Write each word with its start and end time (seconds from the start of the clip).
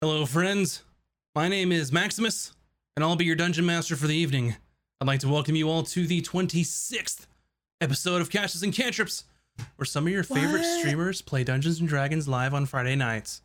Hello, 0.00 0.24
friends. 0.24 0.82
My 1.34 1.48
name 1.48 1.72
is 1.72 1.92
Maximus, 1.92 2.52
and 2.96 3.04
I'll 3.04 3.16
be 3.16 3.24
your 3.24 3.36
dungeon 3.36 3.66
master 3.66 3.96
for 3.96 4.06
the 4.06 4.16
evening. 4.16 4.56
I'd 5.00 5.06
like 5.06 5.20
to 5.20 5.28
welcome 5.28 5.56
you 5.56 5.68
all 5.68 5.82
to 5.82 6.06
the 6.06 6.22
26th 6.22 7.26
episode 7.80 8.20
of 8.22 8.30
Caches 8.30 8.62
and 8.62 8.72
Cantrips, 8.72 9.24
where 9.76 9.86
some 9.86 10.06
of 10.06 10.12
your 10.12 10.22
favorite 10.22 10.60
What? 10.62 10.80
streamers 10.80 11.20
play 11.22 11.44
Dungeons 11.44 11.80
and 11.80 11.88
Dragons 11.88 12.26
live 12.28 12.54
on 12.54 12.66
Friday 12.66 12.96
nights. 12.96 13.42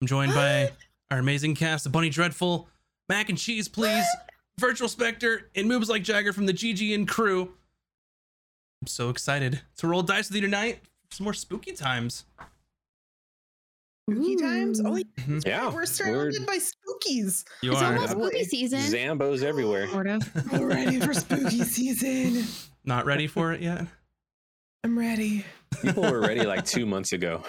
I'm 0.00 0.06
joined 0.06 0.34
by 0.34 0.70
our 1.10 1.18
amazing 1.18 1.54
cast 1.54 1.86
of 1.86 1.92
Bunny 1.92 2.08
Dreadful, 2.08 2.68
Mac 3.08 3.28
and 3.28 3.38
Cheese, 3.38 3.68
please, 3.68 4.06
Virtual 4.58 4.88
Spectre, 4.88 5.50
and 5.54 5.68
moves 5.68 5.88
like 5.88 6.02
Jagger 6.02 6.32
from 6.32 6.46
the 6.46 6.54
GG 6.54 6.94
and 6.94 7.06
crew. 7.06 7.52
I'm 8.80 8.86
so 8.86 9.10
excited 9.10 9.60
to 9.76 9.86
roll 9.86 10.02
dice 10.02 10.28
with 10.28 10.36
you 10.36 10.42
tonight 10.42 10.80
for 11.08 11.16
some 11.16 11.24
more 11.24 11.34
spooky 11.34 11.72
times. 11.72 12.24
Spooky 14.14 14.36
times? 14.36 14.80
Oh, 14.84 14.96
yeah, 14.96 15.04
Mhm. 15.20 15.46
Yeah, 15.46 15.70
we're 15.72 15.86
surrounded 15.86 16.46
by 16.46 16.58
spookies. 16.58 17.44
You 17.62 17.72
It's 17.72 17.82
are 17.82 17.94
almost 17.94 18.14
Boy. 18.14 18.28
spooky 18.28 18.44
season. 18.44 18.80
Zambos 18.80 19.42
everywhere. 19.42 19.88
Sort 19.88 20.06
of. 20.06 20.22
I'm 20.52 20.64
ready 20.64 21.00
for 21.00 21.14
spooky 21.14 21.62
season. 21.64 22.44
not 22.84 23.04
ready 23.06 23.26
for 23.26 23.52
it 23.52 23.60
yet. 23.60 23.86
I'm 24.84 24.98
ready. 24.98 25.44
People 25.80 26.02
were 26.02 26.20
ready 26.20 26.44
like 26.44 26.64
two 26.64 26.86
months 26.94 27.12
ago. 27.12 27.42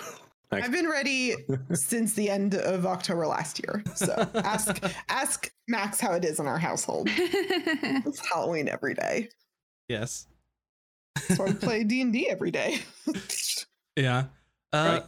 Like, 0.51 0.63
I've 0.65 0.71
been 0.71 0.87
ready 0.87 1.33
since 1.73 2.13
the 2.13 2.29
end 2.29 2.53
of 2.53 2.85
October 2.85 3.25
last 3.25 3.59
year. 3.59 3.83
So 3.95 4.13
ask 4.35 4.79
ask 5.09 5.51
Max 5.67 5.99
how 5.99 6.13
it 6.13 6.23
is 6.23 6.39
in 6.39 6.45
our 6.45 6.59
household. 6.59 7.07
It's 7.11 8.19
Halloween 8.27 8.69
every 8.69 8.93
day. 8.93 9.29
Yes. 9.89 10.27
So 11.35 11.45
I 11.47 11.53
play 11.53 11.83
D 11.83 12.01
and 12.01 12.13
D 12.13 12.29
every 12.29 12.51
day. 12.51 12.79
Yeah. 13.95 14.25
Uh, 14.71 14.99
Right. 15.01 15.03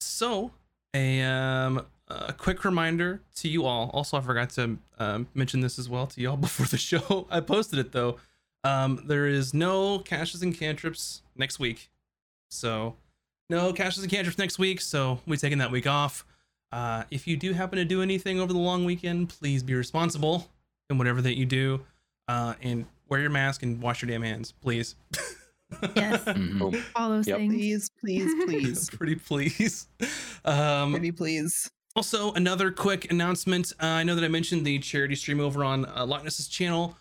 So, 0.00 0.50
a 0.96 1.22
um, 1.22 1.82
a 2.08 2.32
quick 2.32 2.64
reminder 2.64 3.20
to 3.36 3.48
you 3.48 3.64
all. 3.64 3.90
Also, 3.92 4.16
I 4.16 4.20
forgot 4.20 4.50
to 4.50 4.78
um, 4.98 5.28
mention 5.34 5.60
this 5.60 5.78
as 5.78 5.88
well 5.88 6.06
to 6.08 6.20
y'all 6.20 6.36
before 6.48 6.66
the 6.66 6.78
show. 6.78 7.26
I 7.30 7.40
posted 7.40 7.78
it 7.78 7.92
though. 7.92 8.16
Um, 8.64 9.04
there 9.06 9.26
is 9.26 9.54
no 9.54 10.00
caches 10.00 10.42
and 10.42 10.56
cantrips 10.56 11.22
next 11.36 11.58
week, 11.58 11.90
so 12.48 12.96
no 13.48 13.72
caches 13.72 14.02
and 14.02 14.10
cantrips 14.10 14.38
next 14.38 14.58
week. 14.58 14.80
So 14.80 15.20
we 15.26 15.36
taking 15.36 15.58
that 15.58 15.70
week 15.70 15.86
off. 15.86 16.24
Uh, 16.72 17.04
if 17.10 17.26
you 17.26 17.36
do 17.36 17.52
happen 17.52 17.78
to 17.78 17.84
do 17.84 18.02
anything 18.02 18.40
over 18.40 18.52
the 18.52 18.58
long 18.58 18.84
weekend, 18.84 19.28
please 19.28 19.62
be 19.62 19.74
responsible 19.74 20.50
in 20.90 20.98
whatever 20.98 21.22
that 21.22 21.36
you 21.36 21.46
do, 21.46 21.80
uh, 22.28 22.54
and 22.60 22.86
wear 23.08 23.20
your 23.20 23.30
mask 23.30 23.62
and 23.62 23.80
wash 23.80 24.02
your 24.02 24.10
damn 24.10 24.22
hands, 24.22 24.52
please. 24.52 24.96
Yes. 25.94 26.24
boom. 26.24 26.82
All 26.94 27.10
those 27.10 27.26
Yep. 27.26 27.38
things. 27.38 27.54
please, 27.54 27.90
please, 28.00 28.44
please. 28.46 28.90
Pretty 28.96 29.14
please. 29.16 29.88
Um, 30.44 30.92
Pretty 30.92 31.12
please. 31.12 31.70
Also, 31.94 32.32
another 32.32 32.70
quick 32.70 33.10
announcement. 33.10 33.72
Uh, 33.82 33.86
I 33.86 34.02
know 34.02 34.14
that 34.14 34.24
I 34.24 34.28
mentioned 34.28 34.66
the 34.66 34.78
charity 34.78 35.14
stream 35.14 35.40
over 35.40 35.64
on 35.64 35.86
uh, 35.86 36.04
Loch 36.04 36.22
Ness's 36.24 36.46
channel, 36.46 36.96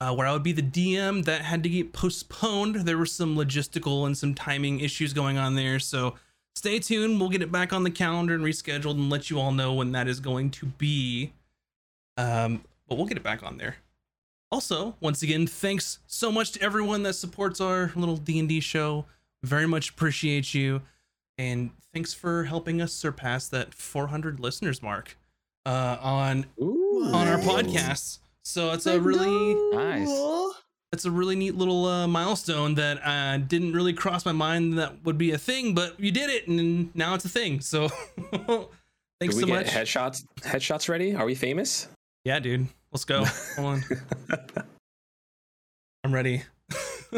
uh, 0.00 0.12
where 0.14 0.26
I 0.26 0.32
would 0.32 0.42
be 0.42 0.52
the 0.52 0.62
DM. 0.62 1.24
That 1.24 1.42
had 1.42 1.62
to 1.62 1.68
get 1.68 1.92
postponed. 1.92 2.74
There 2.76 2.98
were 2.98 3.06
some 3.06 3.36
logistical 3.36 4.06
and 4.06 4.18
some 4.18 4.34
timing 4.34 4.80
issues 4.80 5.12
going 5.12 5.38
on 5.38 5.54
there. 5.54 5.78
So 5.78 6.16
stay 6.56 6.80
tuned. 6.80 7.20
We'll 7.20 7.28
get 7.30 7.42
it 7.42 7.52
back 7.52 7.72
on 7.72 7.84
the 7.84 7.90
calendar 7.92 8.34
and 8.34 8.44
rescheduled 8.44 8.94
and 8.94 9.08
let 9.08 9.30
you 9.30 9.38
all 9.38 9.52
know 9.52 9.72
when 9.72 9.92
that 9.92 10.08
is 10.08 10.18
going 10.18 10.50
to 10.50 10.66
be. 10.66 11.32
Um, 12.16 12.64
but 12.88 12.96
we'll 12.98 13.06
get 13.06 13.16
it 13.16 13.22
back 13.22 13.44
on 13.44 13.56
there. 13.56 13.76
Also, 14.50 14.96
once 15.00 15.22
again, 15.22 15.46
thanks 15.46 16.00
so 16.06 16.32
much 16.32 16.52
to 16.52 16.62
everyone 16.62 17.02
that 17.04 17.14
supports 17.14 17.60
our 17.60 17.92
little 17.94 18.16
D&D 18.16 18.60
show. 18.60 19.06
Very 19.44 19.66
much 19.66 19.90
appreciate 19.90 20.52
you 20.54 20.82
and 21.38 21.70
thanks 21.94 22.12
for 22.12 22.44
helping 22.44 22.82
us 22.82 22.92
surpass 22.92 23.48
that 23.48 23.72
400 23.72 24.38
listeners 24.40 24.82
mark 24.82 25.16
uh, 25.64 25.96
on 26.02 26.44
Ooh. 26.60 27.10
on 27.14 27.26
our 27.28 27.38
What? 27.38 27.64
podcasts. 27.64 28.18
So 28.44 28.72
it's 28.72 28.84
a 28.86 29.00
really 29.00 29.54
Nice. 29.74 30.08
it's 30.92 31.04
a 31.06 31.10
really 31.10 31.36
neat 31.36 31.54
little 31.54 31.86
uh, 31.86 32.06
milestone 32.06 32.74
that 32.74 33.00
uh, 33.06 33.38
didn't 33.38 33.72
really 33.72 33.92
cross 33.94 34.26
my 34.26 34.32
mind 34.32 34.78
that 34.78 35.02
would 35.04 35.16
be 35.16 35.30
a 35.30 35.38
thing, 35.38 35.74
but 35.74 35.98
you 35.98 36.10
did 36.10 36.28
it, 36.28 36.46
and 36.48 36.94
now 36.94 37.14
it's 37.14 37.24
a 37.24 37.28
thing. 37.28 37.60
So 37.60 37.88
Did 38.32 38.40
thanks 39.20 39.34
we 39.36 39.40
so 39.42 39.46
get 39.46 39.64
much. 39.66 39.66
headshots? 39.68 40.24
Headshots 40.40 40.88
ready? 40.88 41.14
Are 41.14 41.24
we 41.24 41.34
famous? 41.34 41.88
Yeah, 42.24 42.38
dude, 42.38 42.66
let's 42.92 43.04
go. 43.04 43.24
Hold 43.56 43.66
on, 43.66 43.84
I'm 46.04 46.14
ready. 46.14 46.42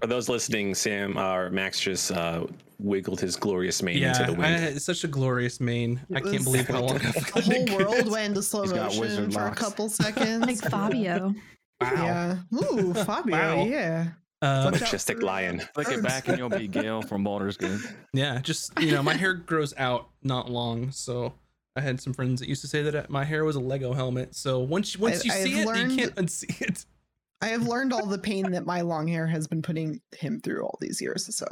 For 0.00 0.06
those 0.06 0.28
listening, 0.28 0.74
Sam 0.74 1.18
or 1.18 1.50
Max 1.50 1.80
just 1.80 2.12
uh, 2.12 2.46
wiggled 2.78 3.20
his 3.20 3.36
glorious 3.36 3.82
mane 3.82 3.98
yeah, 3.98 4.20
into 4.20 4.32
the 4.32 4.38
I, 4.38 4.50
wind. 4.50 4.64
it's 4.64 4.84
such 4.84 5.04
a 5.04 5.08
glorious 5.08 5.60
mane. 5.60 6.00
I 6.14 6.20
can't 6.20 6.44
believe 6.44 6.68
how 6.68 6.82
long 6.82 6.96
I've 6.96 7.14
The 7.14 7.66
whole 7.68 7.78
world 7.78 8.10
went 8.10 8.28
into 8.28 8.42
slow 8.42 8.62
He's 8.62 8.72
motion 8.72 9.00
wizard 9.00 9.32
for 9.32 9.46
a 9.46 9.54
couple 9.54 9.88
seconds. 9.88 10.46
Like 10.46 10.58
Fabio. 10.70 11.34
Wow. 11.80 11.90
Yeah. 11.92 12.36
Ooh, 12.54 12.94
Fabio. 12.94 13.36
Wow. 13.36 13.64
Yeah. 13.64 14.08
Uh, 14.42 14.62
Watch 14.66 14.74
out 14.74 14.80
Majestic 14.82 15.22
lion. 15.22 15.60
Flick 15.74 15.88
it 15.88 16.02
back 16.02 16.28
and 16.28 16.36
you'll 16.36 16.50
be 16.50 16.68
Gale 16.68 17.02
from 17.02 17.24
Baldur's 17.24 17.56
Gate. 17.56 17.80
Yeah, 18.12 18.38
just 18.40 18.78
you 18.80 18.92
know, 18.92 19.02
my 19.02 19.14
hair 19.14 19.32
grows 19.34 19.72
out 19.78 20.10
not 20.22 20.50
long, 20.50 20.90
so 20.90 21.32
I 21.76 21.80
had 21.80 22.00
some 22.00 22.12
friends 22.14 22.40
that 22.40 22.48
used 22.48 22.62
to 22.62 22.68
say 22.68 22.82
that 22.82 22.94
uh, 22.94 23.06
my 23.08 23.24
hair 23.24 23.44
was 23.44 23.56
a 23.56 23.60
Lego 23.60 23.92
helmet. 23.92 24.34
So 24.34 24.60
once 24.60 24.94
you- 24.94 25.00
once 25.00 25.24
you 25.24 25.32
I've 25.32 25.42
see 25.42 25.60
it, 25.60 25.66
learned- 25.66 25.92
you 25.92 25.98
can't 25.98 26.14
unsee 26.16 26.60
it. 26.68 26.84
I 27.42 27.48
have 27.48 27.68
learned 27.68 27.92
all 27.92 28.06
the 28.06 28.18
pain 28.18 28.50
that 28.52 28.64
my 28.64 28.80
long 28.80 29.06
hair 29.06 29.26
has 29.26 29.46
been 29.46 29.60
putting 29.60 30.00
him 30.16 30.40
through 30.40 30.62
all 30.64 30.78
these 30.80 31.00
years. 31.02 31.34
So 31.36 31.46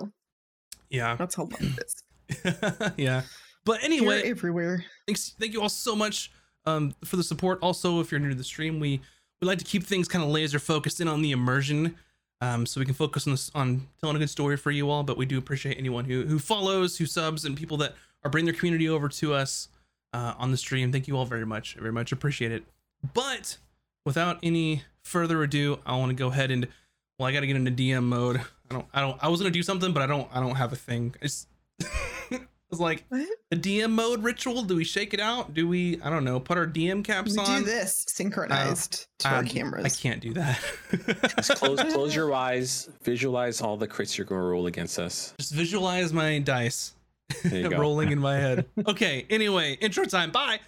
Yeah, 0.88 1.14
that's 1.16 1.34
how 1.34 1.42
long 1.44 1.52
it 1.60 1.84
is. 1.84 2.92
yeah. 2.96 3.22
But 3.66 3.84
anyway, 3.84 4.22
everywhere. 4.22 4.82
thanks, 5.06 5.34
thank 5.38 5.52
you 5.52 5.60
all 5.60 5.68
so 5.68 5.94
much 5.94 6.30
um, 6.64 6.94
for 7.04 7.16
the 7.16 7.22
support. 7.22 7.58
Also, 7.60 8.00
if 8.00 8.10
you're 8.10 8.18
new 8.20 8.30
to 8.30 8.34
the 8.34 8.44
stream, 8.44 8.80
we 8.80 9.00
we 9.42 9.46
like 9.48 9.58
to 9.58 9.64
keep 9.64 9.84
things 9.84 10.08
kind 10.08 10.24
of 10.24 10.30
laser 10.30 10.58
focused 10.58 11.00
in 11.02 11.08
on 11.08 11.20
the 11.20 11.32
immersion, 11.32 11.94
um, 12.40 12.64
so 12.64 12.80
we 12.80 12.86
can 12.86 12.94
focus 12.94 13.26
on 13.26 13.32
this 13.34 13.50
on 13.54 13.86
telling 14.00 14.16
a 14.16 14.18
good 14.18 14.30
story 14.30 14.56
for 14.56 14.70
you 14.70 14.88
all. 14.90 15.02
But 15.02 15.18
we 15.18 15.26
do 15.26 15.36
appreciate 15.38 15.76
anyone 15.78 16.04
who 16.06 16.24
who 16.24 16.38
follows, 16.38 16.96
who 16.96 17.04
subs, 17.06 17.44
and 17.44 17.56
people 17.56 17.76
that 17.78 17.94
are 18.24 18.30
bringing 18.30 18.46
their 18.50 18.58
community 18.58 18.88
over 18.88 19.08
to 19.10 19.34
us 19.34 19.68
uh, 20.14 20.34
on 20.38 20.50
the 20.50 20.56
stream. 20.56 20.90
Thank 20.92 21.08
you 21.08 21.16
all 21.18 21.26
very 21.26 21.44
much, 21.44 21.74
very 21.74 21.92
much 21.92 22.12
appreciate 22.12 22.52
it. 22.52 22.64
But 23.12 23.58
without 24.06 24.38
any 24.42 24.82
further 25.02 25.42
ado, 25.42 25.78
I 25.84 25.96
want 25.96 26.08
to 26.10 26.14
go 26.14 26.28
ahead 26.28 26.50
and 26.50 26.66
well, 27.18 27.28
I 27.28 27.32
got 27.32 27.40
to 27.40 27.46
get 27.46 27.56
into 27.56 27.70
DM 27.70 28.04
mode. 28.04 28.38
I 28.70 28.74
don't, 28.74 28.86
I 28.94 29.00
don't, 29.02 29.22
I 29.22 29.28
was 29.28 29.40
gonna 29.40 29.50
do 29.50 29.62
something, 29.62 29.92
but 29.92 30.02
I 30.02 30.06
don't, 30.06 30.28
I 30.32 30.40
don't 30.40 30.56
have 30.56 30.72
a 30.72 30.76
thing. 30.76 31.14
It's, 31.20 31.46
I 32.32 32.40
was 32.70 32.80
like, 32.80 33.04
What? 33.08 33.28
the 33.50 33.56
DM 33.56 33.90
mode 33.92 34.24
ritual. 34.24 34.62
Do 34.62 34.74
we 34.74 34.84
shake 34.84 35.14
it 35.14 35.20
out? 35.20 35.54
Do 35.54 35.68
we, 35.68 36.00
I 36.02 36.10
don't 36.10 36.24
know, 36.24 36.40
put 36.40 36.58
our 36.58 36.66
DM 36.66 37.04
caps 37.04 37.32
We 37.32 37.38
on? 37.38 37.60
do 37.60 37.66
this 37.66 38.04
synchronized 38.08 39.06
to 39.20 39.28
our 39.28 39.38
Um, 39.40 39.46
cameras. 39.46 39.84
I 39.84 39.90
can't 39.90 40.20
do 40.20 40.32
that. 40.32 40.58
Just 41.36 41.56
close, 41.56 41.80
close 41.92 42.14
your 42.16 42.32
eyes. 42.34 42.88
Visualize 43.04 43.60
all 43.60 43.76
the 43.76 43.86
crits 43.86 44.16
you're 44.18 44.24
going 44.24 44.40
to 44.40 44.46
roll 44.46 44.66
against 44.66 44.98
us. 44.98 45.34
Just 45.38 45.52
visualize 45.52 46.12
my 46.12 46.38
dice 46.40 46.93
There 46.93 46.93
you 46.93 46.93
go. 46.93 46.93
rolling 47.78 48.12
in 48.12 48.18
my 48.18 48.36
head. 48.36 48.66
Okay. 48.86 49.26
Anyway, 49.30 49.74
intro 49.80 50.04
time. 50.04 50.30
Bye. 50.30 50.60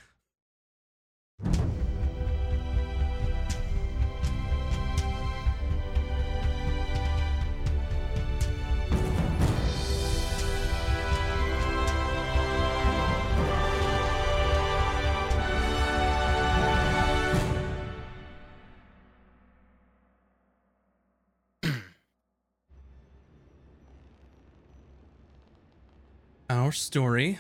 Our 26.67 26.73
story 26.73 27.39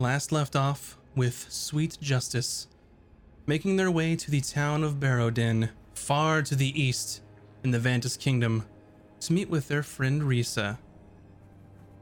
last 0.00 0.32
left 0.32 0.56
off 0.56 0.98
with 1.14 1.46
Sweet 1.50 1.98
Justice 2.00 2.66
making 3.46 3.76
their 3.76 3.92
way 3.92 4.16
to 4.16 4.28
the 4.28 4.40
town 4.40 4.82
of 4.82 4.98
Barrowden, 4.98 5.70
far 5.94 6.42
to 6.42 6.56
the 6.56 6.82
east 6.82 7.20
in 7.62 7.70
the 7.70 7.78
Vantis 7.78 8.18
Kingdom, 8.18 8.64
to 9.20 9.32
meet 9.32 9.48
with 9.48 9.68
their 9.68 9.84
friend 9.84 10.22
Risa. 10.22 10.78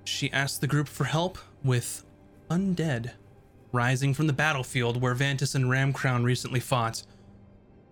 She 0.05 0.33
asked 0.33 0.63
the 0.63 0.67
group 0.67 0.89
for 0.89 1.05
help 1.05 1.37
with 1.63 2.03
undead 2.51 3.11
rising 3.71 4.15
from 4.15 4.27
the 4.27 4.33
battlefield 4.33 5.03
where 5.03 5.15
Vantis 5.15 5.55
and 5.55 5.67
Ramcrown 5.67 6.25
recently 6.25 6.61
fought. 6.61 7.03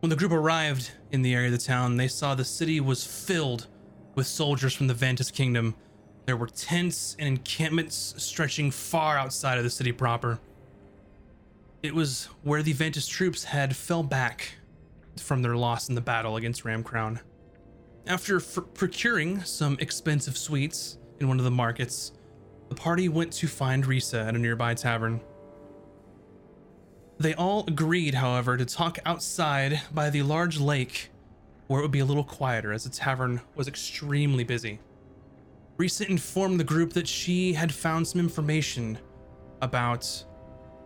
When 0.00 0.08
the 0.08 0.16
group 0.16 0.32
arrived 0.32 0.92
in 1.12 1.20
the 1.20 1.34
area 1.34 1.48
of 1.48 1.52
the 1.52 1.58
town, 1.58 1.98
they 1.98 2.08
saw 2.08 2.34
the 2.34 2.46
city 2.46 2.80
was 2.80 3.04
filled 3.04 3.66
with 4.14 4.26
soldiers 4.26 4.72
from 4.72 4.86
the 4.86 4.94
Vantis 4.94 5.30
Kingdom. 5.30 5.74
There 6.26 6.36
were 6.36 6.46
tents 6.46 7.16
and 7.18 7.28
encampments 7.28 8.14
stretching 8.16 8.70
far 8.70 9.18
outside 9.18 9.58
of 9.58 9.64
the 9.64 9.70
city 9.70 9.92
proper. 9.92 10.40
It 11.82 11.94
was 11.94 12.28
where 12.42 12.62
the 12.62 12.72
Vantis 12.72 13.08
troops 13.08 13.44
had 13.44 13.76
fell 13.76 14.02
back 14.02 14.54
from 15.18 15.42
their 15.42 15.56
loss 15.56 15.88
in 15.88 15.94
the 15.94 16.00
battle 16.00 16.36
against 16.36 16.64
Ramcrown. 16.64 17.20
After 18.06 18.36
f- 18.36 18.58
procuring 18.72 19.42
some 19.42 19.76
expensive 19.80 20.36
sweets 20.36 20.98
in 21.20 21.28
one 21.28 21.38
of 21.38 21.44
the 21.44 21.50
markets, 21.50 22.12
the 22.70 22.74
party 22.74 23.08
went 23.08 23.32
to 23.34 23.46
find 23.46 23.84
Risa 23.84 24.26
at 24.26 24.34
a 24.34 24.38
nearby 24.38 24.74
tavern. 24.74 25.20
They 27.18 27.34
all 27.34 27.64
agreed, 27.68 28.14
however, 28.14 28.56
to 28.56 28.64
talk 28.64 28.98
outside 29.04 29.82
by 29.92 30.10
the 30.10 30.22
large 30.22 30.58
lake 30.58 31.10
where 31.66 31.80
it 31.80 31.82
would 31.82 31.90
be 31.90 32.00
a 32.00 32.04
little 32.04 32.24
quieter 32.24 32.72
as 32.72 32.84
the 32.84 32.90
tavern 32.90 33.40
was 33.54 33.68
extremely 33.68 34.44
busy. 34.44 34.80
Risa 35.78 36.08
informed 36.08 36.60
the 36.60 36.64
group 36.64 36.92
that 36.92 37.08
she 37.08 37.52
had 37.52 37.74
found 37.74 38.06
some 38.06 38.20
information 38.20 38.96
about 39.60 40.24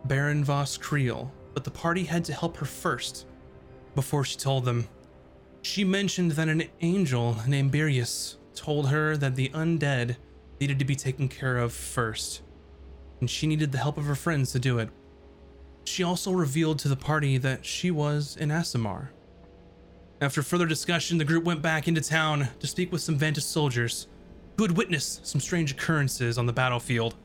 Baron 0.05 0.43
Voss 0.43 0.77
Creel, 0.77 1.31
but 1.53 1.63
the 1.63 1.71
party 1.71 2.03
had 2.03 2.25
to 2.25 2.33
help 2.33 2.57
her 2.57 2.65
first 2.65 3.27
before 3.93 4.23
she 4.23 4.37
told 4.37 4.65
them. 4.65 4.87
She 5.61 5.83
mentioned 5.83 6.31
that 6.31 6.49
an 6.49 6.63
angel 6.81 7.37
named 7.47 7.71
Birius 7.71 8.37
told 8.55 8.89
her 8.89 9.15
that 9.17 9.35
the 9.35 9.49
undead 9.49 10.15
needed 10.59 10.79
to 10.79 10.85
be 10.85 10.95
taken 10.95 11.27
care 11.27 11.57
of 11.57 11.71
first, 11.71 12.41
and 13.19 13.29
she 13.29 13.45
needed 13.45 13.71
the 13.71 13.77
help 13.77 13.97
of 13.97 14.05
her 14.05 14.15
friends 14.15 14.51
to 14.53 14.59
do 14.59 14.79
it. 14.79 14.89
She 15.83 16.03
also 16.03 16.31
revealed 16.31 16.79
to 16.79 16.87
the 16.87 16.95
party 16.95 17.37
that 17.37 17.63
she 17.65 17.91
was 17.91 18.37
an 18.39 18.49
Aasimar. 18.49 19.09
After 20.19 20.41
further 20.41 20.65
discussion, 20.65 21.17
the 21.17 21.25
group 21.25 21.43
went 21.43 21.61
back 21.61 21.87
into 21.87 22.01
town 22.01 22.49
to 22.59 22.67
speak 22.67 22.91
with 22.91 23.01
some 23.01 23.17
Vantis 23.17 23.43
soldiers 23.43 24.07
who 24.59 24.63
had 24.65 24.75
witnessed 24.75 25.25
some 25.25 25.39
strange 25.39 25.71
occurrences 25.71 26.37
on 26.37 26.45
the 26.45 26.51
battlefield. 26.51 27.15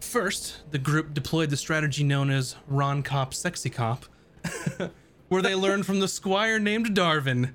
First, 0.00 0.60
the 0.72 0.78
group 0.78 1.14
deployed 1.14 1.48
the 1.48 1.56
strategy 1.56 2.04
known 2.04 2.28
as 2.28 2.54
Ron 2.68 3.02
Cop 3.02 3.32
Sexy 3.32 3.70
Cop, 3.70 4.04
where 5.28 5.40
they 5.40 5.54
learned 5.54 5.86
from 5.86 6.00
the 6.00 6.06
squire 6.06 6.58
named 6.58 6.94
Darvin 6.94 7.54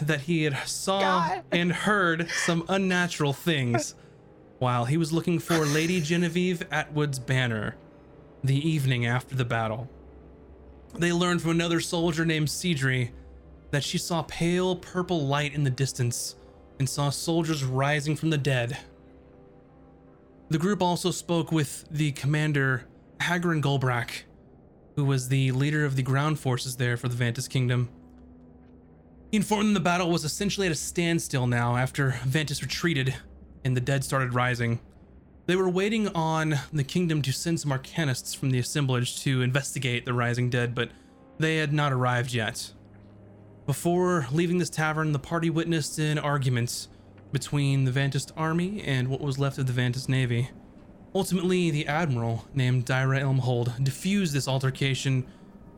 that 0.00 0.22
he 0.22 0.44
had 0.44 0.56
saw 0.66 1.00
God. 1.00 1.42
and 1.52 1.70
heard 1.70 2.30
some 2.30 2.64
unnatural 2.66 3.34
things 3.34 3.94
while 4.58 4.86
he 4.86 4.96
was 4.96 5.12
looking 5.12 5.38
for 5.38 5.66
Lady 5.66 6.00
Genevieve 6.00 6.62
Atwood's 6.72 7.18
banner 7.18 7.76
the 8.42 8.56
evening 8.56 9.04
after 9.04 9.34
the 9.34 9.44
battle. 9.44 9.86
They 10.94 11.12
learned 11.12 11.42
from 11.42 11.50
another 11.50 11.80
soldier 11.80 12.24
named 12.24 12.48
Cedri 12.48 13.10
that 13.70 13.84
she 13.84 13.98
saw 13.98 14.22
pale 14.22 14.76
purple 14.76 15.26
light 15.26 15.52
in 15.52 15.64
the 15.64 15.68
distance 15.70 16.35
and 16.78 16.88
saw 16.88 17.10
soldiers 17.10 17.64
rising 17.64 18.16
from 18.16 18.30
the 18.30 18.38
dead. 18.38 18.78
The 20.48 20.58
group 20.58 20.82
also 20.82 21.10
spoke 21.10 21.50
with 21.50 21.84
the 21.90 22.12
commander, 22.12 22.86
Hagrin 23.20 23.62
Golbrak, 23.62 24.22
who 24.94 25.04
was 25.04 25.28
the 25.28 25.52
leader 25.52 25.84
of 25.84 25.96
the 25.96 26.02
ground 26.02 26.38
forces 26.38 26.76
there 26.76 26.96
for 26.96 27.08
the 27.08 27.16
Vantis 27.16 27.48
Kingdom. 27.48 27.88
He 29.30 29.38
informed 29.38 29.66
them 29.66 29.74
the 29.74 29.80
battle 29.80 30.10
was 30.10 30.24
essentially 30.24 30.66
at 30.66 30.72
a 30.72 30.76
standstill 30.76 31.46
now 31.46 31.76
after 31.76 32.12
Vantis 32.26 32.62
retreated 32.62 33.14
and 33.64 33.76
the 33.76 33.80
dead 33.80 34.04
started 34.04 34.34
rising. 34.34 34.78
They 35.46 35.56
were 35.56 35.68
waiting 35.68 36.08
on 36.08 36.56
the 36.72 36.84
kingdom 36.84 37.22
to 37.22 37.32
send 37.32 37.60
some 37.60 37.72
arcanists 37.72 38.36
from 38.36 38.50
the 38.50 38.58
assemblage 38.58 39.20
to 39.22 39.42
investigate 39.42 40.04
the 40.04 40.12
rising 40.12 40.50
dead, 40.50 40.74
but 40.74 40.90
they 41.38 41.56
had 41.56 41.72
not 41.72 41.92
arrived 41.92 42.32
yet. 42.32 42.72
Before 43.66 44.28
leaving 44.30 44.58
this 44.58 44.70
tavern, 44.70 45.10
the 45.10 45.18
party 45.18 45.50
witnessed 45.50 45.98
an 45.98 46.20
argument 46.20 46.86
between 47.32 47.84
the 47.84 47.90
Vantist 47.90 48.30
army 48.36 48.80
and 48.82 49.08
what 49.08 49.20
was 49.20 49.40
left 49.40 49.58
of 49.58 49.66
the 49.66 49.72
Vantist 49.72 50.08
navy. 50.08 50.50
Ultimately, 51.12 51.72
the 51.72 51.88
admiral, 51.88 52.46
named 52.54 52.86
Dyra 52.86 53.20
Elmhold, 53.20 53.82
diffused 53.82 54.32
this 54.32 54.46
altercation 54.46 55.26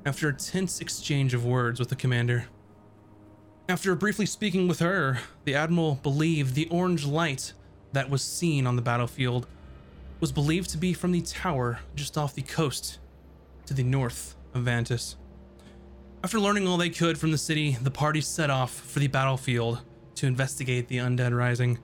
after 0.05 0.29
a 0.29 0.35
tense 0.35 0.83
exchange 0.83 1.33
of 1.33 1.47
words 1.47 1.81
with 1.81 1.89
the 1.89 1.97
commander. 1.97 2.45
After 3.71 3.95
briefly 3.95 4.27
speaking 4.27 4.69
with 4.69 4.81
her, 4.81 5.21
the 5.45 5.55
admiral 5.55 5.95
believed 6.03 6.55
the 6.55 6.69
orange 6.69 7.07
light 7.07 7.55
that 7.93 8.11
was 8.11 8.21
seen 8.21 8.67
on 8.67 8.77
the 8.77 8.83
battlefield 8.83 9.47
was 10.21 10.31
believed 10.31 10.69
to 10.71 10.79
be 10.79 10.93
from 10.93 11.13
the 11.13 11.23
tower 11.23 11.81
just 11.95 12.19
off 12.19 12.35
the 12.35 12.43
coast 12.43 12.99
to 13.65 13.73
the 13.73 13.83
north 13.83 14.37
of 14.53 14.65
Vantis. 14.65 15.15
After 16.25 16.41
learning 16.41 16.67
all 16.67 16.77
they 16.77 16.91
could 16.91 17.17
from 17.17 17.31
the 17.31 17.39
city, 17.39 17.79
the 17.81 17.93
party 17.93 18.21
set 18.21 18.51
off 18.51 18.73
for 18.73 18.99
the 18.99 19.07
battlefield 19.07 19.83
to 20.17 20.27
investigate 20.27 20.89
the 20.89 20.97
undead 20.97 21.37
rising. 21.37 21.79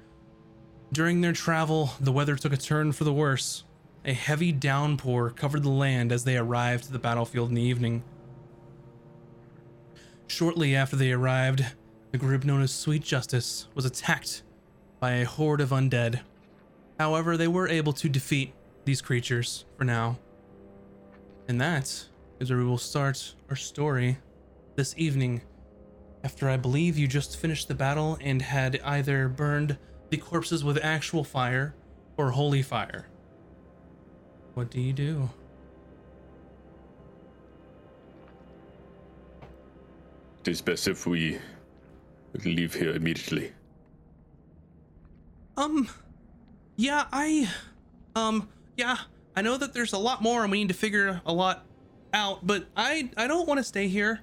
During 0.92 1.20
their 1.20 1.32
travel, 1.32 1.92
the 2.00 2.10
weather 2.10 2.34
took 2.34 2.52
a 2.52 2.56
turn 2.56 2.90
for 2.90 3.04
the 3.04 3.12
worse. 3.12 3.62
A 4.04 4.12
heavy 4.12 4.50
downpour 4.50 5.30
covered 5.30 5.62
the 5.62 5.70
land 5.70 6.10
as 6.10 6.24
they 6.24 6.36
arrived 6.36 6.86
at 6.86 6.92
the 6.92 6.98
battlefield 6.98 7.50
in 7.50 7.54
the 7.54 7.62
evening. 7.62 8.02
Shortly 10.26 10.74
after 10.74 10.96
they 10.96 11.12
arrived, 11.12 11.64
the 12.10 12.18
group 12.18 12.44
known 12.44 12.60
as 12.60 12.74
Sweet 12.74 13.04
Justice 13.04 13.68
was 13.74 13.84
attacked 13.84 14.42
by 14.98 15.12
a 15.12 15.24
horde 15.24 15.60
of 15.60 15.70
undead. 15.70 16.20
However, 16.98 17.36
they 17.36 17.48
were 17.48 17.68
able 17.68 17.92
to 17.92 18.08
defeat 18.08 18.52
these 18.84 19.00
creatures 19.00 19.64
for 19.78 19.84
now. 19.84 20.18
And 21.46 21.60
that 21.60 22.08
is 22.40 22.50
where 22.50 22.58
we 22.58 22.64
will 22.64 22.78
start 22.78 23.34
our 23.48 23.56
story 23.56 24.18
this 24.76 24.94
evening. 24.96 25.42
After 26.24 26.48
I 26.48 26.56
believe 26.56 26.96
you 26.96 27.06
just 27.06 27.36
finished 27.36 27.68
the 27.68 27.74
battle 27.74 28.18
and 28.20 28.40
had 28.40 28.80
either 28.84 29.28
burned 29.28 29.76
the 30.10 30.16
corpses 30.16 30.64
with 30.64 30.78
actual 30.82 31.22
fire 31.22 31.74
or 32.16 32.30
holy 32.30 32.62
fire. 32.62 33.06
What 34.54 34.70
do 34.70 34.80
you 34.80 34.92
do? 34.92 35.28
It 40.40 40.48
is 40.48 40.60
best 40.60 40.88
if 40.88 41.06
we 41.06 41.38
leave 42.44 42.74
here 42.74 42.94
immediately. 42.94 43.52
Um, 45.56 45.88
yeah, 46.76 47.06
I, 47.12 47.48
um, 48.14 48.48
yeah, 48.76 48.96
I 49.36 49.42
know 49.42 49.56
that 49.56 49.72
there's 49.72 49.92
a 49.92 49.98
lot 49.98 50.22
more 50.22 50.42
and 50.42 50.50
we 50.50 50.58
need 50.58 50.68
to 50.68 50.74
figure 50.74 51.20
a 51.26 51.32
lot 51.32 51.63
out, 52.14 52.46
but 52.46 52.66
I, 52.76 53.10
I 53.16 53.26
don't 53.26 53.46
want 53.46 53.58
to 53.58 53.64
stay 53.64 53.88
here. 53.88 54.20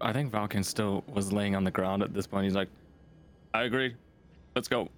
I 0.00 0.12
think 0.12 0.32
Valken 0.32 0.64
still 0.64 1.04
was 1.14 1.32
laying 1.32 1.56
on 1.56 1.64
the 1.64 1.70
ground 1.70 2.02
at 2.02 2.12
this 2.12 2.26
point. 2.26 2.44
He's 2.44 2.54
like, 2.54 2.68
I 3.54 3.62
agree. 3.62 3.94
Let's 4.54 4.68
go. 4.68 4.88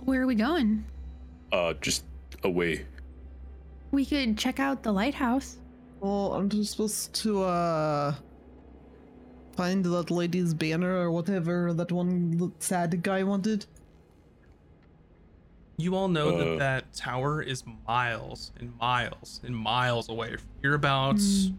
Where 0.00 0.20
are 0.22 0.26
we 0.26 0.34
going? 0.34 0.84
Uh, 1.52 1.74
just 1.80 2.04
away. 2.42 2.84
We 3.92 4.04
could 4.04 4.36
check 4.36 4.58
out 4.58 4.82
the 4.82 4.92
lighthouse. 4.92 5.58
Well, 6.00 6.32
I'm 6.34 6.48
just 6.48 6.72
supposed 6.72 7.14
to 7.22 7.44
uh 7.44 8.14
find 9.56 9.84
that 9.84 10.10
lady's 10.10 10.54
banner 10.54 10.96
or 10.96 11.10
whatever 11.10 11.72
that 11.74 11.92
one 11.92 12.52
sad 12.58 13.02
guy 13.02 13.22
wanted. 13.22 13.66
You 15.82 15.96
all 15.96 16.06
know 16.06 16.38
that 16.38 16.48
Uh. 16.54 16.58
that 16.58 16.92
tower 16.92 17.42
is 17.42 17.64
miles 17.88 18.52
and 18.60 18.72
miles 18.78 19.40
and 19.44 19.56
miles 19.56 20.08
away. 20.08 20.36
You're 20.62 20.74
about 20.76 21.16
Mm. 21.16 21.56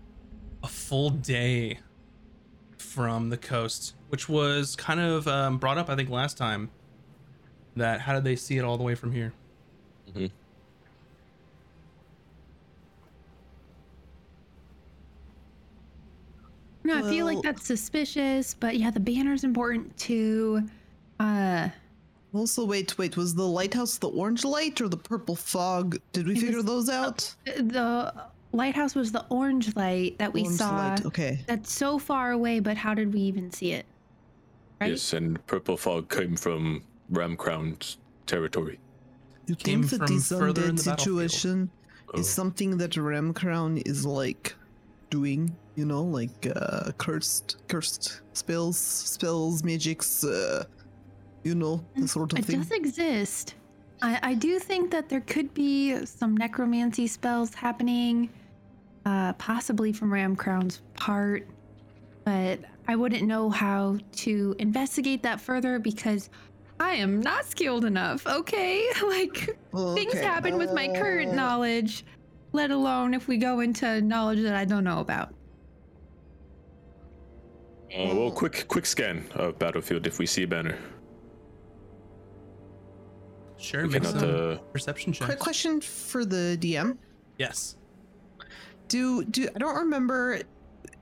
a 0.63 0.67
full 0.69 1.09
day 1.09 1.79
from 2.77 3.29
the 3.29 3.37
coast, 3.37 3.95
which 4.07 4.29
was 4.29 4.77
kind 4.77 5.01
of 5.01 5.27
um, 5.27 5.57
brought 5.57 5.77
up, 5.77 5.89
I 5.89 5.95
think, 5.97 6.09
last 6.09 6.37
time. 6.37 6.69
That 7.75 7.99
how 8.01 8.13
did 8.13 8.23
they 8.23 8.37
see 8.37 8.57
it 8.57 8.63
all 8.63 8.77
the 8.77 8.83
way 8.83 8.95
from 8.95 9.11
here? 9.11 9.33
No, 16.85 16.97
I 16.97 17.09
feel 17.09 17.25
like 17.25 17.41
that's 17.41 17.65
suspicious, 17.65 18.53
but 18.53 18.77
yeah, 18.77 18.91
the 18.91 18.99
banner's 18.99 19.43
important 19.45 19.95
too. 19.97 20.67
Uh, 21.19 21.69
Also, 22.33 22.65
wait, 22.65 22.97
wait, 22.97 23.15
was 23.15 23.35
the 23.35 23.47
lighthouse 23.47 23.97
the 23.99 24.09
orange 24.09 24.43
light 24.43 24.81
or 24.81 24.87
the 24.89 24.97
purple 24.97 25.35
fog? 25.35 25.99
Did 26.13 26.25
we 26.27 26.33
It 26.33 26.39
figure 26.39 26.57
was- 26.57 26.65
those 26.65 26.89
out? 26.89 27.35
the 27.45 28.11
lighthouse 28.51 28.95
was 28.95 29.11
the 29.11 29.23
orange 29.29 29.75
light 29.75 30.17
that 30.17 30.33
we 30.33 30.41
Orange 30.43 30.57
saw. 30.57 30.75
light, 30.75 31.05
Okay. 31.05 31.43
That's 31.47 31.71
so 31.71 31.99
far 31.99 32.31
away, 32.31 32.59
but 32.59 32.75
how 32.77 32.93
did 32.95 33.13
we 33.13 33.19
even 33.21 33.51
see 33.51 33.71
it? 33.71 33.85
Right? 34.81 34.91
Yes, 34.91 35.13
and 35.13 35.45
purple 35.45 35.77
fog 35.77 36.09
came 36.09 36.35
from 36.35 36.81
Ram 37.09 37.37
Ramcrown's 37.37 37.97
territory. 38.25 38.79
You 39.45 39.55
Came 39.55 39.83
think 39.83 39.91
that 40.01 40.07
from 40.07 40.15
this 40.17 40.29
further 40.29 40.63
in 40.63 40.75
undead 40.75 40.83
the 40.83 40.89
battlefield. 40.91 41.31
situation 41.31 41.69
Oh. 42.13 42.19
is 42.19 42.29
something 42.29 42.77
that 42.77 42.95
Ram 42.97 43.33
Crown 43.33 43.77
is 43.79 44.05
like 44.05 44.55
doing, 45.11 45.55
you 45.75 45.85
know, 45.85 46.03
like 46.03 46.47
uh 46.55 46.91
cursed 46.97 47.57
cursed 47.67 48.21
spells, 48.33 48.77
spells, 48.77 49.63
magics, 49.63 50.23
uh 50.23 50.63
you 51.43 51.55
know, 51.55 51.83
the 51.95 52.07
sort 52.07 52.33
of 52.33 52.39
It 52.39 52.45
thing. 52.45 52.59
does 52.59 52.71
exist. 52.71 53.55
I, 54.01 54.19
I 54.21 54.33
do 54.33 54.59
think 54.59 54.91
that 54.91 55.09
there 55.09 55.21
could 55.21 55.53
be 55.53 56.05
some 56.05 56.35
necromancy 56.35 57.07
spells 57.07 57.53
happening, 57.53 58.29
uh, 59.05 59.33
possibly 59.33 59.93
from 59.93 60.11
Ram 60.11 60.35
Crown's 60.35 60.81
part, 60.95 61.47
but 62.25 62.59
I 62.87 62.95
wouldn't 62.95 63.23
know 63.23 63.49
how 63.49 63.97
to 64.23 64.55
investigate 64.59 65.23
that 65.23 65.39
further 65.39 65.79
because 65.79 66.29
I 66.79 66.93
am 66.95 67.21
not 67.21 67.45
skilled 67.45 67.85
enough. 67.85 68.25
Okay, 68.27 68.85
like 69.03 69.57
things 69.73 70.15
Okay, 70.15 70.23
happen 70.23 70.57
with 70.57 70.73
my 70.73 70.87
current 70.87 71.31
uh, 71.31 71.35
knowledge, 71.35 72.05
let 72.51 72.71
alone 72.71 73.13
if 73.13 73.27
we 73.27 73.37
go 73.37 73.59
into 73.61 74.01
knowledge 74.01 74.41
that 74.41 74.55
I 74.55 74.65
don't 74.65 74.83
know 74.83 74.99
about. 74.99 75.33
Uh, 77.95 78.15
well, 78.15 78.31
quick, 78.31 78.67
quick 78.67 78.85
scan 78.85 79.25
of 79.35 79.59
battlefield 79.59 80.07
if 80.07 80.17
we 80.17 80.25
see 80.25 80.43
a 80.43 80.47
banner. 80.47 80.77
Sure, 83.63 83.83
We 83.83 83.89
make 83.89 84.03
cannot. 84.03 84.19
some 84.19 84.51
Uh, 84.51 84.55
perception 84.73 85.13
check. 85.13 85.27
Quick 85.27 85.39
question 85.39 85.79
for 85.79 86.25
the 86.25 86.57
DM. 86.59 86.97
Yes. 87.37 87.77
Do 88.89 89.23
do 89.23 89.47
I 89.55 89.57
don't 89.59 89.75
remember. 89.75 90.41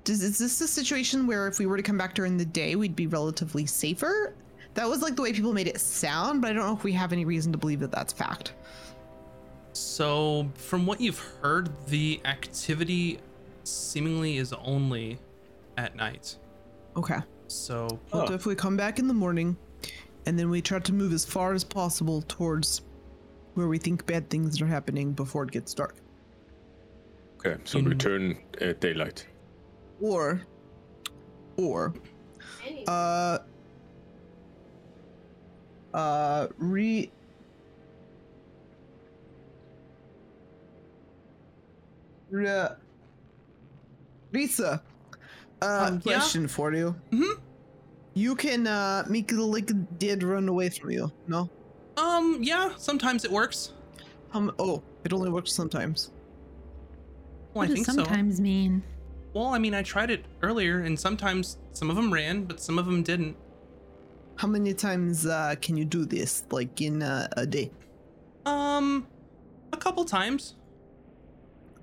Does 0.03 0.21
is 0.23 0.37
this 0.37 0.61
a 0.61 0.67
situation 0.67 1.25
where 1.27 1.47
if 1.47 1.57
we 1.59 1.65
were 1.65 1.77
to 1.77 1.83
come 1.83 1.97
back 1.97 2.13
during 2.15 2.37
the 2.37 2.45
day, 2.45 2.75
we'd 2.75 2.95
be 2.95 3.07
relatively 3.07 3.65
safer? 3.65 4.35
That 4.75 4.87
was 4.87 5.01
like 5.01 5.15
the 5.15 5.21
way 5.23 5.33
people 5.33 5.53
made 5.53 5.67
it 5.67 5.79
sound, 5.81 6.41
but 6.41 6.51
I 6.51 6.53
don't 6.53 6.65
know 6.67 6.75
if 6.75 6.83
we 6.83 6.93
have 6.93 7.11
any 7.11 7.25
reason 7.25 7.51
to 7.51 7.57
believe 7.57 7.79
that 7.81 7.91
that's 7.91 8.13
fact. 8.13 8.53
So, 9.73 10.49
from 10.55 10.85
what 10.85 11.01
you've 11.01 11.19
heard, 11.41 11.69
the 11.87 12.21
activity 12.25 13.19
seemingly 13.63 14.37
is 14.37 14.53
only 14.53 15.17
at 15.77 15.95
night. 15.95 16.37
Okay. 16.95 17.19
So, 17.47 17.99
What 18.11 18.29
Huh. 18.29 18.33
if 18.35 18.45
we 18.45 18.55
come 18.55 18.77
back 18.77 18.97
in 18.99 19.07
the 19.07 19.13
morning, 19.13 19.57
and 20.25 20.37
then 20.37 20.49
we 20.49 20.61
try 20.61 20.79
to 20.79 20.93
move 20.93 21.13
as 21.13 21.25
far 21.25 21.53
as 21.53 21.63
possible 21.63 22.21
towards 22.23 22.81
where 23.55 23.67
we 23.67 23.77
think 23.77 24.05
bad 24.05 24.29
things 24.29 24.61
are 24.61 24.67
happening 24.67 25.11
before 25.13 25.43
it 25.43 25.51
gets 25.51 25.73
dark? 25.73 25.95
okay, 27.39 27.59
so 27.63 27.79
In- 27.79 27.85
return 27.85 28.37
at 28.61 28.79
daylight. 28.81 29.25
Or, 29.99 30.41
or, 31.57 31.93
uh, 32.87 33.39
uh, 35.93 36.47
re. 36.57 37.11
Re- 42.29 42.69
Risa, 44.33 44.81
uh, 45.61 45.65
Uh, 45.65 45.91
yeah? 46.05 46.17
question 46.19 46.47
for 46.47 46.73
you. 46.73 46.95
Mhm. 47.11 47.39
You 48.13 48.35
can 48.35 48.67
uh 48.67 49.05
make 49.07 49.29
the 49.29 49.41
like 49.41 49.69
a 49.69 49.73
dead 49.73 50.23
run 50.23 50.49
away 50.49 50.69
from 50.69 50.91
you. 50.91 51.11
No. 51.27 51.49
um, 51.97 52.39
yeah, 52.41 52.73
sometimes 52.77 53.25
it 53.25 53.31
works. 53.31 53.73
Um. 54.33 54.53
Oh, 54.59 54.81
it 55.03 55.13
only 55.13 55.29
works 55.29 55.53
sometimes. 55.53 56.11
Well, 57.53 57.53
what 57.53 57.63
I 57.63 57.67
does 57.67 57.75
think 57.75 57.85
so. 57.87 57.93
sometimes 57.93 58.39
mean? 58.39 58.83
Well, 59.33 59.47
I 59.47 59.59
mean, 59.59 59.73
I 59.73 59.81
tried 59.81 60.09
it 60.11 60.25
earlier, 60.41 60.79
and 60.81 60.99
sometimes 60.99 61.57
some 61.71 61.89
of 61.89 61.95
them 61.95 62.11
ran, 62.11 62.43
but 62.45 62.59
some 62.59 62.77
of 62.77 62.85
them 62.85 63.01
didn't. 63.03 63.35
How 64.35 64.47
many 64.47 64.73
times 64.73 65.25
uh 65.25 65.55
can 65.61 65.77
you 65.77 65.85
do 65.85 66.05
this? 66.05 66.43
Like 66.51 66.81
in 66.81 67.01
uh, 67.03 67.27
a 67.37 67.45
day? 67.45 67.71
Um, 68.45 69.07
a 69.71 69.77
couple 69.77 70.03
times. 70.03 70.55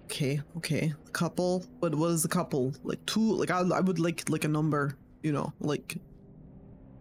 Okay, 0.05 0.41
okay. 0.57 0.93
A 1.07 1.11
couple. 1.11 1.65
But 1.81 1.95
what 1.95 2.11
is 2.11 2.25
a 2.25 2.29
couple? 2.29 2.73
Like 2.83 3.05
two? 3.07 3.21
Like 3.35 3.51
I, 3.51 3.61
I 3.61 3.81
would 3.81 3.99
like 3.99 4.29
like 4.29 4.45
a 4.45 4.49
number. 4.49 4.97
You 5.23 5.33
know, 5.33 5.53
like 5.61 5.99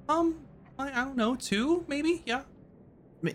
Um, 0.10 0.36
I, 0.80 0.90
I 0.90 1.04
don't 1.06 1.18
know, 1.18 1.36
two 1.36 1.84
maybe. 1.88 2.24
Yeah. 2.26 2.42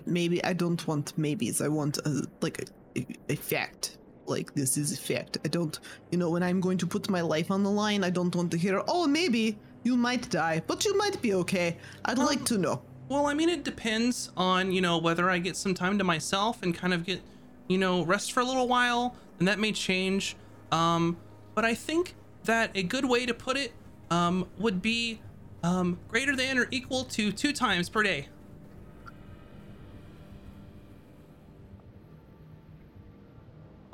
maybe 0.07 0.43
I 0.45 0.52
don't 0.52 0.87
want 0.87 1.17
maybes. 1.19 1.61
I 1.61 1.69
want 1.69 1.99
a, 1.99 2.26
like 2.41 2.62
a, 2.97 3.00
a, 3.00 3.07
a 3.31 3.37
fact. 3.37 3.99
Like 4.26 4.55
this 4.55 4.76
is 4.76 4.93
a 4.93 5.00
fact. 5.00 5.38
I 5.45 5.49
don't. 5.49 5.79
You 6.11 6.19
know, 6.19 6.31
when 6.31 6.43
I'm 6.43 6.61
going 6.61 6.79
to 6.79 6.87
put 6.87 7.11
my 7.11 7.21
life 7.21 7.50
on 7.50 7.62
the 7.62 7.71
line, 7.71 8.05
I 8.05 8.11
don't 8.11 8.35
want 8.35 8.50
to 8.52 8.59
hear. 8.59 8.83
Oh, 8.87 9.07
maybe 9.07 9.59
you 9.83 9.97
might 9.97 10.31
die, 10.31 10.62
but 10.67 10.85
you 10.85 10.97
might 10.97 11.21
be 11.21 11.35
okay. 11.35 11.76
I'd 12.05 12.19
like 12.19 12.45
to 12.47 12.59
know. 12.59 12.83
Well, 13.09 13.26
I 13.26 13.35
mean, 13.35 13.49
it 13.49 13.64
depends 13.64 14.31
on, 14.37 14.71
you 14.73 14.81
know, 14.81 14.97
whether 14.99 15.29
I 15.29 15.38
get 15.38 15.57
some 15.57 15.75
time 15.75 15.99
to 15.99 16.05
myself 16.05 16.62
and 16.62 16.75
kind 16.75 16.95
of 16.95 17.05
get, 17.05 17.21
you 17.69 17.76
know, 17.76 18.05
rest 18.05 18.33
for 18.33 18.41
a 18.41 18.45
little 18.45 18.69
while, 18.69 19.17
and 19.38 19.49
that 19.49 19.59
may 19.59 19.73
change. 19.73 20.37
Um, 20.71 21.19
but 21.55 21.64
I 21.64 21.75
think 21.75 22.14
that 22.45 22.71
a 22.76 22.83
good 22.85 23.05
way 23.05 23.26
to 23.26 23.35
put 23.35 23.57
it 23.57 23.73
um, 24.11 24.49
would 24.57 24.81
be 24.81 25.21
um, 25.62 25.99
greater 26.09 26.35
than 26.35 26.59
or 26.59 26.66
equal 26.71 27.04
to 27.04 27.33
two 27.33 27.52
times 27.52 27.88
per 27.88 28.02
day. 28.02 28.28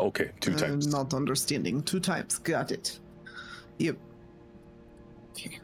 Okay, 0.01 0.31
two 0.41 0.53
I'm 0.53 0.59
times. 0.59 0.87
not 0.87 1.13
understanding. 1.13 1.83
Two 1.83 1.99
times. 2.01 2.39
Got 2.39 2.71
it. 2.71 3.01
Yep. 3.79 3.97
Okay. 5.33 5.59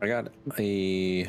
I 0.00 0.06
got 0.06 0.28
a. 0.58 1.28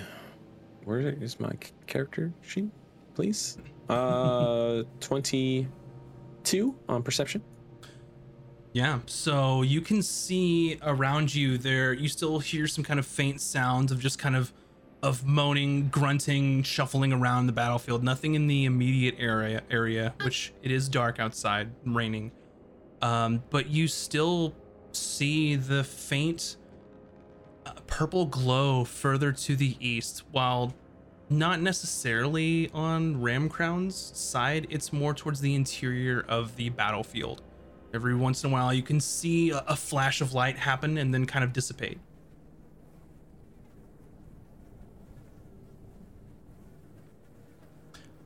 Where 0.84 1.00
is 1.00 1.40
my 1.40 1.52
character 1.88 2.32
sheet, 2.42 2.70
please? 3.16 3.58
Uh, 3.90 4.84
twenty-two 5.00 6.76
on 6.88 7.02
perception. 7.02 7.42
Yeah, 8.74 9.00
so 9.06 9.62
you 9.62 9.82
can 9.82 10.02
see 10.02 10.80
around 10.82 11.36
you 11.36 11.60
there, 11.60 11.94
you 11.94 12.10
still 12.10 12.40
hear 12.40 12.66
some 12.66 12.84
kind 12.84 13.00
of 13.00 13.06
faint 13.06 13.40
sounds 13.40 13.92
of 13.92 14.00
just 14.00 14.18
kind 14.18 14.36
of 14.36 14.52
of 15.04 15.26
moaning, 15.26 15.90
grunting, 15.90 16.64
shuffling 16.64 17.12
around 17.12 17.46
the 17.46 17.54
battlefield. 17.54 18.04
Nothing 18.04 18.36
in 18.36 18.48
the 18.48 18.66
immediate 18.66 19.16
area 19.20 19.62
area, 19.70 20.14
which 20.24 20.54
it 20.64 20.72
is 20.72 20.90
dark 20.90 21.20
outside, 21.20 21.70
raining. 21.86 22.32
Um, 23.02 23.44
but 23.50 23.70
you 23.70 23.88
still 23.88 24.56
see 24.94 25.56
the 25.56 25.84
faint 25.84 26.56
uh, 27.66 27.74
purple 27.86 28.26
glow 28.26 28.86
further 28.86 29.32
to 29.34 29.56
the 29.56 29.76
east, 29.80 30.24
while 30.32 30.74
not 31.30 31.62
necessarily 31.62 32.70
on 32.74 33.18
Ramcrown's 33.18 34.18
side, 34.18 34.68
it's 34.70 34.94
more 34.94 35.14
towards 35.14 35.42
the 35.42 35.54
interior 35.54 36.26
of 36.28 36.56
the 36.56 36.70
battlefield. 36.70 37.42
Every 37.94 38.16
once 38.16 38.44
in 38.44 38.50
a 38.50 38.54
while, 38.54 38.74
you 38.74 38.82
can 38.82 39.00
see 39.00 39.52
a, 39.52 39.64
a 39.68 39.76
flash 39.76 40.20
of 40.22 40.34
light 40.34 40.58
happen 40.58 40.98
and 40.98 41.14
then 41.14 41.26
kind 41.26 41.44
of 41.44 41.54
dissipate. 41.54 42.00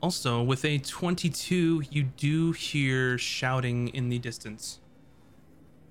Also, 0.00 0.42
with 0.42 0.64
a 0.64 0.78
22, 0.78 1.82
you 1.90 2.02
do 2.04 2.52
hear 2.52 3.18
shouting 3.18 3.88
in 3.88 4.08
the 4.08 4.18
distance. 4.18 4.80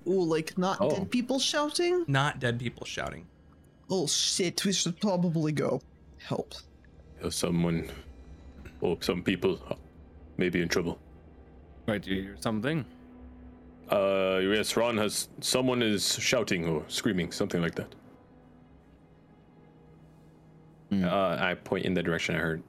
Oh, 0.06 0.10
like 0.12 0.56
not 0.56 0.78
Oh. 0.80 0.90
dead 0.90 1.10
people 1.10 1.38
shouting? 1.38 2.04
Not 2.08 2.40
dead 2.40 2.58
people 2.58 2.86
shouting. 2.86 3.26
Oh 3.90 4.06
shit, 4.06 4.64
we 4.64 4.72
should 4.72 4.98
probably 5.00 5.52
go. 5.52 5.80
Help. 6.18 6.54
Someone, 7.28 7.90
or 8.80 8.96
some 9.00 9.22
people, 9.22 9.60
may 10.38 10.48
be 10.48 10.62
in 10.62 10.68
trouble. 10.68 10.98
Wait, 11.86 12.02
do 12.02 12.14
you 12.14 12.22
hear 12.22 12.36
something? 12.40 12.84
Uh, 13.90 14.40
yes, 14.42 14.76
Ron 14.76 14.96
has. 14.98 15.28
Someone 15.40 15.82
is 15.82 16.18
shouting 16.18 16.66
or 16.66 16.84
screaming, 16.88 17.32
something 17.32 17.62
like 17.62 17.74
that. 17.74 17.94
Hmm. 20.90 21.04
Uh, 21.04 21.36
I 21.40 21.54
point 21.54 21.84
in 21.84 21.94
the 21.94 22.02
direction 22.02 22.34
I 22.34 22.38
heard 22.38 22.62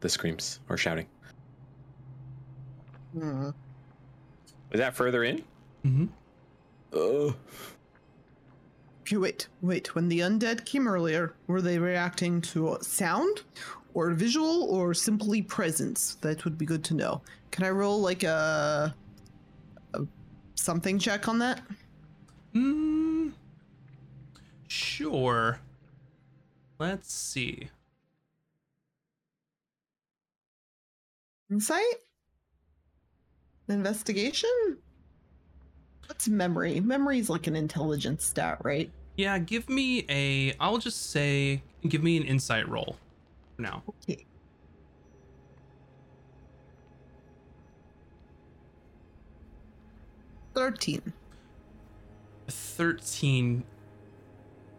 the 0.00 0.08
screams 0.08 0.60
or 0.68 0.76
shouting. 0.76 1.06
Hmm. 3.12 3.50
Is 4.72 4.80
that 4.80 4.94
further 4.94 5.24
in? 5.24 5.44
Mm-hmm. 5.84 6.06
Uh, 6.92 7.32
Okay, 9.06 9.18
wait, 9.18 9.46
wait. 9.62 9.94
When 9.94 10.08
the 10.08 10.18
undead 10.18 10.64
came 10.64 10.88
earlier, 10.88 11.34
were 11.46 11.62
they 11.62 11.78
reacting 11.78 12.40
to 12.40 12.76
sound 12.80 13.42
or 13.94 14.10
visual 14.10 14.64
or 14.64 14.94
simply 14.94 15.42
presence? 15.42 16.16
That 16.22 16.44
would 16.44 16.58
be 16.58 16.66
good 16.66 16.82
to 16.86 16.94
know. 16.94 17.22
Can 17.52 17.64
I 17.64 17.70
roll 17.70 18.00
like 18.00 18.24
a, 18.24 18.92
a 18.92 19.05
something 20.56 20.98
check 20.98 21.28
on 21.28 21.38
that? 21.38 21.62
Mm, 22.54 23.32
sure. 24.68 25.60
Let's 26.78 27.12
see. 27.12 27.68
Insight? 31.50 31.82
Investigation? 33.68 34.78
What's 36.06 36.28
memory? 36.28 36.80
Memory 36.80 37.18
is 37.18 37.30
like 37.30 37.46
an 37.46 37.56
intelligence 37.56 38.24
stat, 38.24 38.58
right? 38.62 38.90
Yeah, 39.16 39.38
give 39.38 39.68
me 39.68 40.04
a. 40.08 40.54
I'll 40.60 40.78
just 40.78 41.10
say, 41.10 41.62
give 41.88 42.02
me 42.02 42.16
an 42.16 42.24
insight 42.24 42.68
roll 42.68 42.96
for 43.56 43.62
now. 43.62 43.82
Okay. 43.88 44.24
Thirteen. 50.56 51.12
13 52.48 53.64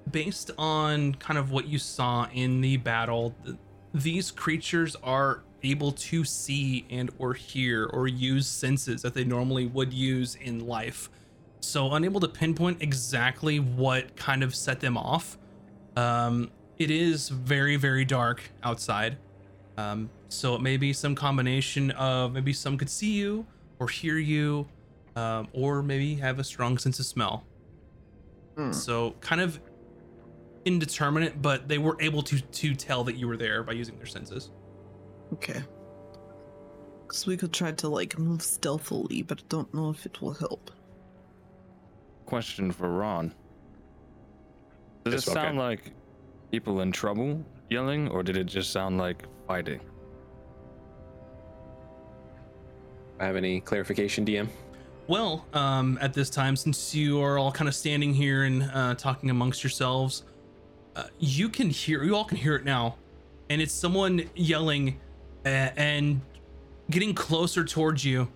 based 0.09 0.51
on 0.57 1.13
kind 1.15 1.37
of 1.37 1.51
what 1.51 1.67
you 1.67 1.77
saw 1.77 2.27
in 2.33 2.61
the 2.61 2.77
battle 2.77 3.35
th- 3.43 3.57
these 3.93 4.31
creatures 4.31 4.95
are 5.03 5.43
able 5.63 5.91
to 5.91 6.23
see 6.23 6.85
and 6.89 7.11
or 7.19 7.33
hear 7.33 7.85
or 7.85 8.07
use 8.07 8.47
senses 8.47 9.01
that 9.01 9.13
they 9.13 9.23
normally 9.23 9.65
would 9.65 9.91
use 9.93 10.35
in 10.35 10.65
life. 10.65 11.09
So 11.59 11.91
unable 11.91 12.21
to 12.21 12.27
pinpoint 12.27 12.81
exactly 12.81 13.59
what 13.59 14.15
kind 14.15 14.43
of 14.43 14.55
set 14.55 14.79
them 14.79 14.97
off 14.97 15.37
um, 15.97 16.49
it 16.77 16.89
is 16.89 17.29
very 17.29 17.75
very 17.75 18.05
dark 18.05 18.41
outside. 18.63 19.17
Um, 19.77 20.09
so 20.29 20.55
it 20.55 20.61
may 20.61 20.77
be 20.77 20.93
some 20.93 21.13
combination 21.15 21.91
of 21.91 22.33
maybe 22.33 22.53
some 22.53 22.77
could 22.77 22.89
see 22.89 23.11
you 23.11 23.45
or 23.79 23.87
hear 23.87 24.17
you 24.17 24.67
um, 25.17 25.47
or 25.53 25.81
maybe 25.81 26.15
have 26.15 26.37
a 26.39 26.43
strong 26.43 26.77
sense 26.77 26.99
of 26.99 27.05
smell 27.05 27.45
Hmm. 28.55 28.71
so 28.71 29.11
kind 29.21 29.39
of 29.41 29.59
indeterminate, 30.65 31.41
but 31.41 31.67
they 31.67 31.77
were 31.77 31.95
able 32.01 32.21
to 32.23 32.39
to 32.41 32.75
tell 32.75 33.03
that 33.05 33.15
you 33.15 33.27
were 33.27 33.37
there 33.37 33.63
by 33.63 33.73
using 33.73 33.95
their 33.97 34.07
senses. 34.17 34.51
Okay. 35.33 35.61
Because 37.03 37.25
we 37.27 37.37
could 37.37 37.53
try 37.53 37.71
to 37.71 37.87
like 37.87 38.17
move 38.19 38.41
stealthily, 38.41 39.21
but 39.21 39.39
I 39.41 39.43
don't 39.49 39.71
know 39.73 39.89
if 39.91 40.05
it 40.05 40.21
will 40.21 40.33
help. 40.33 40.71
Question 42.25 42.71
for 42.71 42.89
Ron. 42.89 43.33
Does 45.05 45.13
Yes, 45.13 45.27
it 45.27 45.31
okay. 45.31 45.41
sound 45.41 45.57
like 45.57 45.93
people 46.51 46.81
in 46.81 46.91
trouble 46.91 47.45
yelling, 47.69 48.09
or 48.09 48.23
did 48.23 48.35
it 48.37 48.45
just 48.45 48.71
sound 48.71 48.97
like 48.97 49.23
fighting? 49.47 49.79
I 53.19 53.25
have 53.25 53.35
any 53.35 53.61
clarification, 53.61 54.25
DM? 54.25 54.47
Well, 55.07 55.45
um, 55.53 55.97
at 56.01 56.13
this 56.13 56.29
time, 56.29 56.55
since 56.55 56.93
you 56.93 57.21
are 57.21 57.37
all 57.39 57.51
kind 57.51 57.67
of 57.69 57.75
standing 57.75 58.13
here 58.13 58.43
and 58.43 58.63
uh, 58.73 58.95
talking 58.95 59.29
amongst 59.29 59.63
yourselves, 59.63 60.23
uh, 60.95 61.03
you 61.19 61.47
can 61.47 61.69
hear, 61.69 62.03
you 62.03 62.15
all 62.15 62.25
can 62.25 62.37
hear 62.37 62.55
it 62.55 62.65
now, 62.65 62.97
and 63.49 63.61
it's 63.61 63.73
someone 63.73 64.29
yelling 64.35 64.99
uh, 65.45 65.69
and 65.77 66.19
getting 66.89 67.13
closer 67.13 67.63
towards 67.63 68.03
you, 68.03 68.27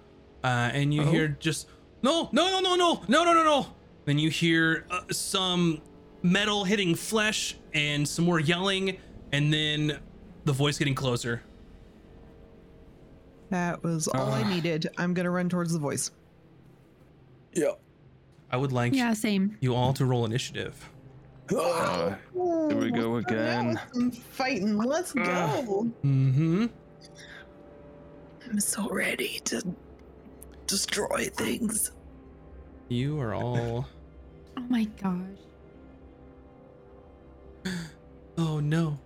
uh, 0.46 0.70
and 0.74 0.94
you 0.94 1.02
Oh. 1.02 1.12
hear 1.12 1.28
just 1.40 1.68
no, 2.04 2.30
no, 2.32 2.50
no, 2.50 2.60
no, 2.62 2.76
no, 2.76 3.04
no, 3.08 3.24
no, 3.26 3.34
no, 3.34 3.44
no. 3.44 3.68
Then 4.06 4.18
you 4.18 4.30
hear 4.30 4.86
uh, 4.90 5.02
some 5.12 5.82
metal 6.24 6.64
hitting 6.64 6.96
flesh 6.96 7.58
and 7.74 8.08
some 8.08 8.26
more 8.26 8.40
yelling, 8.40 8.98
and 9.34 9.54
then 9.54 10.00
the 10.46 10.54
voice 10.54 10.78
getting 10.80 10.96
closer. 10.96 11.44
That 13.50 13.84
was 13.84 14.08
all 14.08 14.32
I 14.32 14.42
Ah. 14.44 14.50
needed. 14.50 14.88
I'm 14.98 15.14
gonna 15.14 15.30
run 15.30 15.50
towards 15.50 15.74
the 15.74 15.80
voice. 15.80 16.12
Yeah. 17.54 17.72
I 18.50 18.58
would 18.58 18.72
like 18.72 18.94
Yeah, 18.94 19.14
same. 19.14 19.58
you 19.62 19.76
all 19.76 19.94
to 19.94 20.06
roll 20.06 20.26
initiative. 20.26 20.90
Uh, 21.56 22.16
Here 22.34 22.78
we 22.78 22.92
go 22.92 23.18
again. 23.18 23.80
I'm 23.96 24.12
fighting. 24.12 24.78
Let's 24.78 25.12
go. 25.14 25.92
Mm-hmm. 26.04 26.66
I'm 28.50 28.60
so 28.60 28.90
ready 28.90 29.40
to 29.46 29.62
destroy 30.68 31.30
things. 31.36 31.92
You 32.90 33.20
are 33.20 33.34
all. 33.34 33.86
Oh 34.58 34.66
my 34.70 34.84
gosh. 35.02 35.40
Oh 38.38 38.60
no. 38.60 38.98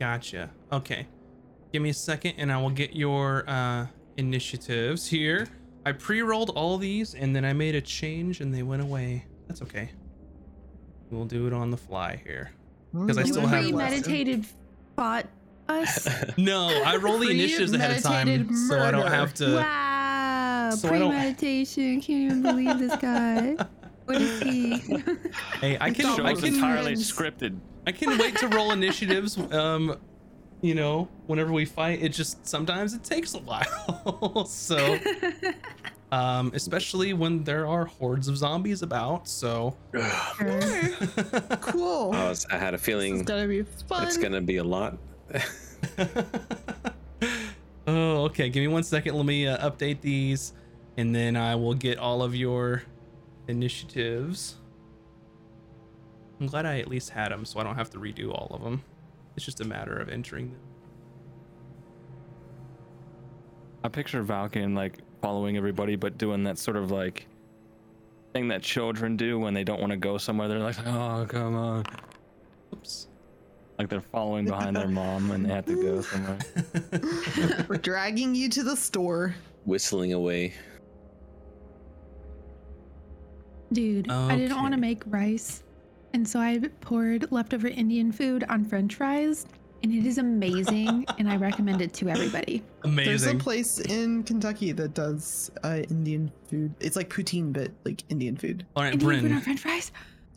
Gotcha. 0.00 0.50
Okay. 0.72 1.06
Give 1.72 1.82
me 1.82 1.90
a 1.90 1.94
second 1.94 2.34
and 2.38 2.52
I 2.52 2.60
will 2.60 2.70
get 2.70 2.94
your 2.94 3.44
uh, 3.48 3.86
initiatives 4.16 5.06
here. 5.08 5.46
I 5.86 5.92
pre 5.92 6.22
rolled 6.22 6.50
all 6.50 6.78
these 6.78 7.14
and 7.14 7.34
then 7.34 7.44
I 7.44 7.52
made 7.52 7.74
a 7.74 7.80
change 7.80 8.40
and 8.40 8.52
they 8.54 8.62
went 8.62 8.82
away. 8.82 9.24
That's 9.48 9.62
okay. 9.62 9.90
We'll 11.10 11.26
do 11.26 11.46
it 11.46 11.52
on 11.52 11.70
the 11.70 11.76
fly 11.76 12.20
here. 12.24 12.50
Because 12.92 13.18
I 13.18 13.22
Mm, 13.24 13.26
still 13.28 13.42
you 13.42 13.48
have- 13.48 13.64
learned 13.64 13.74
a 13.74 13.76
lesson. 13.76 14.02
premeditated 14.02 14.46
fought 14.96 15.26
us. 15.68 16.08
No, 16.38 16.68
I 16.84 16.96
roll 16.96 17.18
the 17.18 17.30
initiatives 17.30 17.72
ahead 17.72 17.96
of 17.96 18.02
time 18.02 18.26
Premeditated 18.26 18.68
so 18.68 18.80
I 18.80 18.90
don't 18.90 19.06
have 19.10 19.34
to. 19.34 19.56
wow, 19.56 20.70
so 20.74 20.88
premeditation. 20.88 22.00
Can't 22.00 22.08
even 22.32 22.42
believe 22.42 22.78
this 22.78 22.96
guy. 22.96 23.56
What 24.06 24.20
is 24.20 24.42
he? 24.42 24.76
Hey, 25.60 25.78
I 25.80 25.90
can. 25.90 26.14
Show 26.16 26.24
I 26.24 26.32
is 26.32 26.40
can. 26.40 26.54
entirely 26.54 26.92
scripted. 26.94 27.58
I 27.86 27.92
can 27.92 28.18
wait 28.18 28.36
to 28.38 28.48
roll 28.48 28.70
initiatives. 28.72 29.38
Um, 29.38 29.96
you 30.64 30.74
know, 30.74 31.08
whenever 31.26 31.52
we 31.52 31.66
fight, 31.66 32.02
it 32.02 32.08
just 32.08 32.46
sometimes 32.46 32.94
it 32.94 33.04
takes 33.04 33.34
a 33.34 33.38
while. 33.40 34.46
so, 34.46 34.98
um, 36.12 36.50
especially 36.54 37.12
when 37.12 37.44
there 37.44 37.66
are 37.66 37.84
hordes 37.84 38.28
of 38.28 38.38
zombies 38.38 38.80
about. 38.80 39.28
So, 39.28 39.76
Cool. 41.60 42.12
I, 42.14 42.28
was, 42.28 42.46
I 42.50 42.56
had 42.56 42.72
a 42.72 42.78
this 42.78 42.80
is 42.80 42.86
feeling 42.86 43.24
gonna 43.24 43.46
be 43.46 43.62
fun. 43.62 44.06
it's 44.06 44.16
gonna 44.16 44.40
be 44.40 44.56
a 44.56 44.64
lot. 44.64 44.96
oh, 47.86 48.24
okay. 48.24 48.48
Give 48.48 48.62
me 48.62 48.68
one 48.68 48.82
second. 48.84 49.14
Let 49.16 49.26
me 49.26 49.46
uh, 49.46 49.70
update 49.70 50.00
these, 50.00 50.54
and 50.96 51.14
then 51.14 51.36
I 51.36 51.56
will 51.56 51.74
get 51.74 51.98
all 51.98 52.22
of 52.22 52.34
your 52.34 52.84
initiatives. 53.48 54.56
I'm 56.40 56.46
glad 56.46 56.64
I 56.64 56.78
at 56.80 56.88
least 56.88 57.10
had 57.10 57.30
them, 57.32 57.44
so 57.44 57.60
I 57.60 57.64
don't 57.64 57.76
have 57.76 57.90
to 57.90 57.98
redo 57.98 58.30
all 58.32 58.48
of 58.54 58.62
them. 58.62 58.82
It's 59.36 59.44
just 59.44 59.60
a 59.60 59.64
matter 59.64 59.96
of 59.96 60.08
entering 60.08 60.50
them. 60.50 60.60
I 63.82 63.88
picture 63.88 64.24
Valken 64.24 64.74
like 64.74 64.98
following 65.20 65.56
everybody, 65.56 65.96
but 65.96 66.16
doing 66.16 66.44
that 66.44 66.58
sort 66.58 66.76
of 66.76 66.90
like 66.90 67.26
thing 68.32 68.48
that 68.48 68.62
children 68.62 69.16
do 69.16 69.38
when 69.38 69.54
they 69.54 69.64
don't 69.64 69.80
want 69.80 69.90
to 69.90 69.96
go 69.96 70.18
somewhere. 70.18 70.48
They're 70.48 70.58
like, 70.58 70.78
"Oh, 70.86 71.26
come 71.28 71.54
on!" 71.54 71.84
Oops. 72.72 73.08
Like 73.78 73.88
they're 73.88 74.00
following 74.00 74.44
behind 74.44 74.76
their 74.76 74.88
mom 74.88 75.32
and 75.32 75.44
they 75.44 75.50
have 75.50 75.66
to 75.66 75.82
go 75.82 76.00
somewhere. 76.00 76.38
We're 77.68 77.76
dragging 77.76 78.34
you 78.34 78.48
to 78.50 78.62
the 78.62 78.76
store. 78.76 79.34
Whistling 79.64 80.12
away. 80.12 80.54
Dude, 83.72 84.08
I 84.08 84.36
didn't 84.36 84.56
want 84.56 84.72
to 84.74 84.80
make 84.80 85.02
rice. 85.06 85.64
And 86.14 86.26
so 86.26 86.38
I 86.38 86.60
poured 86.80 87.30
leftover 87.32 87.66
Indian 87.66 88.12
food 88.12 88.44
on 88.48 88.64
french 88.64 88.94
fries. 88.94 89.46
And 89.82 89.92
it 89.92 90.06
is 90.06 90.18
amazing. 90.18 91.04
and 91.18 91.28
I 91.28 91.36
recommend 91.36 91.82
it 91.82 91.92
to 91.94 92.08
everybody. 92.08 92.62
Amazing. 92.84 93.04
There's 93.04 93.26
a 93.26 93.34
place 93.34 93.80
in 93.80 94.22
Kentucky 94.22 94.70
that 94.72 94.94
does 94.94 95.50
uh, 95.64 95.82
Indian 95.90 96.30
food. 96.48 96.72
It's 96.78 96.94
like 96.94 97.10
poutine, 97.10 97.52
but 97.52 97.72
like 97.84 98.04
Indian 98.10 98.36
food. 98.36 98.64
All 98.76 98.84
right, 98.84 98.92
Indian 98.94 99.20
food 99.22 99.32
on 99.32 99.40
french 99.40 99.60
fries? 99.60 99.90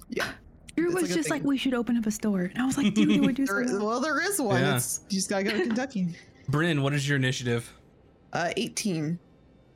Yeah. 0.10 0.28
Drew 0.76 0.88
was 0.88 1.04
like 1.04 1.12
just 1.12 1.30
like, 1.30 1.44
we 1.44 1.58
should 1.58 1.76
open 1.76 1.96
up 1.96 2.08
a 2.08 2.12
store. 2.12 2.52
And 2.54 2.58
I 2.58 2.66
was 2.66 2.76
like, 2.76 2.96
dude, 2.96 3.12
it 3.12 3.22
would 3.22 3.36
do 3.36 3.46
so 3.46 3.54
There 3.54 3.62
is, 3.62 3.72
well. 3.74 3.86
well, 3.86 4.00
there 4.00 4.20
is 4.20 4.42
one. 4.42 4.60
Yeah. 4.60 4.78
It's, 4.78 5.02
you 5.10 5.18
just 5.18 5.30
gotta 5.30 5.44
go 5.44 5.52
to 5.52 5.62
Kentucky. 5.62 6.08
Bryn, 6.50 6.82
what 6.82 6.94
is 6.94 7.08
your 7.08 7.18
initiative? 7.18 7.72
Uh, 8.34 8.52
18. 8.58 9.20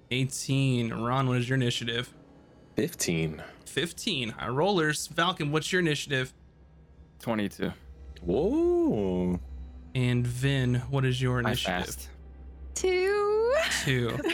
18. 0.09 0.93
Ron, 0.93 1.27
what 1.27 1.37
is 1.37 1.47
your 1.47 1.55
initiative? 1.55 2.11
15. 2.75 3.41
15. 3.65 4.29
High 4.29 4.47
rollers. 4.49 5.07
Falcon, 5.07 5.51
what's 5.51 5.71
your 5.71 5.81
initiative? 5.81 6.33
Twenty-two. 7.19 7.71
Whoa. 8.23 9.39
And 9.95 10.25
Vin, 10.25 10.75
what 10.89 11.05
is 11.05 11.21
your 11.21 11.39
initiative? 11.39 11.95
Two. 12.73 13.53
Two. 13.83 14.17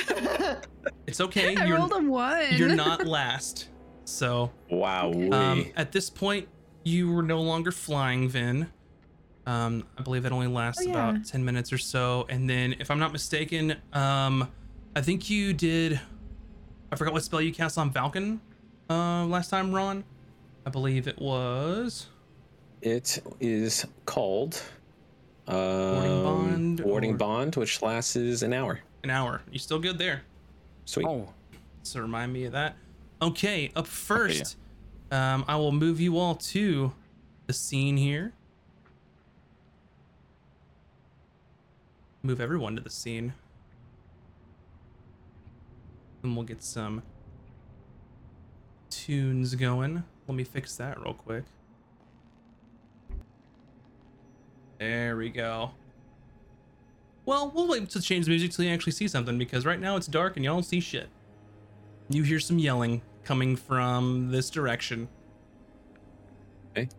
It's 1.06 1.21
okay. 1.21 1.56
I 1.56 1.65
You're, 1.65 1.78
rolled 1.78 1.93
a 1.93 2.00
one. 2.02 2.45
you're 2.56 2.76
not 2.76 3.06
last. 3.08 3.69
So 4.06 4.52
Wow. 4.69 5.12
um, 5.32 5.65
at 5.78 5.91
this 5.93 6.10
point, 6.10 6.47
you 6.84 7.12
were 7.12 7.23
no 7.23 7.41
longer 7.41 7.71
flying, 7.71 8.28
Vin. 8.28 8.67
Um, 9.45 9.86
I 9.97 10.02
believe 10.02 10.23
that 10.23 10.32
only 10.34 10.47
lasts 10.47 10.82
Oh, 10.86 10.89
yeah. 10.89 11.10
about 11.10 11.26
10 11.26 11.43
minutes 11.45 11.71
or 11.71 11.78
so. 11.78 12.26
And 12.30 12.50
then, 12.50 12.76
if 12.80 12.91
I'm 12.91 13.00
not 13.00 13.13
mistaken, 13.13 13.76
um, 13.93 14.50
I 14.97 15.02
think 15.02 15.30
you 15.30 15.54
did. 15.54 16.00
I 16.91 16.95
forgot 16.95 17.13
what 17.13 17.23
spell 17.23 17.41
you 17.41 17.54
cast 17.54 17.78
on 17.78 17.91
Falcon 17.91 18.39
uh, 18.89 19.26
last 19.26 19.50
time, 19.50 19.73
Ron. 19.73 20.04
I 20.65 20.69
believe 20.69 21.08
it 21.08 21.19
was. 21.19 22.08
It 22.82 23.21
is 23.39 23.86
called 24.06 24.62
um, 25.47 25.56
Bond 25.56 26.80
Warding 26.82 27.13
or- 27.13 27.17
Bond, 27.17 27.56
which 27.56 27.82
lasts 27.82 28.15
is 28.15 28.43
an 28.43 28.54
hour. 28.54 28.80
An 29.04 29.10
hour. 29.10 29.41
You 29.52 29.60
still 29.60 29.80
good 29.80 29.97
there? 29.97 30.23
Sweet. 30.86 31.06
Oh, 31.08 31.30
So 31.84 32.00
remind 32.02 32.32
me 32.34 32.45
of 32.45 32.54
that. 32.54 32.76
Okay, 33.21 33.71
up 33.76 33.88
first, 33.88 34.58
um, 35.12 35.43
I 35.47 35.56
will 35.56 35.71
move 35.71 36.00
you 36.00 36.17
all 36.17 36.36
to 36.36 36.93
the 37.47 37.54
scene 37.54 37.97
here. 37.97 38.34
Move 42.23 42.39
everyone 42.41 42.76
to 42.76 42.82
the 42.82 42.89
scene. 42.89 43.34
And 46.28 46.36
we'll 46.36 46.46
get 46.46 46.62
some 46.62 47.04
tunes 48.90 49.56
going. 49.56 50.04
Let 50.28 50.36
me 50.36 50.44
fix 50.44 50.76
that 50.76 51.00
real 51.00 51.13
quick. 51.13 51.46
There 54.78 55.16
we 55.16 55.30
go. 55.30 55.72
Well, 57.26 57.50
we'll 57.56 57.70
wait 57.70 57.90
to 57.92 58.02
change 58.02 58.26
the 58.26 58.32
music 58.32 58.52
till 58.52 58.66
you 58.66 58.72
actually 58.72 58.92
see 58.92 59.08
something 59.08 59.38
because 59.38 59.66
right 59.66 59.80
now 59.80 59.96
it's 59.96 60.08
dark 60.08 60.36
and 60.36 60.44
y'all 60.44 60.56
don't 60.56 60.63
see 60.63 60.82
shit. 60.82 61.08
You 62.10 62.24
hear 62.24 62.42
some 62.42 62.60
yelling 62.60 63.02
coming 63.24 63.56
from 63.56 64.30
this 64.30 64.50
direction. 64.50 65.08
Okay. 66.72 66.90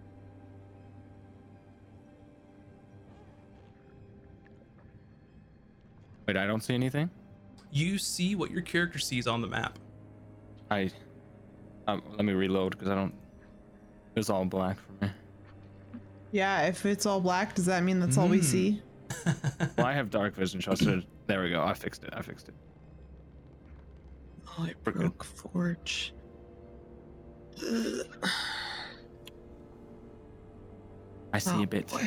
wait, 6.26 6.36
I 6.38 6.46
don't 6.46 6.62
see 6.62 6.74
anything. 6.74 7.10
You 7.70 7.98
see 7.98 8.34
what 8.34 8.50
your 8.50 8.62
character 8.62 8.98
sees 8.98 9.26
on 9.26 9.40
the 9.40 9.46
map. 9.48 9.78
I 10.70 10.90
um, 11.86 12.02
let 12.16 12.24
me 12.24 12.32
reload 12.32 12.72
because 12.72 12.88
I 12.88 12.94
don't. 12.94 13.14
It's 14.16 14.30
all 14.30 14.44
black 14.44 14.78
for 14.80 15.04
me. 15.04 15.12
yeah, 16.32 16.62
if 16.66 16.84
it's 16.86 17.06
all 17.06 17.20
black, 17.20 17.54
does 17.54 17.66
that 17.66 17.82
mean 17.82 18.00
that's 18.00 18.18
all 18.18 18.28
we 18.28 18.40
Mm. 18.40 18.44
see? 18.44 18.82
Well, 19.76 19.86
I 19.86 19.92
have 19.94 20.10
dark 20.10 20.34
vision, 20.34 20.60
so 20.60 20.72
I 20.72 20.74
should. 20.74 21.06
There 21.26 21.42
we 21.42 21.50
go. 21.50 21.62
I 21.62 21.72
fixed 21.74 22.02
it. 22.04 22.10
I 22.12 22.20
fixed 22.22 22.48
it. 22.48 22.54
Oh, 24.46 24.64
I 24.64 24.74
We're 24.84 24.92
good. 24.92 25.00
broke 25.00 25.24
Forge. 25.24 26.12
I 27.62 28.02
I 31.32 31.38
see 31.38 31.50
Oh, 31.54 31.62
a 31.62 31.66
bit. 31.66 31.86
boy. 31.88 32.02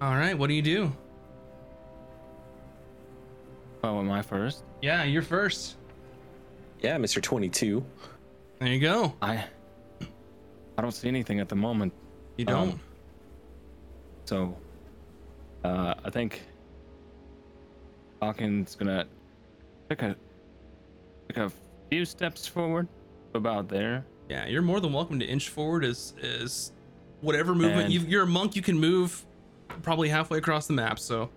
All 0.00 0.14
right, 0.14 0.36
what 0.36 0.46
do 0.48 0.54
you 0.54 0.62
do? 0.62 0.92
Oh, 3.82 3.98
am 3.98 4.10
I 4.10 4.22
first? 4.22 4.62
Yeah, 4.82 5.04
you're 5.04 5.22
first. 5.22 5.76
Yeah, 6.80 6.96
Mr. 6.96 7.20
22. 7.22 7.84
There 8.60 8.68
you 8.68 8.80
go. 8.80 9.14
I 9.22 9.44
I 10.76 10.82
don't 10.82 10.92
see 10.92 11.08
anything 11.08 11.40
at 11.40 11.48
the 11.48 11.56
moment. 11.56 11.92
You 12.36 12.44
don't. 12.44 12.70
Um, 12.72 12.80
So 14.26 14.56
uh 15.64 15.94
I 16.04 16.10
think 16.10 16.42
Hawkins 18.22 18.74
gonna 18.76 19.06
take 19.88 20.02
a 20.02 20.16
take 21.28 21.36
a 21.38 21.50
few 21.90 22.04
steps 22.04 22.46
forward 22.46 22.86
about 23.34 23.68
there. 23.68 24.04
yeah, 24.28 24.46
you're 24.46 24.62
more 24.62 24.80
than 24.80 24.92
welcome 24.92 25.18
to 25.18 25.24
inch 25.26 25.48
forward 25.48 25.84
as 25.84 26.14
as 26.22 26.72
whatever 27.20 27.54
movement 27.54 27.90
you 27.90 28.00
you're 28.00 28.22
a 28.24 28.26
monk. 28.26 28.54
You 28.56 28.62
can 28.62 28.78
move 28.78 29.24
probably 29.82 30.08
halfway 30.08 30.38
across 30.38 30.66
the 30.66 30.72
map. 30.72 30.98
So 30.98 31.30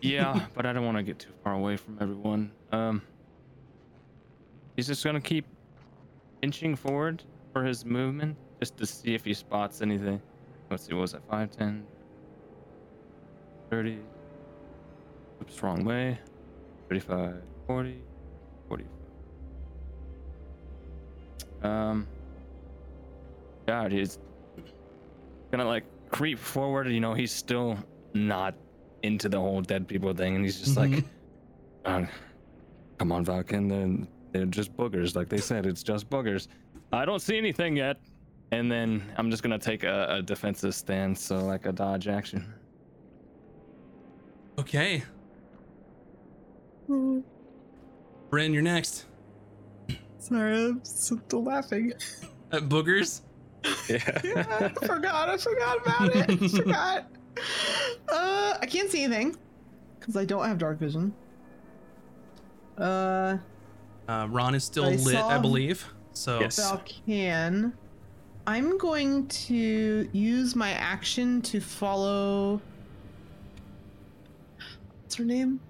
Yeah, 0.00 0.46
but 0.54 0.66
I 0.66 0.72
don't 0.72 0.84
want 0.84 0.96
to 0.96 1.02
get 1.02 1.18
too 1.18 1.32
far 1.42 1.54
away 1.54 1.76
from 1.76 1.98
everyone. 2.00 2.52
Um 2.72 3.02
He's 4.76 4.86
just 4.86 5.04
gonna 5.04 5.20
keep 5.20 5.44
inching 6.42 6.76
forward 6.76 7.24
for 7.52 7.64
his 7.64 7.84
movement 7.84 8.36
just 8.60 8.76
to 8.76 8.86
see 8.86 9.14
if 9.14 9.24
he 9.24 9.34
spots 9.34 9.82
anything. 9.82 10.20
Let's 10.70 10.86
see, 10.86 10.94
what 10.94 11.00
was 11.02 11.12
that 11.12 11.28
5, 11.28 11.50
10, 11.50 11.84
30? 13.70 13.98
Oops, 15.42 15.62
wrong 15.62 15.84
way. 15.84 16.18
35, 16.88 17.42
40, 17.66 17.98
45. 18.68 18.88
Um, 21.70 22.06
God, 23.66 23.90
he's 23.90 24.18
gonna 25.50 25.64
like 25.64 25.84
creep 26.10 26.38
forward. 26.38 26.88
You 26.88 27.00
know, 27.00 27.14
he's 27.14 27.32
still 27.32 27.76
not 28.14 28.54
into 29.02 29.28
the 29.28 29.38
whole 29.38 29.60
dead 29.60 29.86
people 29.86 30.12
thing, 30.14 30.34
and 30.36 30.44
he's 30.44 30.58
just 30.60 30.76
like, 30.76 30.90
Mhm. 30.90 31.04
uh, 31.84 32.06
"Come 32.98 33.12
on, 33.12 33.24
Falcon, 33.24 33.68
they're, 33.68 34.06
they're 34.32 34.46
just 34.46 34.76
boogers, 34.76 35.14
like 35.16 35.28
they 35.28 35.38
said. 35.38 35.66
It's 35.66 35.82
just 35.82 36.08
boogers. 36.10 36.48
I 36.92 37.04
don't 37.04 37.20
see 37.20 37.36
anything 37.38 37.76
yet." 37.76 37.98
And 38.50 38.72
then 38.72 39.02
I'm 39.16 39.30
just 39.30 39.42
gonna 39.42 39.58
take 39.58 39.84
a, 39.84 40.06
a 40.08 40.22
defensive 40.22 40.74
stance, 40.74 41.20
so 41.22 41.38
like 41.44 41.66
a 41.66 41.72
dodge 41.72 42.08
action. 42.08 42.52
okay, 44.58 45.02
Bryn, 48.30 48.52
you're 48.52 48.62
next. 48.62 49.04
Sorry, 50.18 50.56
I'm 50.64 50.84
still 50.84 51.44
laughing. 51.44 51.92
At 52.52 52.62
boogers. 52.68 53.20
Yeah. 53.88 54.20
Yeah, 54.24 54.70
I 54.80 54.86
forgot. 54.86 55.28
I 55.28 55.36
forgot 55.36 55.78
about 55.86 56.16
it. 56.16 56.30
I 56.30 56.48
forgot. 56.48 57.06
Uh, 58.12 58.58
I 58.60 58.66
can't 58.66 58.90
see 58.90 59.04
anything 59.04 59.36
because 60.00 60.16
I 60.16 60.24
don't 60.24 60.44
have 60.44 60.58
dark 60.58 60.78
vision. 60.80 61.14
Uh, 62.76 63.38
Uh, 64.08 64.26
Ron 64.30 64.56
is 64.56 64.64
still 64.64 64.86
I 64.86 64.96
lit, 64.96 65.14
I 65.16 65.38
believe. 65.38 65.86
So 66.14 66.40
Yes. 66.40 66.58
Valkan. 66.58 67.72
I'm 68.48 68.76
going 68.78 69.28
to 69.28 70.08
use 70.12 70.56
my 70.56 70.70
action 70.72 71.40
to 71.42 71.60
follow. 71.60 72.60
What's 75.02 75.14
her 75.16 75.24
name? 75.24 75.60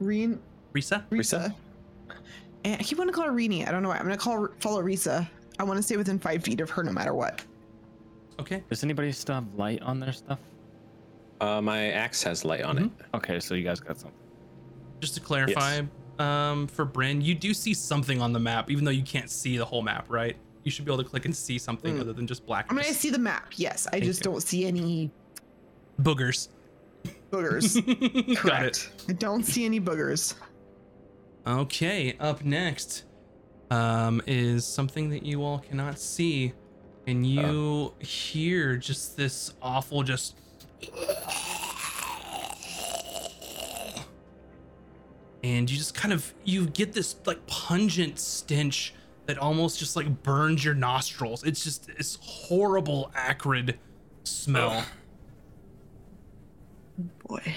Reen. 0.00 0.38
Risa. 0.74 1.04
Risa. 1.10 1.54
And 2.64 2.74
I 2.78 2.82
keep 2.82 2.98
wanting 2.98 3.14
to 3.14 3.16
call 3.16 3.26
her 3.26 3.32
Reenie. 3.32 3.66
I 3.66 3.70
don't 3.70 3.82
know 3.82 3.88
why. 3.88 3.96
I'm 3.96 4.02
gonna 4.02 4.16
call 4.18 4.38
her, 4.38 4.52
follow 4.60 4.82
Risa. 4.82 5.26
I 5.60 5.62
want 5.62 5.76
to 5.76 5.82
stay 5.82 5.98
within 5.98 6.18
five 6.18 6.42
feet 6.42 6.62
of 6.62 6.70
her 6.70 6.82
no 6.82 6.90
matter 6.90 7.12
what. 7.12 7.42
Okay. 8.40 8.62
Does 8.70 8.82
anybody 8.82 9.12
still 9.12 9.34
have 9.34 9.54
light 9.56 9.82
on 9.82 10.00
their 10.00 10.12
stuff? 10.12 10.38
Uh, 11.38 11.60
my 11.60 11.90
axe 11.90 12.22
has 12.22 12.46
light 12.46 12.62
on 12.62 12.78
it. 12.78 12.90
Okay, 13.14 13.38
so 13.40 13.54
you 13.54 13.62
guys 13.62 13.78
got 13.78 13.98
something. 13.98 14.18
Just 15.00 15.14
to 15.16 15.20
clarify, 15.20 15.82
um, 16.18 16.66
for 16.66 16.86
Bryn, 16.86 17.20
you 17.20 17.34
do 17.34 17.52
see 17.52 17.74
something 17.74 18.22
on 18.22 18.32
the 18.32 18.40
map, 18.40 18.70
even 18.70 18.86
though 18.86 18.90
you 18.90 19.02
can't 19.02 19.28
see 19.28 19.58
the 19.58 19.64
whole 19.66 19.82
map, 19.82 20.06
right? 20.08 20.34
You 20.64 20.70
should 20.70 20.86
be 20.86 20.92
able 20.92 21.02
to 21.04 21.08
click 21.08 21.26
and 21.26 21.36
see 21.36 21.58
something 21.58 21.96
Mm. 21.96 22.00
other 22.00 22.14
than 22.14 22.26
just 22.26 22.46
black. 22.46 22.66
I 22.70 22.74
mean, 22.74 22.86
I 22.86 22.92
see 22.92 23.10
the 23.10 23.18
map. 23.18 23.52
Yes, 23.56 23.86
I 23.92 24.00
just 24.00 24.20
you. 24.20 24.24
don't 24.30 24.42
see 24.42 24.64
any 24.64 25.10
boogers. 26.00 26.48
boogers. 27.30 27.74
Got 27.86 28.36
it. 28.36 28.36
Correct. 28.38 28.90
I 29.10 29.12
don't 29.12 29.44
see 29.44 29.66
any 29.66 29.80
boogers. 29.80 30.34
Okay, 31.46 32.16
up 32.18 32.44
next 32.44 33.04
um, 33.70 34.22
is 34.26 34.64
something 34.64 35.10
that 35.10 35.24
you 35.24 35.42
all 35.42 35.58
cannot 35.58 35.98
see, 35.98 36.52
and 37.06 37.26
you 37.26 37.94
hear 38.00 38.76
just 38.76 39.16
this 39.16 39.54
awful, 39.62 40.02
just. 40.02 40.36
And 45.42 45.70
you 45.70 45.78
just 45.78 45.94
kind 45.94 46.12
of 46.12 46.34
you 46.44 46.66
get 46.66 46.92
this 46.92 47.16
like 47.24 47.46
pungent 47.46 48.18
stench 48.18 48.94
that 49.26 49.38
almost 49.38 49.78
just 49.78 49.96
like 49.96 50.22
burns 50.22 50.64
your 50.64 50.74
nostrils. 50.74 51.44
It's 51.44 51.64
just 51.64 51.86
this 51.86 52.18
horrible, 52.20 53.10
acrid 53.14 53.78
smell. 54.24 54.84
Boy. 57.26 57.54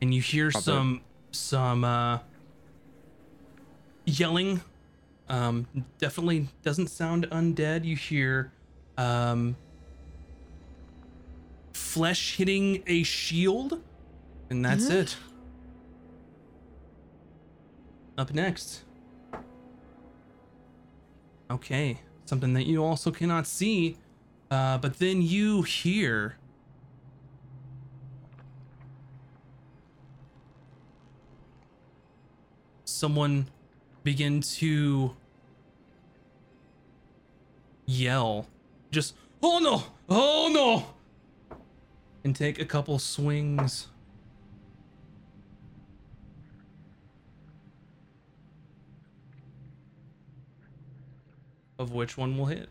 and 0.00 0.14
you 0.14 0.20
hear 0.20 0.50
Probably. 0.50 0.62
some 0.62 1.00
some 1.32 1.84
uh 1.84 2.18
yelling. 4.04 4.60
Um 5.28 5.66
definitely 5.98 6.48
doesn't 6.62 6.88
sound 6.88 7.26
undead. 7.30 7.84
You 7.84 7.96
hear 7.96 8.52
um 8.96 9.56
flesh 11.72 12.36
hitting 12.36 12.82
a 12.86 13.02
shield 13.02 13.82
and 14.50 14.64
that's 14.64 14.86
Mhm. 14.86 14.90
it. 15.02 15.16
Up 18.18 18.32
next. 18.32 18.82
Okay 21.50 22.00
something 22.24 22.54
that 22.54 22.66
you 22.66 22.82
also 22.82 23.12
cannot 23.12 23.46
see 23.46 23.96
uh 24.50 24.76
but 24.78 24.98
then 24.98 25.22
you 25.22 25.62
hear 25.62 26.36
someone 32.96 33.46
begin 34.02 34.40
to 34.40 35.14
yell 37.84 38.46
just 38.90 39.14
oh 39.42 39.58
no! 39.58 39.82
Oh 40.08 40.50
no! 40.52 41.56
and 42.24 42.34
take 42.34 42.58
a 42.58 42.64
couple 42.64 42.98
swings. 42.98 43.88
Of 51.78 51.92
which 51.92 52.16
one 52.16 52.38
will 52.38 52.46
hit 52.46 52.70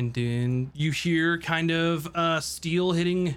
and 0.00 0.14
then 0.14 0.70
you 0.72 0.92
hear 0.92 1.36
kind 1.36 1.70
of 1.70 2.08
uh 2.16 2.40
steel 2.40 2.92
hitting 2.92 3.34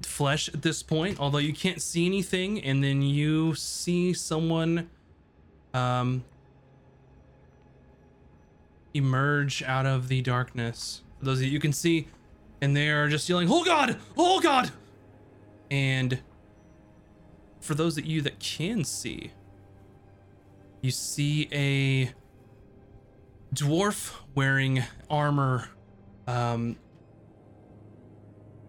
flesh 0.00 0.48
at 0.48 0.62
this 0.62 0.82
point 0.82 1.20
although 1.20 1.36
you 1.36 1.52
can't 1.52 1.82
see 1.82 2.06
anything. 2.06 2.62
And 2.64 2.82
then 2.82 3.02
you 3.02 3.54
see 3.54 4.14
someone 4.14 4.88
um 5.74 6.24
emerge 8.94 9.62
out 9.62 9.84
of 9.84 10.08
the 10.08 10.22
darkness. 10.22 11.02
For 11.18 11.26
those 11.26 11.40
that 11.40 11.48
you 11.48 11.60
can 11.60 11.74
see 11.74 12.08
and 12.62 12.74
they 12.74 12.88
are 12.88 13.06
just 13.06 13.28
yelling 13.28 13.48
oh 13.50 13.62
god! 13.62 13.98
Oh 14.16 14.40
god! 14.40 14.70
And 15.70 16.20
for 17.60 17.74
those 17.74 17.98
of 17.98 18.06
you 18.06 18.22
that 18.22 18.38
can 18.38 18.84
see 18.84 19.32
you 20.80 20.90
see 20.90 21.48
a 21.52 22.14
dwarf 23.56 24.14
wearing 24.34 24.82
armor 25.08 25.68
um 26.26 26.76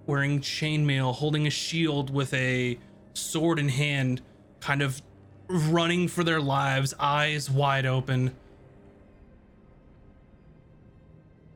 wearing 0.06 0.40
chainmail 0.40 1.14
holding 1.14 1.46
a 1.46 1.50
shield 1.50 2.10
with 2.10 2.34
a 2.34 2.80
sword 3.14 3.60
in 3.60 3.70
hand 3.70 4.22
kind 4.62 4.82
of 4.82 5.02
running 5.50 6.08
for 6.08 6.24
their 6.24 6.40
lives 6.40 6.94
eyes 7.00 7.50
wide 7.50 7.86
open 7.86 8.34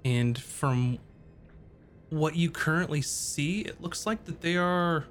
and 0.04 0.38
from 0.38 1.00
what 2.10 2.36
you 2.36 2.52
currently 2.52 3.02
see 3.02 3.62
it 3.62 3.82
looks 3.82 4.06
like 4.06 4.26
that 4.26 4.41
they 4.41 4.58
are 4.58 5.06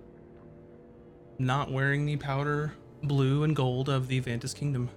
not 1.38 1.70
wearing 1.70 2.04
the 2.04 2.16
powder 2.16 2.74
blue 3.02 3.44
and 3.44 3.56
gold 3.56 3.88
of 3.88 4.09
the 4.09 4.20
Vantis 4.20 4.54
Kingdom. 4.54 4.90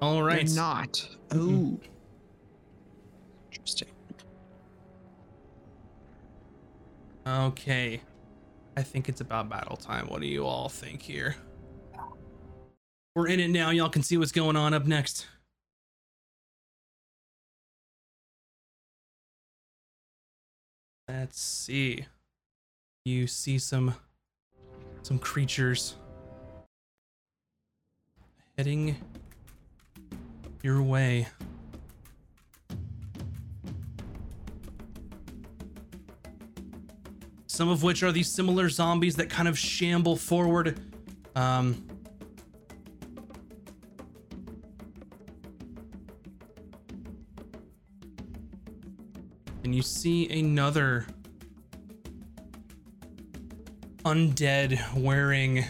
All 0.00 0.16
They're 0.16 0.24
right. 0.24 0.50
not. 0.50 1.08
Mhm. 1.30 1.80
Oh. 1.80 1.88
Interesting. 3.52 3.88
Okay. 7.26 8.00
I 8.76 8.82
think 8.82 9.08
it's 9.08 9.20
about 9.20 9.48
battle 9.48 9.76
time. 9.76 10.06
What 10.06 10.20
do 10.20 10.26
you 10.26 10.46
all 10.46 10.68
think 10.68 11.02
here? 11.02 11.36
We're 13.16 13.26
in 13.28 13.40
it 13.40 13.48
now. 13.48 13.70
Y'all 13.70 13.88
can 13.90 14.02
see 14.02 14.16
what's 14.16 14.32
going 14.32 14.56
on 14.56 14.72
up 14.72 14.86
next. 14.86 15.26
Let's 21.08 21.40
see. 21.40 22.06
You 23.04 23.26
see 23.26 23.58
some 23.58 23.94
some 25.02 25.18
creatures 25.18 25.96
heading 28.56 28.96
your 30.62 30.82
way. 30.82 31.28
some 37.58 37.70
of 37.70 37.82
which 37.82 38.04
are 38.04 38.12
these 38.12 38.30
similar 38.30 38.68
zombies 38.68 39.16
that 39.16 39.28
kind 39.28 39.48
of 39.48 39.58
shamble 39.58 40.14
forward. 40.14 40.78
Um, 41.34 41.84
and 49.64 49.74
you 49.74 49.82
see 49.82 50.28
another 50.38 51.04
undead 54.04 54.78
wearing 54.94 55.64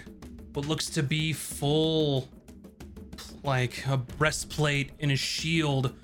what 0.52 0.66
looks 0.66 0.90
to 0.90 1.02
be 1.02 1.32
full, 1.32 2.28
like 3.42 3.86
a 3.86 3.96
breastplate 3.96 4.90
and 5.00 5.12
a 5.12 5.16
shield 5.16 5.94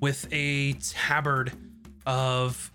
with 0.00 0.26
a 0.32 0.74
tabard 0.74 1.52
of 2.06 2.70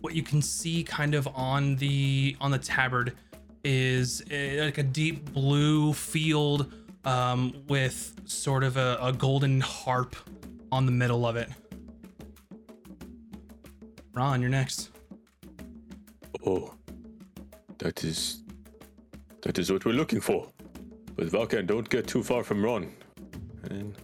what 0.00 0.14
you 0.14 0.22
can 0.22 0.42
see 0.42 0.84
kind 0.84 1.14
of 1.14 1.26
on 1.34 1.76
the 1.76 2.36
on 2.40 2.50
the 2.50 2.58
tabard 2.58 3.14
is 3.64 4.22
a, 4.30 4.60
like 4.60 4.78
a 4.78 4.82
deep 4.82 5.32
blue 5.32 5.92
field 5.94 6.72
um, 7.04 7.54
with 7.68 8.14
sort 8.24 8.64
of 8.64 8.76
a, 8.76 8.98
a 9.00 9.12
golden 9.12 9.60
harp 9.60 10.14
on 10.70 10.86
the 10.86 10.92
middle 10.92 11.26
of 11.26 11.36
it. 11.36 11.48
Ron, 14.12 14.40
you're 14.40 14.50
next. 14.50 14.90
Oh, 16.46 16.74
that 17.78 18.04
is 18.04 18.42
that 19.42 19.58
is 19.58 19.72
what 19.72 19.84
we're 19.84 19.92
looking 19.92 20.20
for. 20.20 20.46
But 21.16 21.28
Valkan, 21.28 21.66
don't 21.66 21.88
get 21.88 22.06
too 22.06 22.22
far 22.22 22.42
from 22.42 22.64
Ron. 22.64 22.92
And 23.70 23.94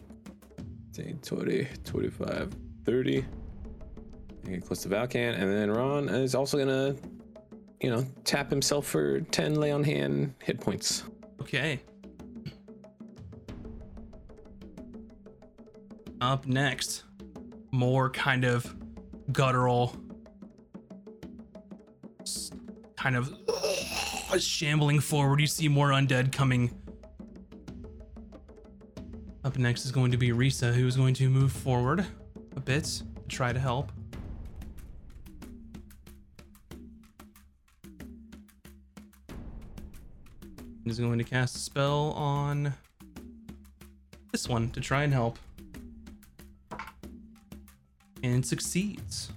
say 0.93 1.15
20, 1.23 1.67
25, 1.85 2.55
30. 2.85 3.25
Get 4.47 4.65
close 4.65 4.83
to 4.83 4.89
Valkan, 4.89 5.35
and 5.41 5.53
then 5.53 5.71
Ron 5.71 6.09
is 6.09 6.35
also 6.35 6.59
gonna, 6.59 6.97
you 7.81 7.91
know, 7.91 8.05
tap 8.25 8.51
himself 8.51 8.87
for 8.87 9.21
10 9.21 9.57
lay 9.57 9.71
on 9.71 9.85
hand 9.85 10.35
hit 10.43 10.61
points. 10.61 11.05
Okay. 11.41 11.81
Up 16.21 16.47
next, 16.47 17.05
more 17.71 18.11
kind 18.11 18.45
of 18.45 18.75
guttural, 19.33 19.97
kind 22.97 23.17
of 23.17 23.35
shambling 24.39 25.01
forward. 25.01 25.41
You 25.41 25.47
see 25.47 25.69
more 25.69 25.91
undead 25.91 26.33
coming. 26.33 26.80
Up 29.51 29.59
next 29.59 29.85
is 29.85 29.91
going 29.91 30.13
to 30.13 30.17
be 30.17 30.29
Risa, 30.29 30.73
who 30.73 30.87
is 30.87 30.97
going 30.97 31.13
to 31.15 31.29
move 31.29 31.51
forward 31.51 32.07
a 32.55 32.61
bit 32.61 32.85
to 32.85 33.03
try 33.29 33.53
to 33.53 33.59
help. 33.59 33.91
is 40.87 41.01
going 41.01 41.19
to 41.19 41.25
cast 41.25 41.57
a 41.57 41.59
spell 41.59 42.13
on 42.13 42.73
this 44.31 44.49
one 44.49 44.71
to 44.71 44.81
try 44.81 45.03
and 45.03 45.13
help. 45.13 45.37
And 48.23 48.47
succeeds. 48.47 49.33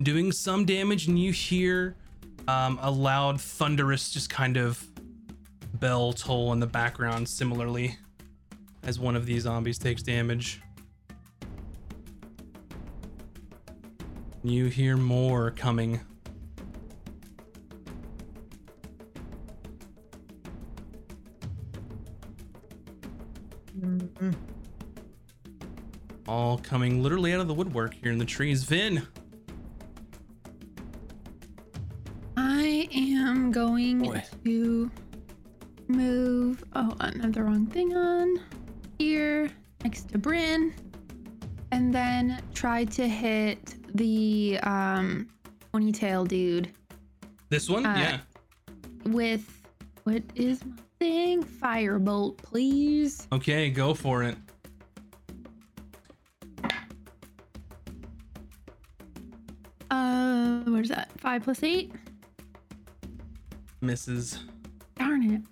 Doing 0.00 0.30
some 0.30 0.64
damage, 0.64 1.08
and 1.08 1.18
you 1.18 1.32
hear 1.32 1.96
um, 2.46 2.78
a 2.80 2.88
loud, 2.88 3.40
thunderous, 3.40 4.12
just 4.12 4.30
kind 4.30 4.56
of 4.56 4.91
bell 5.82 6.12
toll 6.12 6.52
in 6.52 6.60
the 6.60 6.66
background, 6.66 7.28
similarly, 7.28 7.98
as 8.84 9.00
one 9.00 9.16
of 9.16 9.26
these 9.26 9.42
zombies 9.42 9.78
takes 9.78 10.00
damage. 10.00 10.60
You 14.44 14.66
hear 14.66 14.96
more 14.96 15.50
coming. 15.50 16.00
Mhm. 23.80 24.34
all 26.28 26.56
coming 26.58 27.02
literally 27.02 27.34
out 27.34 27.40
of 27.40 27.48
the 27.48 27.54
woodwork 27.54 27.92
here 27.94 28.12
in 28.12 28.18
the 28.18 28.24
trees. 28.24 28.62
Vin, 28.62 29.02
I 32.36 32.88
am 32.92 33.50
going 33.50 33.98
Boy. 33.98 34.22
to 34.44 34.90
move. 35.88 36.62
Oh, 36.74 36.94
I 37.00 37.06
have 37.20 37.32
the 37.32 37.42
wrong 37.42 37.66
thing 37.66 37.96
on 37.96 38.38
here 38.98 39.50
next 39.84 40.08
to 40.10 40.18
Bryn, 40.18 40.74
and 41.72 41.92
then 41.94 42.40
try 42.54 42.84
to 42.84 43.08
hit 43.08 43.74
the 43.96 44.58
um, 44.62 45.28
ponytail 45.74 46.26
dude 46.28 46.70
this 47.48 47.68
one, 47.68 47.84
Uh, 47.84 47.94
yeah. 47.98 48.18
with 49.12 49.62
what 50.04 50.22
is 50.34 50.64
my 50.64 50.76
thing? 50.98 51.42
Firebolt, 51.42 52.38
please. 52.38 53.26
Okay, 53.32 53.68
go 53.70 53.92
for 53.92 54.22
it. 54.22 54.36
Uh, 59.90 60.60
where's 60.64 60.88
that? 60.88 61.10
Five 61.20 61.44
plus 61.44 61.62
eight. 61.62 61.92
Misses. 63.80 64.44
Darn 64.96 65.22
it. 65.34 65.42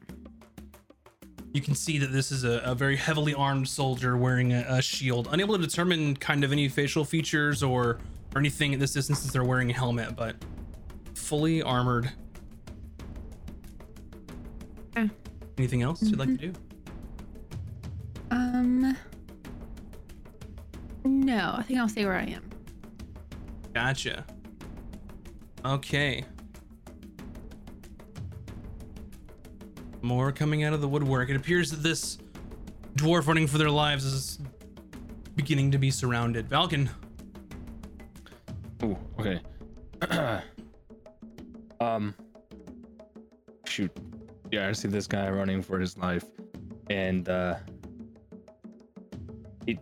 You 1.53 1.61
can 1.61 1.75
see 1.75 1.99
that 1.99 2.13
this 2.13 2.31
is 2.31 2.45
a, 2.45 2.61
a 2.65 2.75
very 2.75 2.97
heavily 2.97 3.35
armed 3.35 3.69
soldier 3.69 4.17
wearing 4.17 4.53
a, 4.53 4.65
a 4.69 4.83
shield, 4.83 5.29
unable 5.33 5.57
to 5.57 5.67
determine 5.67 6.17
kind 6.17 6.45
of 6.45 6.53
any 6.53 6.69
facial 6.69 7.05
features 7.05 7.63
or 7.63 7.99
or 8.35 8.39
anything 8.39 8.73
at 8.73 8.79
this 8.79 8.93
distance 8.93 9.19
since 9.19 9.33
they're 9.33 9.43
wearing 9.43 9.71
a 9.71 9.73
helmet, 9.73 10.15
but 10.15 10.37
fully 11.15 11.63
armored. 11.63 12.11
Okay. 14.97 15.11
Anything 15.59 15.83
else 15.83 16.03
you'd 16.03 16.19
like 16.19 16.29
to 16.29 16.37
do? 16.37 16.53
Um. 18.31 18.97
No, 21.05 21.55
I 21.57 21.63
think 21.63 21.81
I'll 21.81 21.89
stay 21.89 22.05
where 22.05 22.15
I 22.15 22.25
am. 22.27 22.49
Gotcha. 23.75 24.25
Okay. 25.65 26.25
More 30.03 30.33
coming 30.33 30.65
out 30.65 30.73
of 30.73 30.81
the 30.81 30.89
woodwork. 30.89 31.29
It 31.31 31.37
appears 31.37 31.71
that 31.71 31.83
this 31.83 32.19
dwarf 32.97 33.27
running 33.27 33.47
for 33.47 33.59
their 33.59 33.71
lives 33.71 34.05
is 34.05 34.39
beginning 35.37 35.71
to 35.73 35.79
be 35.79 35.91
surrounded. 35.91 36.49
Falcon. 36.49 36.91
Oh, 38.83 38.99
okay. 39.19 39.41
um, 41.81 42.15
shoot. 43.67 43.91
Yeah, 44.51 44.69
I 44.69 44.73
see 44.73 44.89
this 44.89 45.07
guy 45.07 45.29
running 45.31 45.63
for 45.63 45.79
his 45.79 45.97
life, 45.97 46.25
and 46.89 47.29
uh, 47.29 47.57
he, 49.67 49.79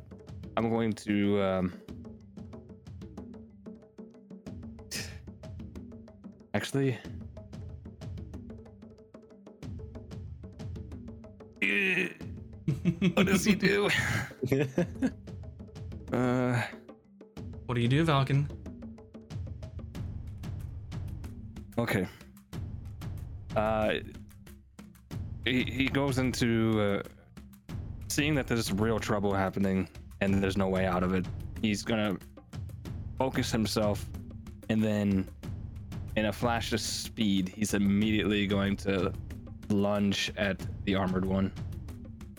I'm 0.56 0.68
going 0.68 0.92
to 0.92 1.42
um. 1.42 1.72
Actually. 6.54 6.98
what 13.14 13.26
does 13.26 13.44
he 13.44 13.54
do? 13.54 13.88
uh, 16.12 16.62
what 17.66 17.74
do 17.74 17.80
you 17.80 17.88
do, 17.88 18.04
Valken? 18.04 18.48
Okay. 21.78 22.06
Uh, 23.56 23.94
he, 25.44 25.64
he 25.64 25.88
goes 25.88 26.18
into 26.18 26.80
uh, 26.80 27.02
seeing 28.08 28.34
that 28.34 28.46
there's 28.46 28.72
real 28.72 28.98
trouble 28.98 29.32
happening 29.32 29.88
and 30.20 30.42
there's 30.42 30.56
no 30.56 30.68
way 30.68 30.86
out 30.86 31.02
of 31.02 31.14
it. 31.14 31.26
He's 31.62 31.82
gonna 31.82 32.16
focus 33.16 33.50
himself 33.50 34.06
and 34.68 34.82
then 34.82 35.28
in 36.16 36.26
a 36.26 36.32
flash 36.32 36.72
of 36.72 36.80
speed, 36.80 37.48
he's 37.48 37.74
immediately 37.74 38.46
going 38.46 38.76
to 38.78 39.12
lunge 39.70 40.32
at 40.36 40.60
the 40.84 40.94
armored 40.94 41.24
one, 41.24 41.52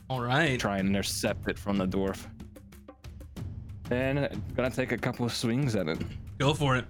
All 0.10 0.22
right. 0.22 0.60
try 0.60 0.78
and 0.80 0.88
intercept 0.90 1.48
it 1.50 1.58
from 1.58 1.78
the 1.78 1.86
dwarf. 1.88 2.26
And 3.92 4.30
gonna 4.56 4.70
take 4.70 4.92
a 4.92 4.98
couple 4.98 5.26
of 5.26 5.34
swings 5.34 5.76
at 5.76 5.88
it. 5.88 6.00
Go 6.38 6.54
for 6.54 6.76
it. 6.78 6.86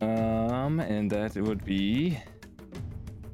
Um, 0.00 0.80
and 0.80 1.10
that 1.10 1.34
would 1.36 1.64
be 1.64 2.18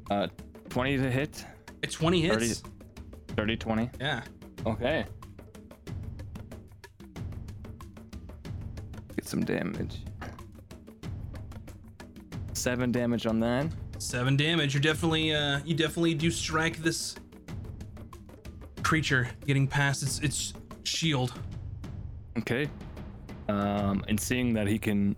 uh 0.09 0.27
20 0.69 0.97
to 0.97 1.11
hit, 1.11 1.45
At 1.83 1.91
20 1.91 2.21
hits. 2.21 2.61
30, 2.61 3.35
30 3.35 3.57
20. 3.57 3.89
Yeah. 3.99 4.21
Okay. 4.65 5.05
Get 9.15 9.27
some 9.27 9.43
damage. 9.43 9.99
Seven 12.63 12.93
damage 12.93 13.25
on 13.25 13.41
that. 13.41 13.67
Seven 13.97 14.37
damage. 14.37 14.73
You're 14.73 14.79
definitely 14.79 15.35
uh 15.35 15.59
you 15.65 15.75
definitely 15.75 16.13
do 16.13 16.31
strike 16.31 16.77
this 16.77 17.13
creature 18.83 19.27
getting 19.45 19.67
past 19.67 20.01
its 20.01 20.19
its 20.19 20.53
shield. 20.85 21.33
Okay. 22.37 22.69
Um, 23.49 24.05
and 24.07 24.17
seeing 24.17 24.53
that 24.53 24.67
he 24.67 24.79
can 24.79 25.13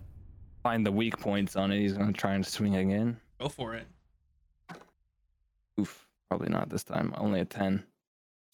find 0.64 0.84
the 0.84 0.90
weak 0.90 1.20
points 1.20 1.54
on 1.54 1.70
it, 1.70 1.78
he's 1.78 1.92
gonna 1.92 2.12
try 2.12 2.34
and 2.34 2.44
swing 2.44 2.74
again. 2.74 3.16
Go 3.38 3.48
for 3.48 3.76
it. 3.76 3.86
Oof, 5.78 6.08
probably 6.28 6.48
not 6.48 6.68
this 6.68 6.82
time. 6.82 7.14
Only 7.16 7.38
a 7.38 7.44
ten. 7.44 7.84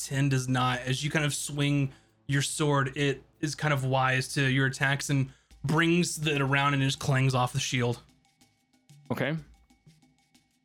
10 0.00 0.28
does 0.28 0.48
not. 0.48 0.80
As 0.80 1.02
you 1.02 1.10
kind 1.10 1.24
of 1.24 1.32
swing 1.32 1.94
your 2.26 2.42
sword, 2.42 2.92
it 2.94 3.22
is 3.40 3.54
kind 3.54 3.72
of 3.72 3.86
wise 3.86 4.28
to 4.34 4.50
your 4.50 4.66
attacks 4.66 5.08
and 5.08 5.30
brings 5.64 6.26
it 6.26 6.42
around 6.42 6.74
and 6.74 6.82
just 6.82 6.98
clangs 6.98 7.34
off 7.34 7.54
the 7.54 7.60
shield. 7.60 8.02
Okay. 9.12 9.36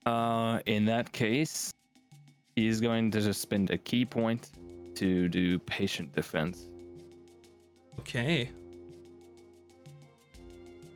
Uh, 0.05 0.60
in 0.67 0.86
that 0.86 1.12
case, 1.12 1.73
he's 2.55 2.79
going 2.79 3.12
to 3.12 3.19
just 3.19 3.41
spend 3.41 3.71
a 3.71 3.77
ki 3.77 4.05
point 4.05 4.51
to 4.95 5.27
do 5.27 5.60
patient 5.60 6.15
defense. 6.15 6.69
Okay. 7.99 8.49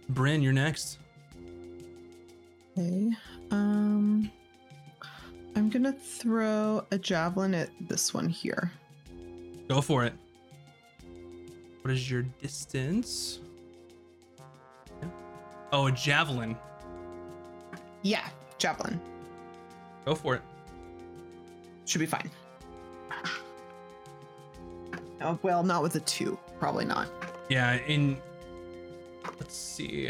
Bryn, 0.08 0.42
you're 0.42 0.54
next. 0.54 1.00
Okay. 2.78 3.12
Um, 3.52 4.32
I'm 5.54 5.70
gonna 5.70 5.92
throw 5.92 6.86
a 6.92 6.98
javelin 6.98 7.54
at 7.54 7.70
this 7.82 8.14
one 8.14 8.30
here. 8.30 8.72
Go 9.68 9.82
for 9.82 10.06
it. 10.06 10.14
What 11.82 11.92
is 11.92 12.10
your 12.10 12.22
distance? 12.42 13.40
Oh, 15.74 15.88
a 15.88 15.92
javelin. 15.92 16.56
Yeah, 18.04 18.28
javelin 18.58 19.00
Go 20.06 20.16
for 20.16 20.36
it. 20.36 20.42
should 21.86 22.00
be 22.00 22.06
fine. 22.06 22.30
Oh, 25.24 25.38
well, 25.44 25.62
not 25.62 25.84
with 25.84 25.96
a 25.96 26.00
two. 26.00 26.38
Probably 26.60 26.86
not. 26.86 27.08
Yeah, 27.50 27.76
in 27.86 28.18
let's 29.40 29.56
see. 29.56 30.10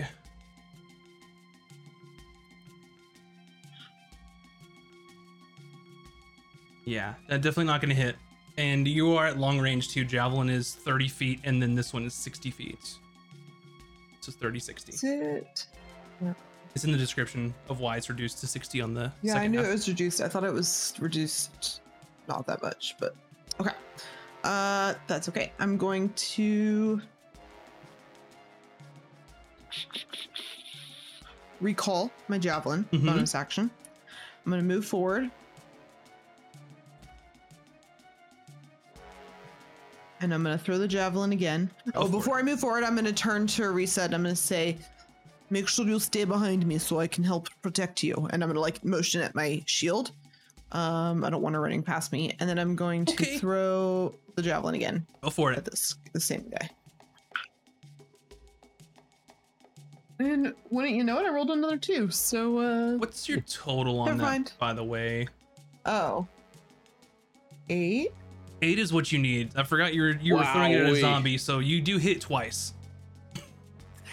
Yeah, 6.86 7.16
definitely 7.30 7.66
not 7.66 7.82
gonna 7.82 7.94
hit. 7.94 8.16
And 8.58 8.88
you 8.88 9.16
are 9.16 9.28
at 9.28 9.38
long 9.38 9.60
range 9.60 9.90
too. 9.90 10.04
Javelin 10.06 10.50
is 10.50 10.76
30 10.76 11.08
feet, 11.08 11.40
and 11.44 11.62
then 11.62 11.76
this 11.76 11.94
one 11.94 12.06
is 12.06 12.14
60 12.14 12.52
feet. 12.52 12.96
So 14.22 14.32
30, 14.32 14.60
60. 14.60 14.94
Is 14.94 15.04
it? 15.04 15.66
It's 16.74 16.86
in 16.86 16.92
the 16.92 16.98
description 16.98 17.54
of 17.70 17.80
why 17.80 17.98
it's 17.98 18.10
reduced 18.10 18.40
to 18.40 18.48
60 18.48 18.82
on 18.82 18.94
the 18.94 19.12
Yeah, 19.22 19.36
I 19.36 19.48
knew 19.48 19.60
half. 19.60 19.68
it 19.68 19.72
was 19.72 19.88
reduced. 19.88 20.22
I 20.22 20.28
thought 20.30 20.44
it 20.44 20.54
was 20.54 20.94
reduced 21.00 21.82
not 22.28 22.46
that 22.48 22.62
much, 22.62 22.96
but 23.00 23.14
okay. 23.60 23.72
Uh 24.44 24.94
that's 25.08 25.28
okay. 25.30 25.52
I'm 25.60 25.78
going 25.78 26.10
to 26.14 27.02
recall 31.60 32.12
my 32.28 32.38
javelin 32.38 32.86
Mhm. 32.92 33.06
bonus 33.06 33.36
action. 33.36 33.70
I'm 34.46 34.50
gonna 34.52 34.64
move 34.64 34.86
forward. 34.86 35.30
And 40.22 40.34
I'm 40.34 40.44
gonna 40.44 40.58
throw 40.58 40.78
the 40.78 40.88
javelin 40.88 41.32
again. 41.32 41.70
oh, 41.96 42.06
for 42.06 42.12
before 42.12 42.38
I 42.38 42.44
move 42.44 42.60
forward, 42.60 42.84
I'm 42.84 42.96
gonna 42.96 43.12
turn 43.12 43.48
to 43.48 43.72
reset. 43.72 44.14
I'm 44.14 44.22
gonna 44.24 44.36
say, 44.36 44.78
make 45.52 45.68
sure 45.68 45.86
you 45.86 46.00
stay 46.00 46.24
behind 46.24 46.66
me 46.66 46.78
so 46.80 47.00
I 47.00 47.06
can 47.08 47.24
help 47.24 47.50
protect 47.62 48.02
you. 48.02 48.28
And 48.32 48.42
I'm 48.44 48.50
gonna 48.50 48.60
like 48.60 48.84
motion 48.84 49.22
at 49.22 49.36
my 49.36 49.62
shield. 49.68 50.12
Um, 50.72 51.24
I 51.26 51.30
don't 51.30 51.42
want 51.42 51.54
her 51.56 51.62
running 51.62 51.84
past 51.84 52.12
me. 52.14 52.34
And 52.40 52.50
then 52.50 52.58
I'm 52.58 52.76
going 52.76 53.04
to 53.06 53.14
Okay. 53.14 53.38
throw 53.38 54.16
the 54.36 54.42
javelin 54.42 54.74
again 54.76 55.06
Go 55.22 55.30
for 55.30 55.52
at 55.52 55.60
it. 55.60 55.66
this 55.66 55.96
the 56.14 56.20
same 56.22 56.50
guy. 56.50 56.70
And 60.20 60.54
wouldn't 60.70 60.96
you 60.96 61.04
know 61.04 61.20
it, 61.20 61.26
I 61.26 61.30
rolled 61.30 61.50
another 61.50 61.78
two. 61.78 62.10
So 62.10 62.58
uh 62.60 62.98
What's 62.98 63.28
your 63.28 63.42
total 63.42 64.00
on 64.00 64.18
that, 64.18 64.24
mind. 64.24 64.54
by 64.60 64.74
the 64.74 64.84
way? 64.84 65.28
oh. 65.86 66.26
Eight? 67.70 68.12
Eight 68.62 68.80
is 68.80 68.92
what 68.94 69.12
you 69.12 69.18
need. 69.20 69.52
I 69.56 69.64
forgot 69.64 69.94
you 69.94 70.02
were 70.04 70.10
you 70.22 70.36
were 70.36 70.44
throwing 70.46 70.72
it 70.74 70.82
at 70.82 70.90
a 70.90 71.00
zombie, 71.02 71.38
so 71.38 71.60
you 71.60 71.82
do 71.82 71.98
hit 71.98 72.22
twice. 72.22 72.74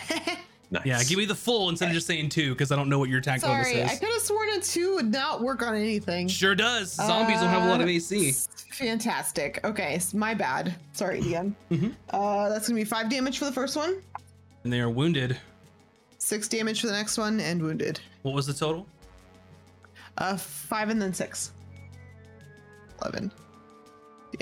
Nice. 0.70 0.84
Yeah, 0.84 1.02
give 1.02 1.16
me 1.18 1.24
the 1.24 1.34
full 1.34 1.70
instead 1.70 1.88
of 1.88 1.94
just 1.94 2.06
saying 2.06 2.28
two, 2.28 2.50
because 2.52 2.70
I 2.70 2.76
don't 2.76 2.90
know 2.90 2.98
what 2.98 3.08
your 3.08 3.20
attack 3.20 3.40
bonus 3.40 3.68
Sorry, 3.68 3.82
I 3.84 3.96
could 3.96 4.08
have 4.08 4.20
sworn 4.22 4.50
a 4.50 4.60
two 4.60 4.96
would 4.96 5.10
not 5.10 5.40
work 5.40 5.62
on 5.62 5.74
anything. 5.74 6.28
Sure 6.28 6.54
does. 6.54 6.92
Zombies 6.92 7.40
don't 7.40 7.48
have 7.48 7.62
a 7.62 7.68
lot 7.68 7.80
of 7.80 7.86
Uh, 7.86 7.90
AC. 7.90 8.32
Fantastic. 8.72 9.60
Okay, 9.64 9.98
my 10.12 10.34
bad. 10.34 10.74
Sorry, 10.92 11.20
DM. 11.22 11.54
Mhm. 11.70 11.94
Uh, 12.10 12.50
that's 12.50 12.68
gonna 12.68 12.78
be 12.78 12.84
five 12.84 13.08
damage 13.08 13.38
for 13.38 13.46
the 13.46 13.52
first 13.52 13.76
one, 13.76 13.96
And 14.64 14.72
they 14.72 14.80
are 14.80 14.90
wounded. 14.90 15.38
six 16.18 16.48
damage 16.48 16.82
for 16.82 16.88
the 16.88 16.92
next 16.92 17.16
one, 17.16 17.40
and 17.40 17.62
wounded. 17.62 17.98
What 18.22 18.34
was 18.34 18.46
the 18.46 18.52
total? 18.52 18.86
Uh, 20.18 20.36
five 20.36 20.90
and 20.90 21.00
then 21.00 21.14
six. 21.14 21.52
Eleven. 23.00 23.32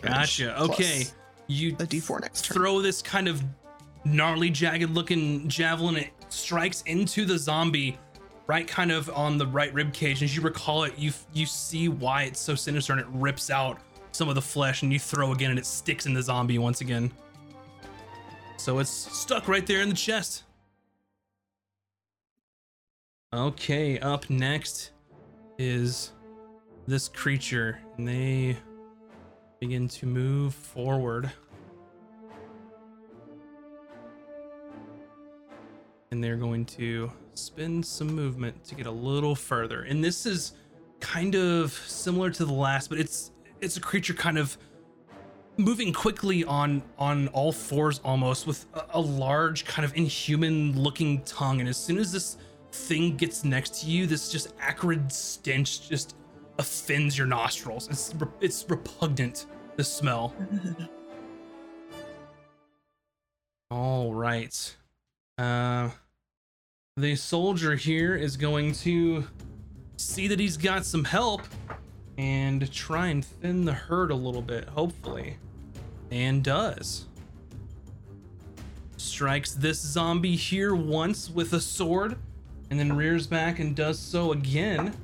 damage 0.02 0.38
Gotcha. 0.38 0.54
plus 0.56 0.70
Okay. 0.70 1.04
You 1.46 1.76
A 1.78 1.86
D4 1.86 2.20
next 2.22 2.46
turn. 2.46 2.56
throw 2.56 2.82
this 2.82 3.00
kind 3.00 3.28
of 3.28 3.42
gnarly, 4.04 4.50
jagged 4.50 4.90
looking 4.90 5.48
javelin. 5.48 5.96
It 5.96 6.08
strikes 6.28 6.82
into 6.82 7.24
the 7.24 7.38
zombie, 7.38 7.98
right 8.46 8.66
kind 8.66 8.92
of 8.92 9.10
on 9.10 9.38
the 9.38 9.46
right 9.46 9.72
rib 9.72 9.92
cage. 9.92 10.22
As 10.22 10.36
you 10.36 10.42
recall 10.42 10.84
it, 10.84 10.98
you 10.98 11.12
you 11.32 11.46
see 11.46 11.88
why 11.88 12.24
it's 12.24 12.40
so 12.40 12.54
sinister, 12.54 12.92
and 12.92 13.00
it 13.00 13.08
rips 13.10 13.50
out 13.50 13.80
some 14.12 14.28
of 14.28 14.34
the 14.34 14.42
flesh. 14.42 14.82
And 14.82 14.92
you 14.92 14.98
throw 14.98 15.32
again, 15.32 15.50
and 15.50 15.58
it 15.58 15.66
sticks 15.66 16.06
in 16.06 16.14
the 16.14 16.22
zombie 16.22 16.58
once 16.58 16.80
again. 16.80 17.10
So 18.56 18.78
it's 18.78 18.90
stuck 18.90 19.48
right 19.48 19.66
there 19.66 19.82
in 19.82 19.88
the 19.88 19.94
chest. 19.94 20.44
Okay, 23.34 23.98
up 23.98 24.30
next 24.30 24.92
is 25.58 26.12
this 26.86 27.08
creature, 27.08 27.80
and 27.96 28.06
they 28.08 28.56
begin 29.60 29.88
to 29.88 30.06
move 30.06 30.54
forward. 30.54 31.30
And 36.10 36.22
they're 36.22 36.36
going 36.36 36.64
to 36.66 37.10
spend 37.34 37.84
some 37.84 38.08
movement 38.08 38.64
to 38.64 38.74
get 38.74 38.86
a 38.86 38.90
little 38.90 39.34
further. 39.34 39.82
And 39.82 40.02
this 40.02 40.26
is 40.26 40.52
kind 41.00 41.34
of 41.34 41.72
similar 41.72 42.30
to 42.30 42.44
the 42.44 42.52
last, 42.52 42.88
but 42.88 42.98
it's 42.98 43.32
it's 43.60 43.76
a 43.76 43.80
creature 43.80 44.14
kind 44.14 44.38
of 44.38 44.56
moving 45.56 45.92
quickly 45.92 46.44
on 46.44 46.82
on 46.98 47.28
all 47.28 47.52
fours 47.52 48.00
almost 48.04 48.46
with 48.46 48.66
a, 48.74 48.84
a 48.94 49.00
large 49.00 49.64
kind 49.64 49.84
of 49.84 49.96
inhuman 49.96 50.78
looking 50.80 51.22
tongue. 51.22 51.60
And 51.60 51.68
as 51.68 51.76
soon 51.76 51.98
as 51.98 52.12
this 52.12 52.36
thing 52.72 53.16
gets 53.16 53.44
next 53.44 53.80
to 53.80 53.86
you 53.86 54.06
this 54.06 54.30
just 54.30 54.52
acrid 54.60 55.10
stench 55.10 55.88
just 55.88 56.16
offends 56.58 57.16
your 57.16 57.26
nostrils. 57.26 57.88
It's 57.88 58.14
it's 58.40 58.64
repugnant 58.68 59.46
the 59.76 59.84
smell. 59.84 60.34
All 63.70 64.14
right 64.14 64.76
uh 65.38 65.90
the 66.98 67.14
soldier 67.14 67.74
here 67.74 68.16
is 68.16 68.38
going 68.38 68.72
to 68.72 69.26
see 69.98 70.28
that 70.28 70.40
he's 70.40 70.56
got 70.56 70.86
some 70.86 71.04
help 71.04 71.42
and 72.16 72.72
try 72.72 73.08
and 73.08 73.22
thin 73.22 73.66
the 73.66 73.72
herd 73.72 74.10
a 74.10 74.14
little 74.14 74.40
bit, 74.40 74.66
hopefully. 74.68 75.36
And 76.10 76.42
does. 76.42 77.06
Strikes 78.96 79.52
this 79.52 79.78
zombie 79.78 80.36
here 80.36 80.74
once 80.74 81.30
with 81.30 81.52
a 81.52 81.60
sword, 81.60 82.16
and 82.70 82.80
then 82.80 82.94
rears 82.94 83.26
back 83.26 83.58
and 83.58 83.76
does 83.76 83.98
so 83.98 84.32
again. 84.32 84.94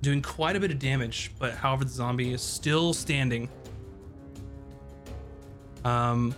Doing 0.00 0.22
quite 0.22 0.56
a 0.56 0.60
bit 0.60 0.70
of 0.70 0.78
damage, 0.78 1.32
but 1.38 1.52
however, 1.52 1.84
the 1.84 1.90
zombie 1.90 2.32
is 2.32 2.40
still 2.40 2.92
standing. 2.94 3.48
Um, 5.84 6.34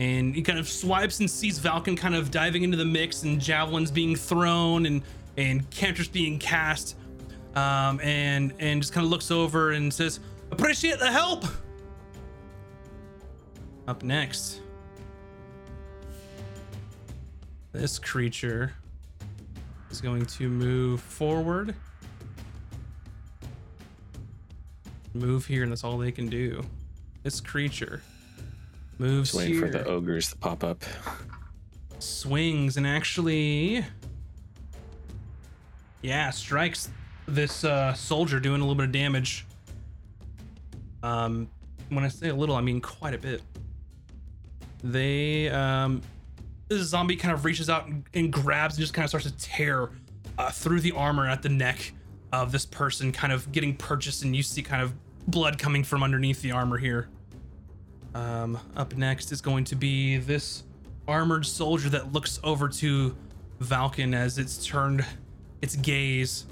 and 0.00 0.34
he 0.34 0.42
kind 0.42 0.58
of 0.58 0.68
swipes 0.68 1.20
and 1.20 1.30
sees 1.30 1.58
Valken 1.58 1.96
kind 1.96 2.14
of 2.14 2.30
diving 2.30 2.62
into 2.62 2.76
the 2.76 2.84
mix 2.84 3.24
and 3.24 3.40
javelins 3.40 3.90
being 3.90 4.14
thrown 4.14 4.86
and 4.86 5.02
and 5.36 5.68
cantrips 5.70 6.08
being 6.08 6.38
cast. 6.38 6.96
Um, 7.54 8.00
and 8.00 8.52
and 8.58 8.80
just 8.80 8.92
kind 8.92 9.04
of 9.04 9.10
looks 9.10 9.30
over 9.30 9.72
and 9.72 9.92
says, 9.92 10.20
"Appreciate 10.50 10.98
the 10.98 11.10
help." 11.10 11.44
Up 13.86 14.02
next, 14.02 14.60
this 17.72 17.98
creature 17.98 18.74
is 19.90 20.00
going 20.00 20.26
to 20.26 20.48
move 20.48 21.00
forward. 21.00 21.74
Move 25.14 25.46
here, 25.46 25.62
and 25.62 25.72
that's 25.72 25.84
all 25.84 25.96
they 25.96 26.12
can 26.12 26.28
do. 26.28 26.62
This 27.22 27.40
creature 27.40 28.02
moves 28.98 29.30
Just 29.30 29.38
waiting 29.38 29.54
here, 29.54 29.66
for 29.66 29.72
the 29.72 29.84
ogres 29.84 30.30
to 30.30 30.36
pop 30.36 30.64
up. 30.64 30.82
swings, 31.98 32.76
and 32.76 32.86
actually, 32.86 33.84
yeah, 36.02 36.30
strikes 36.30 36.90
this 37.26 37.64
uh, 37.64 37.94
soldier, 37.94 38.40
doing 38.40 38.60
a 38.60 38.64
little 38.64 38.74
bit 38.74 38.86
of 38.86 38.92
damage. 38.92 39.46
Um, 41.02 41.48
when 41.90 42.04
I 42.04 42.08
say 42.08 42.28
a 42.28 42.34
little, 42.34 42.56
I 42.56 42.60
mean 42.60 42.80
quite 42.80 43.14
a 43.14 43.18
bit. 43.18 43.42
They, 44.82 45.48
um, 45.50 46.02
this 46.68 46.82
zombie 46.82 47.16
kind 47.16 47.34
of 47.34 47.44
reaches 47.44 47.68
out 47.68 47.86
and, 47.86 48.04
and 48.14 48.32
grabs 48.32 48.76
and 48.76 48.80
just 48.80 48.94
kind 48.94 49.04
of 49.04 49.10
starts 49.10 49.26
to 49.26 49.36
tear 49.38 49.90
uh, 50.38 50.50
through 50.50 50.80
the 50.80 50.92
armor 50.92 51.28
at 51.28 51.42
the 51.42 51.48
neck 51.48 51.92
of 52.32 52.52
this 52.52 52.66
person, 52.66 53.10
kind 53.12 53.32
of 53.32 53.50
getting 53.52 53.74
purchased, 53.76 54.22
and 54.22 54.36
you 54.36 54.42
see 54.42 54.62
kind 54.62 54.82
of 54.82 54.92
blood 55.26 55.58
coming 55.58 55.82
from 55.84 56.02
underneath 56.02 56.42
the 56.42 56.52
armor 56.52 56.78
here. 56.78 57.08
Um, 58.18 58.58
up 58.76 58.96
next 58.96 59.30
is 59.30 59.40
going 59.40 59.62
to 59.66 59.76
be 59.76 60.16
this 60.16 60.64
armored 61.06 61.46
soldier 61.46 61.88
that 61.90 62.12
looks 62.12 62.40
over 62.42 62.68
to 62.68 63.14
Valken 63.62 64.12
as 64.12 64.38
it's 64.38 64.66
turned 64.66 65.04
its 65.62 65.76
gaze 65.76 66.44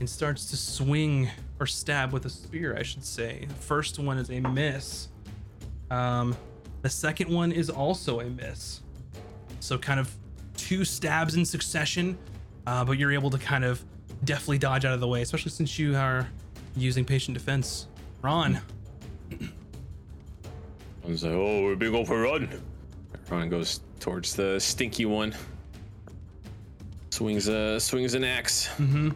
and 0.00 0.08
starts 0.08 0.48
to 0.48 0.56
swing 0.56 1.28
or 1.60 1.66
stab 1.66 2.14
with 2.14 2.24
a 2.24 2.30
spear, 2.30 2.74
I 2.74 2.82
should 2.82 3.04
say. 3.04 3.44
The 3.46 3.54
first 3.54 3.98
one 3.98 4.16
is 4.16 4.30
a 4.30 4.40
miss. 4.40 5.08
Um, 5.90 6.34
the 6.80 6.88
second 6.88 7.28
one 7.28 7.52
is 7.52 7.68
also 7.68 8.20
a 8.20 8.24
miss. 8.24 8.80
So, 9.60 9.76
kind 9.76 10.00
of 10.00 10.10
two 10.56 10.86
stabs 10.86 11.34
in 11.34 11.44
succession, 11.44 12.16
uh, 12.66 12.82
but 12.82 12.92
you're 12.92 13.12
able 13.12 13.28
to 13.28 13.38
kind 13.38 13.62
of 13.62 13.84
deftly 14.24 14.56
dodge 14.56 14.86
out 14.86 14.94
of 14.94 15.00
the 15.00 15.08
way, 15.08 15.20
especially 15.20 15.50
since 15.50 15.78
you 15.78 15.94
are 15.94 16.26
using 16.76 17.04
patient 17.04 17.36
defense. 17.36 17.88
Ron, 18.22 18.58
Was 21.06 21.22
like, 21.22 21.32
oh, 21.34 21.62
we're 21.62 21.76
being 21.76 21.94
old 21.94 22.06
for 22.06 22.20
run. 22.22 22.48
Ron 23.30 23.48
goes 23.48 23.80
towards 24.00 24.34
the 24.34 24.58
stinky 24.58 25.04
one. 25.06 25.34
Swings 27.10 27.46
a 27.48 27.78
swings 27.78 28.14
an 28.14 28.24
axe. 28.24 28.68
mm-hmm. 28.78 29.10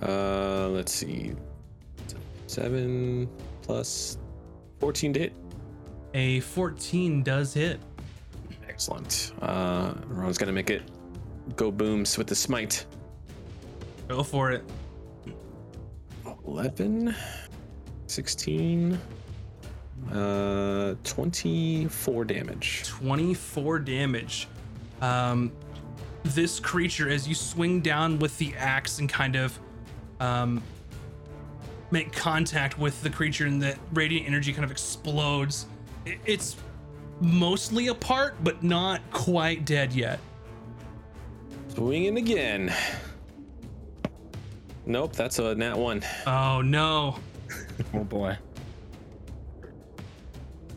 Uh, 0.00 0.68
let's 0.68 0.92
see, 0.92 1.32
seven 2.46 3.28
plus 3.62 4.16
fourteen 4.78 5.12
to 5.14 5.20
hit. 5.20 5.32
a 6.14 6.40
14 6.40 7.22
does 7.24 7.52
hit. 7.52 7.80
Excellent. 8.68 9.32
Uh, 9.42 9.94
Ron's 10.06 10.38
gonna 10.38 10.52
make 10.52 10.70
it 10.70 10.82
go 11.56 11.70
booms 11.72 12.16
with 12.16 12.28
the 12.28 12.34
smite. 12.36 12.86
Go 14.06 14.22
for 14.22 14.52
it. 14.52 14.62
11, 16.46 17.14
16, 18.06 18.98
uh, 20.12 20.94
24 21.04 22.24
damage. 22.24 22.84
24 22.86 23.78
damage. 23.80 24.48
Um, 25.00 25.52
this 26.24 26.60
creature, 26.60 27.08
as 27.08 27.28
you 27.28 27.34
swing 27.34 27.80
down 27.80 28.18
with 28.18 28.36
the 28.38 28.54
axe 28.56 28.98
and 28.98 29.08
kind 29.08 29.36
of 29.36 29.58
um, 30.20 30.62
make 31.90 32.12
contact 32.12 32.78
with 32.78 33.00
the 33.02 33.10
creature, 33.10 33.46
and 33.46 33.60
the 33.62 33.76
radiant 33.92 34.26
energy 34.26 34.52
kind 34.52 34.64
of 34.64 34.70
explodes. 34.70 35.66
It's 36.04 36.56
mostly 37.20 37.88
apart, 37.88 38.36
but 38.42 38.62
not 38.62 39.00
quite 39.10 39.64
dead 39.64 39.92
yet. 39.92 40.18
Swinging 41.68 42.16
again. 42.18 42.72
Nope, 44.86 45.12
that's 45.12 45.38
a 45.38 45.54
nat 45.54 45.76
one. 45.76 46.02
Oh 46.26 46.62
no. 46.62 47.18
Oh 47.94 48.04
boy. 48.04 48.36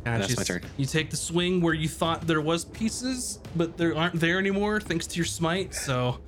That's 0.03 0.35
my 0.35 0.43
turn. 0.43 0.63
You 0.77 0.85
take 0.85 1.09
the 1.09 1.17
swing 1.17 1.61
where 1.61 1.73
you 1.73 1.87
thought 1.87 2.25
there 2.25 2.41
was 2.41 2.65
pieces, 2.65 3.39
but 3.55 3.77
there 3.77 3.95
aren't 3.95 4.19
there 4.19 4.39
anymore 4.39 4.79
thanks 4.79 5.05
to 5.07 5.15
your 5.17 5.25
smite. 5.25 5.75
So, 5.75 6.19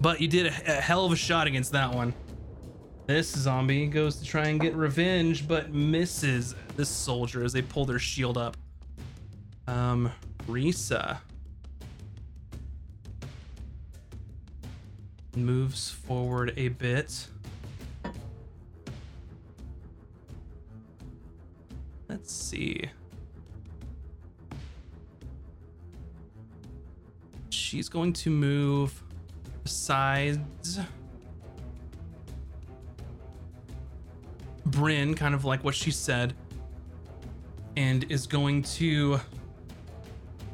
but 0.00 0.20
you 0.20 0.28
did 0.28 0.46
a, 0.46 0.78
a 0.78 0.80
hell 0.80 1.06
of 1.06 1.12
a 1.12 1.16
shot 1.16 1.46
against 1.46 1.72
that 1.72 1.92
one. 1.92 2.12
This 3.06 3.28
zombie 3.28 3.86
goes 3.86 4.16
to 4.16 4.24
try 4.24 4.48
and 4.48 4.58
get 4.60 4.74
revenge, 4.74 5.46
but 5.46 5.72
misses 5.72 6.54
this 6.76 6.88
soldier 6.88 7.44
as 7.44 7.52
they 7.52 7.62
pull 7.62 7.84
their 7.84 7.98
shield 7.98 8.38
up. 8.38 8.56
Um, 9.66 10.10
Risa 10.46 11.18
moves 15.36 15.90
forward 15.90 16.54
a 16.56 16.68
bit. 16.68 17.26
Let's 22.14 22.32
see. 22.32 22.80
She's 27.50 27.88
going 27.88 28.12
to 28.12 28.30
move 28.30 29.02
besides 29.64 30.78
Bryn, 34.64 35.14
kind 35.14 35.34
of 35.34 35.44
like 35.44 35.64
what 35.64 35.74
she 35.74 35.90
said, 35.90 36.34
and 37.76 38.08
is 38.12 38.28
going 38.28 38.62
to 38.62 39.18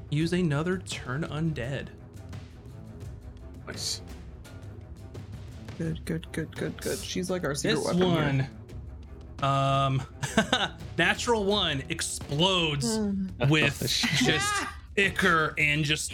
use 0.08 0.32
another 0.32 0.78
turn 0.78 1.24
undead. 1.24 1.88
Nice. 3.66 4.00
Good, 5.76 6.02
good, 6.06 6.26
good, 6.32 6.56
good, 6.56 6.80
good. 6.80 6.98
She's 7.00 7.28
like 7.28 7.44
our 7.44 7.54
secret 7.54 7.76
This 7.76 7.84
weapon. 7.84 8.00
one, 8.00 8.34
Here. 8.40 8.50
Um, 9.43 10.03
natural 10.99 11.45
one 11.45 11.82
explodes 11.88 12.99
with 13.49 13.80
just 14.16 14.53
ichor 14.97 15.55
and 15.59 15.84
just 15.84 16.12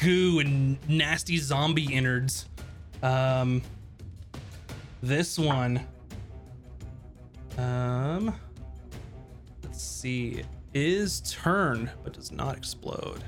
goo 0.00 0.40
and 0.40 0.78
nasty 0.88 1.36
zombie 1.38 1.92
innards. 1.92 2.46
Um, 3.02 3.62
this 5.02 5.38
one, 5.38 5.80
um, 7.58 8.34
let's 9.64 9.82
see, 9.82 10.42
is 10.74 11.20
turned 11.22 11.90
but 12.04 12.12
does 12.12 12.30
not 12.30 12.56
explode. 12.56 13.24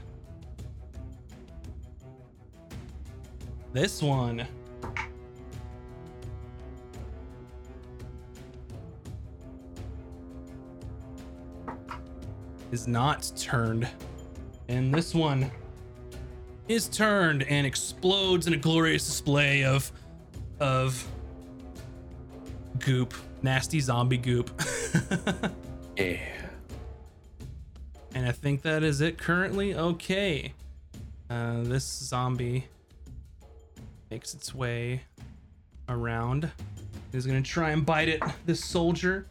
This 3.73 4.03
one. 4.03 4.47
Is 12.73 12.89
not 12.89 13.31
turned. 13.37 13.87
And 14.68 14.93
this 14.93 15.14
one 15.14 15.51
is 16.68 16.89
turned 16.89 17.43
and 17.45 17.66
explodes 17.66 18.47
in 18.47 18.55
a 18.55 18.57
glorious 18.57 19.05
display 19.07 19.64
of 19.64 19.93
of 20.59 21.07
goop, 22.79 23.14
nasty 23.43 23.81
zombie 23.81 24.16
goop. 24.18 24.51
Yeah. 25.95 26.16
and 28.14 28.27
I 28.27 28.33
think 28.33 28.62
that 28.62 28.83
is 28.83 29.03
it 29.03 29.18
currently. 29.18 29.75
Okay. 29.75 30.55
Uh, 31.29 31.61
this 31.64 31.85
zombie 31.85 32.66
makes 34.11 34.33
its 34.33 34.55
way 34.55 35.03
around. 35.91 36.51
He's 37.12 37.27
gonna 37.27 37.43
try 37.43 37.70
and 37.73 37.85
bite 37.85 38.09
it, 38.09 38.23
this 38.47 38.64
soldier, 38.64 39.27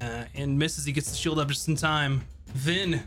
uh, 0.00 0.24
and 0.34 0.58
misses. 0.58 0.86
He 0.86 0.92
gets 0.92 1.10
the 1.10 1.16
shield 1.16 1.38
up 1.38 1.48
just 1.48 1.68
in 1.68 1.76
time. 1.76 2.22
Then 2.64 3.02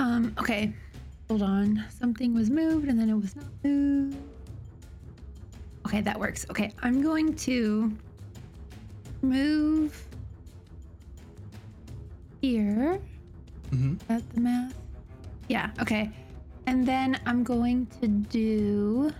Um, 0.00 0.34
okay. 0.38 0.72
Hold 1.28 1.42
on. 1.42 1.84
Something 1.98 2.34
was 2.34 2.50
moved 2.50 2.88
and 2.88 2.98
then 2.98 3.08
it 3.08 3.14
was 3.14 3.36
not 3.36 3.46
moved. 3.62 4.16
Okay, 5.86 6.00
that 6.00 6.18
works. 6.18 6.44
Okay, 6.50 6.72
I'm 6.82 7.00
going 7.02 7.34
to 7.36 7.92
move 9.22 10.04
here. 12.42 13.00
Mhm. 13.70 14.00
Is 14.00 14.06
that 14.08 14.30
the 14.34 14.40
math? 14.40 14.74
Yeah, 15.48 15.70
okay. 15.80 16.10
And 16.66 16.86
then 16.86 17.20
I'm 17.26 17.44
going 17.44 17.86
to 18.00 18.08
do. 18.08 19.12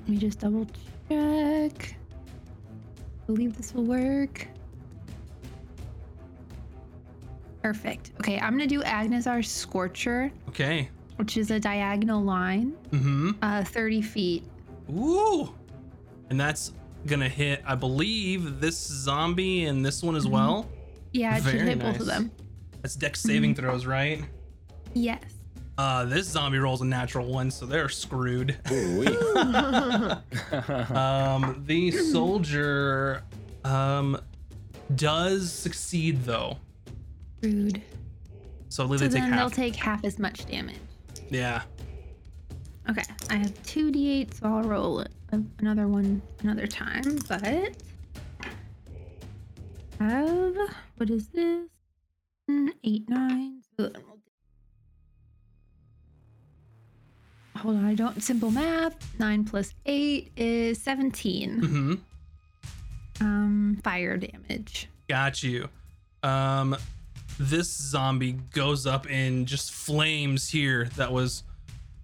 Let 0.00 0.08
me 0.08 0.16
just 0.16 0.38
double 0.40 0.66
check. 1.08 1.96
believe 3.26 3.56
this 3.56 3.72
will 3.74 3.84
work. 3.84 4.46
Perfect. 7.68 8.10
Okay, 8.20 8.38
I'm 8.38 8.50
gonna 8.52 8.66
do 8.66 8.82
Aganazzar's 8.82 9.50
Scorcher, 9.50 10.30
Okay. 10.50 10.90
which 11.16 11.38
is 11.38 11.50
a 11.50 11.58
diagonal 11.58 12.22
line, 12.22 12.74
Mm-hmm. 12.90 13.30
uh, 13.40 13.64
30 13.64 14.02
feet. 14.02 14.44
Ooh. 14.90 15.48
And 16.28 16.38
that's 16.38 16.72
gonna 17.06 17.26
hit, 17.30 17.62
I 17.66 17.74
believe, 17.74 18.60
this 18.60 18.76
zombie 18.76 19.64
and 19.64 19.82
this 19.82 20.02
one 20.02 20.14
as 20.14 20.24
Mm-hmm. 20.24 20.32
well. 20.34 20.68
Yeah, 21.14 21.38
it 21.38 21.42
should 21.42 21.52
Very 21.54 21.68
hit 21.70 21.78
both 21.78 22.00
of 22.00 22.04
them. 22.06 22.30
That's 22.82 22.96
dex 22.96 23.20
saving 23.22 23.54
throws, 23.54 23.86
right? 23.86 24.22
Yes. 24.92 25.22
Uh, 25.78 26.04
this 26.04 26.26
zombie 26.28 26.58
rolls 26.58 26.82
a 26.82 26.84
natural 26.84 27.32
one, 27.32 27.50
so 27.50 27.64
they're 27.64 27.88
screwed. 27.88 28.58
Ooh. 28.70 29.06
Um, 30.94 31.62
the 31.66 31.90
soldier, 31.92 33.22
um, 33.64 34.20
does 34.96 35.50
succeed 35.50 36.24
though, 36.24 36.58
Rude. 37.44 37.82
so 38.68 38.84
I 38.84 38.86
believe 38.86 39.00
So 39.00 39.08
they 39.08 39.20
take 39.20 39.28
then 39.28 39.36
they'll 39.36 39.50
take 39.50 39.76
half 39.76 40.04
as 40.04 40.18
much 40.18 40.46
damage. 40.46 40.76
yeah. 41.30 41.62
Okay, 42.90 43.02
I 43.30 43.36
have 43.36 43.62
two 43.62 43.90
d8, 43.90 44.34
so 44.34 44.46
I'll 44.46 44.62
roll 44.62 45.04
another 45.60 45.88
one 45.88 46.20
another 46.42 46.66
time. 46.66 47.18
But 47.28 47.46
I 47.46 47.70
have 50.04 50.54
what 50.98 51.08
is 51.10 51.28
this? 51.28 51.66
Mm, 52.50 52.68
Eight, 52.84 53.08
nine. 53.08 53.62
So 53.78 53.88
then 53.88 54.02
we'll 54.06 54.16
do- 54.16 54.20
Hold 57.60 57.76
on, 57.76 57.84
I 57.86 57.94
don't 57.94 58.22
simple 58.22 58.50
math. 58.50 59.18
Nine 59.18 59.44
plus 59.44 59.72
eight 59.86 60.30
is 60.36 60.82
seventeen. 60.82 61.60
Mm-hmm. 61.60 61.94
Um, 63.24 63.80
fire 63.82 64.18
damage. 64.18 64.88
Got 65.08 65.42
you. 65.42 65.68
Um, 66.22 66.76
this 67.38 67.70
zombie 67.70 68.32
goes 68.52 68.86
up 68.86 69.10
in 69.10 69.46
just 69.46 69.72
flames 69.72 70.48
here. 70.48 70.88
That 70.96 71.12
was 71.12 71.42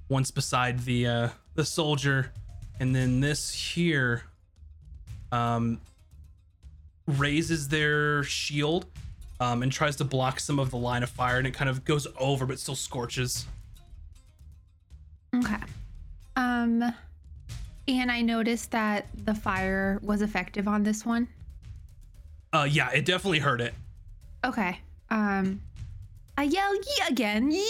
once 0.09 0.31
beside 0.31 0.81
the 0.81 1.07
uh, 1.07 1.28
the 1.55 1.64
soldier, 1.64 2.33
and 2.78 2.95
then 2.95 3.20
this 3.20 3.53
here, 3.53 4.24
um, 5.33 5.81
raises 7.07 7.68
their 7.68 8.22
shield, 8.24 8.87
um, 9.41 9.62
and 9.62 9.70
tries 9.70 9.97
to 9.97 10.05
block 10.05 10.41
some 10.41 10.59
of 10.59 10.70
the 10.70 10.76
line 10.76 11.03
of 11.03 11.11
fire, 11.11 11.39
and 11.39 11.47
it 11.47 11.55
kind 11.55 11.70
of 11.70 11.85
goes 11.85 12.07
over, 12.18 12.47
but 12.47 12.59
still 12.59 12.76
scorches. 12.76 13.47
Okay. 15.35 15.62
Um, 16.37 16.93
and 17.87 18.11
I 18.11 18.20
noticed 18.20 18.70
that 18.72 19.07
the 19.24 19.35
fire 19.35 20.01
was 20.03 20.22
effective 20.22 20.66
on 20.66 20.83
this 20.83 21.05
one. 21.05 21.28
Uh, 22.53 22.66
yeah, 22.68 22.91
it 22.91 23.05
definitely 23.05 23.39
hurt 23.39 23.61
it. 23.61 23.74
Okay. 24.45 24.81
Um, 25.11 25.61
I 26.36 26.44
yell 26.44 26.74
yeah 26.74 27.08
again. 27.08 27.50
Yeah. 27.50 27.61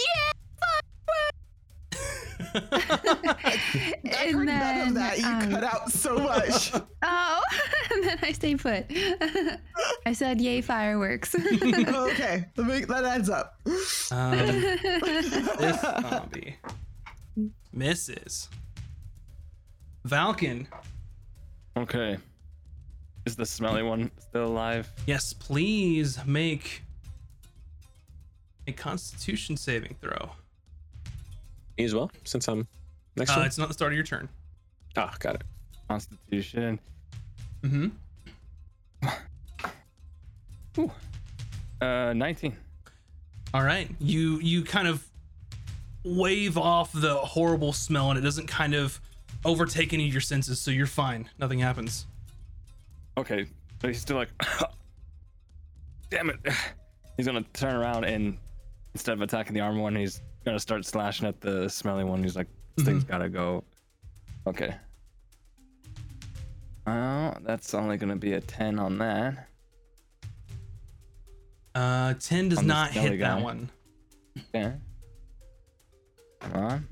I 2.53 3.57
and 4.03 4.35
heard 4.35 4.45
none 4.45 4.45
then, 4.45 4.87
of 4.89 4.93
that. 4.95 5.19
You 5.19 5.25
um, 5.25 5.51
cut 5.51 5.63
out 5.63 5.91
so 5.91 6.17
much. 6.17 6.71
Oh, 7.03 7.41
and 7.93 8.03
then 8.03 8.19
I 8.21 8.31
stay 8.31 8.55
put. 8.55 8.85
I 10.05 10.13
said, 10.13 10.39
"Yay, 10.39 10.61
fireworks!" 10.61 11.33
okay, 11.33 12.45
that 12.55 12.63
make- 12.63 12.87
that 12.87 13.03
adds 13.05 13.27
up. 13.27 13.59
Um, 14.11 14.37
this 14.37 15.81
zombie 15.81 16.57
misses. 17.73 18.49
Valken, 20.07 20.67
Okay. 21.75 22.17
Is 23.25 23.35
the 23.35 23.45
smelly 23.47 23.81
one 23.81 24.11
still 24.19 24.45
alive? 24.45 24.87
yes, 25.07 25.33
please 25.33 26.19
make 26.27 26.83
a 28.67 28.71
Constitution 28.71 29.57
saving 29.57 29.95
throw. 30.01 30.31
Me 31.77 31.85
as 31.85 31.95
well, 31.95 32.11
since 32.23 32.47
I'm 32.47 32.67
next 33.15 33.35
Uh, 33.35 33.41
it's 33.41 33.57
not 33.57 33.67
the 33.67 33.73
start 33.73 33.91
of 33.91 33.95
your 33.95 34.05
turn. 34.05 34.29
Ah, 34.97 35.13
got 35.19 35.35
it. 35.35 35.43
Constitution. 35.87 36.79
Mm-hmm. 37.63 37.87
Ooh. 40.79 40.91
Uh, 41.81 42.13
19. 42.13 42.55
All 43.53 43.63
right, 43.63 43.89
you 43.99 44.39
you 44.39 44.63
kind 44.63 44.87
of 44.87 45.05
wave 46.05 46.57
off 46.57 46.91
the 46.93 47.15
horrible 47.15 47.73
smell, 47.73 48.09
and 48.09 48.17
it 48.17 48.21
doesn't 48.21 48.47
kind 48.47 48.73
of 48.73 49.01
overtake 49.43 49.91
any 49.93 50.07
of 50.07 50.13
your 50.13 50.21
senses, 50.21 50.59
so 50.61 50.71
you're 50.71 50.87
fine. 50.87 51.27
Nothing 51.37 51.59
happens. 51.59 52.07
Okay, 53.17 53.45
but 53.79 53.89
he's 53.89 53.99
still 53.99 54.15
like, 54.15 54.29
damn 56.09 56.29
it. 56.29 56.39
He's 57.17 57.25
gonna 57.27 57.43
turn 57.53 57.75
around 57.75 58.05
and 58.05 58.37
instead 58.93 59.13
of 59.13 59.21
attacking 59.21 59.53
the 59.53 59.59
armor 59.59 59.81
one, 59.81 59.95
he's 59.95 60.21
gonna 60.45 60.59
start 60.59 60.85
slashing 60.85 61.27
at 61.27 61.39
the 61.41 61.69
smelly 61.69 62.03
one. 62.03 62.23
He's 62.23 62.35
like, 62.35 62.47
this 62.75 62.85
thing's 62.85 63.03
gotta 63.03 63.29
go. 63.29 63.63
Okay. 64.47 64.75
Oh, 66.87 67.33
that's 67.41 67.73
only 67.73 67.97
gonna 67.97 68.15
be 68.15 68.33
a 68.33 68.41
10 68.41 68.79
on 68.79 68.97
that. 68.99 69.47
Uh, 71.73 72.13
ten 72.15 72.49
does 72.49 72.59
On 72.59 72.67
not 72.67 72.91
hit 72.91 73.19
that 73.19 73.41
one. 73.41 73.69
Okay. 74.53 74.73
Come 76.41 76.53
on. 76.53 76.87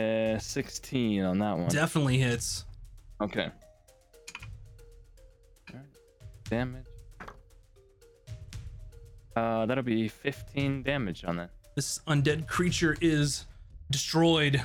Uh, 0.00 0.38
16 0.38 1.22
on 1.24 1.38
that 1.38 1.58
one. 1.58 1.68
Definitely 1.68 2.18
hits. 2.18 2.64
Okay. 3.20 3.50
Alright, 5.70 5.86
Damage. 6.48 6.86
Uh, 9.36 9.66
that'll 9.66 9.84
be 9.84 10.08
15 10.08 10.82
damage 10.82 11.24
on 11.24 11.36
that. 11.36 11.50
this 11.76 12.00
undead 12.06 12.46
creature 12.48 12.96
is 13.00 13.46
destroyed 13.90 14.62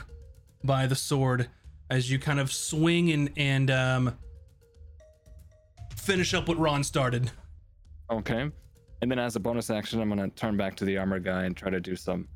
by 0.64 0.88
the 0.88 0.96
sword 0.96 1.48
as 1.90 2.10
you 2.10 2.18
kind 2.20 2.40
of 2.40 2.52
swing 2.52 3.12
and 3.12 3.30
and 3.38 3.70
um 3.70 4.18
finish 5.96 6.34
up 6.34 6.48
what 6.48 6.58
Ron 6.58 6.84
started. 6.84 7.32
Okay. 8.10 8.50
And 9.02 9.12
then 9.12 9.20
as 9.20 9.36
a 9.36 9.40
bonus 9.40 9.70
action, 9.70 10.02
I'm 10.02 10.10
gonna 10.10 10.30
turn 10.30 10.58
back 10.58 10.76
to 10.78 10.86
the 10.86 10.98
armor 10.98 11.20
guy 11.20 11.44
and 11.46 11.56
try 11.56 11.70
to 11.70 11.80
do 11.80 11.96
some 11.96 12.28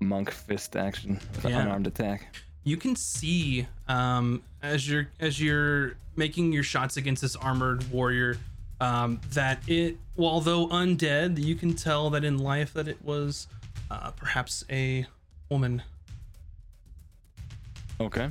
monk 0.00 0.30
fist 0.30 0.76
action 0.76 1.20
with 1.34 1.44
an 1.44 1.52
unarmed 1.54 1.86
attack. 1.86 2.34
You 2.64 2.76
can 2.76 2.94
see 2.96 3.66
um 3.88 4.42
as 4.62 4.88
you're 4.88 5.08
as 5.20 5.40
you're 5.40 5.96
making 6.16 6.52
your 6.52 6.62
shots 6.62 6.96
against 6.96 7.22
this 7.22 7.36
armored 7.36 7.88
warrior 7.90 8.36
um 8.82 9.20
that 9.30 9.62
it 9.68 9.96
although 10.18 10.66
undead, 10.68 11.42
you 11.42 11.54
can 11.54 11.74
tell 11.74 12.10
that 12.10 12.24
in 12.24 12.38
life 12.38 12.72
that 12.74 12.88
it 12.88 13.02
was 13.02 13.46
uh 13.90 14.10
perhaps 14.10 14.64
a 14.70 15.06
woman. 15.48 15.82
Okay. 18.00 18.28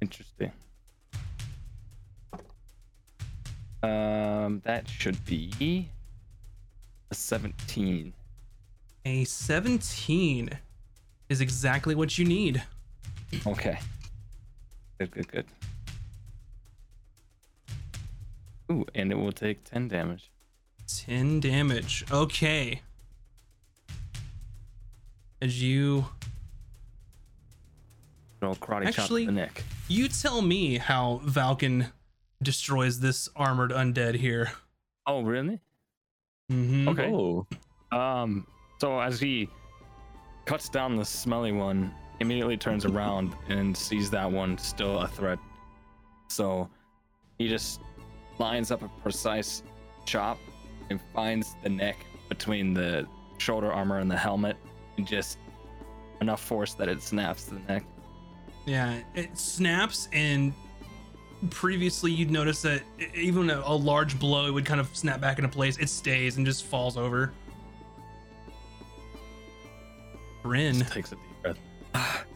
Interesting. 0.00 0.50
Um, 3.82 4.60
that 4.64 4.88
should 4.88 5.24
be 5.24 5.88
a 7.10 7.14
17. 7.14 8.12
A 9.04 9.24
17 9.24 10.50
is 11.28 11.40
exactly 11.40 11.94
what 11.94 12.16
you 12.16 12.24
need. 12.24 12.62
Okay. 13.46 13.78
Good, 14.98 15.10
good, 15.10 15.28
good. 15.28 15.46
Ooh, 18.70 18.84
and 18.94 19.10
it 19.12 19.16
will 19.16 19.32
take 19.32 19.64
10 19.64 19.88
damage. 19.88 20.30
10 20.86 21.40
damage. 21.40 22.04
Okay. 22.10 22.82
As 25.40 25.60
you 25.62 26.06
Little 28.40 28.56
karate 28.56 28.86
Actually- 28.86 29.22
to 29.22 29.26
the 29.26 29.32
neck. 29.32 29.62
you 29.88 30.08
tell 30.08 30.42
me 30.42 30.78
how 30.78 31.20
Valken 31.24 31.92
destroys 32.42 32.98
this 32.98 33.28
armored 33.36 33.70
undead 33.70 34.16
here. 34.16 34.50
Oh, 35.06 35.22
really? 35.22 35.60
Mm-hmm. 36.50 36.88
Okay. 36.88 37.12
Oh, 37.12 37.46
Um, 37.96 38.46
so 38.80 38.98
as 39.00 39.20
he 39.20 39.48
cuts 40.44 40.68
down 40.68 40.96
the 40.96 41.04
smelly 41.04 41.52
one, 41.52 41.94
immediately 42.20 42.56
turns 42.56 42.84
around 42.86 43.34
and 43.48 43.76
sees 43.76 44.10
that 44.10 44.30
one 44.30 44.58
still 44.58 45.00
a 45.02 45.06
threat. 45.08 45.38
So 46.28 46.68
he 47.38 47.48
just 47.48 47.80
lines 48.38 48.70
up 48.70 48.82
a 48.82 48.88
precise 49.02 49.62
chop 50.04 50.38
and 50.90 51.00
finds 51.14 51.54
the 51.62 51.68
neck 51.68 51.96
between 52.28 52.74
the 52.74 53.06
shoulder 53.38 53.72
armor 53.72 53.98
and 53.98 54.10
the 54.10 54.16
helmet 54.16 54.56
and 54.96 55.06
just 55.06 55.38
enough 56.20 56.42
force 56.42 56.74
that 56.74 56.88
it 56.88 57.02
snaps 57.02 57.44
the 57.44 57.58
neck. 57.72 57.84
Yeah, 58.64 59.00
it 59.14 59.36
snaps, 59.36 60.08
and 60.12 60.52
previously 61.50 62.12
you'd 62.12 62.30
notice 62.30 62.62
that 62.62 62.82
even 63.14 63.50
a, 63.50 63.60
a 63.64 63.74
large 63.74 64.18
blow, 64.18 64.46
it 64.46 64.50
would 64.52 64.64
kind 64.64 64.80
of 64.80 64.88
snap 64.96 65.20
back 65.20 65.38
into 65.38 65.48
place. 65.48 65.76
It 65.78 65.88
stays 65.88 66.36
and 66.36 66.46
just 66.46 66.64
falls 66.64 66.96
over. 66.96 67.32
Bryn. 70.42 70.80
Takes 70.80 71.12
a 71.12 71.16
deep 71.16 71.42
breath. 71.42 71.58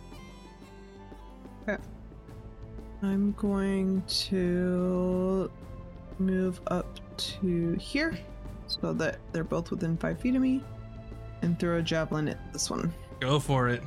I'm 3.03 3.33
going 3.33 4.03
to 4.03 5.51
move 6.19 6.61
up 6.69 6.87
to 7.17 7.73
here 7.75 8.19
so 8.67 8.93
that 8.93 9.19
they're 9.33 9.45
both 9.45 9.71
within 9.71 9.97
five 9.97 10.19
feet 10.21 10.35
of 10.35 10.43
me 10.43 10.63
and 11.43 11.59
throw 11.59 11.79
a 11.79 11.83
javelin 11.83 12.29
at 12.29 12.53
this 12.53 12.71
one. 12.71 12.93
Go 13.21 13.39
for 13.39 13.69
it. 13.69 13.83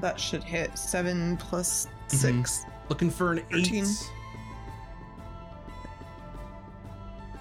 That 0.00 0.18
should 0.18 0.42
hit 0.42 0.76
seven 0.78 1.36
plus 1.36 1.86
Mhm. 2.08 2.16
six. 2.16 2.64
Looking 2.88 3.10
for 3.10 3.32
an 3.32 3.38
eight. 3.52 3.70
Go 3.70 3.78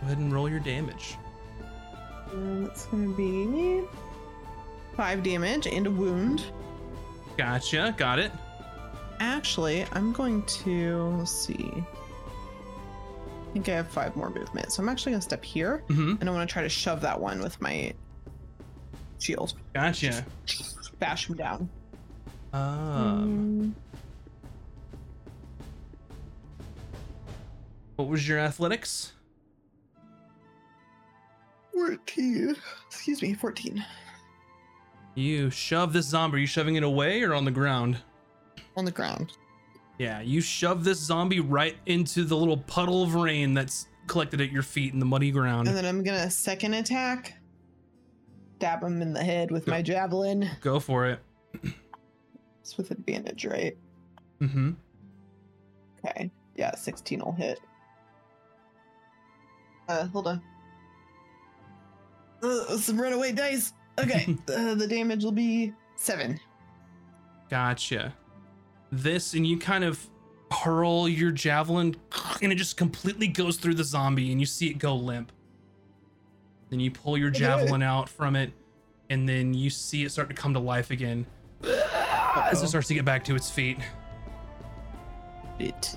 ahead 0.07 0.17
and 0.17 0.33
roll 0.33 0.49
your 0.49 0.59
damage. 0.59 1.17
And 2.31 2.67
that's 2.67 2.85
gonna 2.87 3.09
be 3.09 3.83
five 4.97 5.23
damage 5.23 5.67
and 5.67 5.87
a 5.87 5.91
wound. 5.91 6.43
Gotcha. 7.37 7.93
Got 7.97 8.19
it. 8.19 8.31
Actually, 9.19 9.85
I'm 9.93 10.11
going 10.11 10.43
to 10.43 11.03
let's 11.17 11.31
see. 11.31 11.71
I 11.73 13.53
think 13.53 13.67
I 13.69 13.73
have 13.73 13.87
five 13.89 14.15
more 14.15 14.29
movement, 14.29 14.71
so 14.71 14.81
I'm 14.81 14.89
actually 14.89 15.11
gonna 15.13 15.21
step 15.21 15.43
here, 15.43 15.83
Mm-hmm. 15.89 16.15
and 16.21 16.29
I 16.29 16.31
want 16.33 16.47
to 16.49 16.51
try 16.51 16.63
to 16.63 16.69
shove 16.69 17.01
that 17.01 17.19
one 17.19 17.41
with 17.41 17.59
my 17.61 17.93
shield, 19.19 19.53
Gotcha. 19.73 20.25
bash 20.99 21.29
him 21.29 21.35
down. 21.35 21.69
Um, 22.53 23.75
Mm, 23.75 23.81
what 27.97 28.07
was 28.07 28.27
your 28.27 28.39
athletics? 28.39 29.13
14. 31.73 32.55
Excuse 32.87 33.21
me, 33.21 33.33
14. 33.33 33.83
You 35.15 35.49
shove 35.49 35.93
this 35.93 36.05
zombie. 36.05 36.37
Are 36.37 36.39
you 36.39 36.47
shoving 36.47 36.75
it 36.75 36.83
away 36.83 37.21
or 37.23 37.33
on 37.33 37.45
the 37.45 37.51
ground? 37.51 37.97
On 38.77 38.85
the 38.85 38.91
ground. 38.91 39.33
Yeah, 39.97 40.21
you 40.21 40.41
shove 40.41 40.83
this 40.83 40.97
zombie 40.99 41.39
right 41.39 41.75
into 41.85 42.23
the 42.23 42.35
little 42.35 42.57
puddle 42.57 43.03
of 43.03 43.15
rain 43.15 43.53
that's 43.53 43.87
collected 44.07 44.41
at 44.41 44.51
your 44.51 44.63
feet 44.63 44.93
in 44.93 44.99
the 44.99 45.05
muddy 45.05 45.31
ground. 45.31 45.67
And 45.67 45.77
then 45.77 45.85
I'm 45.85 46.03
gonna 46.03 46.29
second 46.31 46.73
attack. 46.73 47.35
Stab 48.57 48.83
him 48.83 49.01
in 49.01 49.13
the 49.13 49.23
head 49.23 49.51
with 49.51 49.67
my 49.67 49.81
javelin. 49.81 50.49
Go 50.61 50.79
for 50.79 51.07
it. 51.07 51.19
It's 52.61 52.77
with 52.77 52.91
advantage, 52.91 53.45
right? 53.45 53.75
Mm-hmm. 54.39 54.71
Okay. 56.05 56.31
Yeah, 56.55 56.75
16 56.75 57.19
will 57.19 57.31
hit. 57.31 57.59
Uh, 59.89 60.05
hold 60.07 60.27
on. 60.27 60.41
Uh, 62.43 62.77
some 62.77 63.01
runaway 63.01 63.31
dice. 63.31 63.73
Okay, 64.01 64.37
uh, 64.53 64.75
the 64.75 64.87
damage 64.87 65.23
will 65.23 65.31
be 65.31 65.73
seven. 65.95 66.39
Gotcha. 67.49 68.13
This, 68.91 69.33
and 69.33 69.45
you 69.45 69.57
kind 69.57 69.83
of 69.83 70.05
hurl 70.51 71.07
your 71.07 71.31
javelin, 71.31 71.95
and 72.41 72.51
it 72.51 72.55
just 72.55 72.77
completely 72.77 73.27
goes 73.27 73.57
through 73.57 73.75
the 73.75 73.83
zombie, 73.83 74.31
and 74.31 74.39
you 74.39 74.45
see 74.45 74.67
it 74.67 74.77
go 74.77 74.95
limp. 74.95 75.31
Then 76.69 76.79
you 76.79 76.91
pull 76.91 77.17
your 77.17 77.29
javelin 77.29 77.83
out 77.83 78.09
from 78.09 78.35
it, 78.35 78.51
and 79.09 79.27
then 79.27 79.53
you 79.53 79.69
see 79.69 80.03
it 80.03 80.11
start 80.11 80.29
to 80.29 80.35
come 80.35 80.53
to 80.53 80.59
life 80.59 80.91
again 80.91 81.25
as 81.63 82.63
it 82.63 82.67
starts 82.67 82.87
to 82.87 82.93
get 82.93 83.05
back 83.05 83.23
to 83.25 83.35
its 83.35 83.49
feet. 83.49 83.77
Shit. 85.59 85.95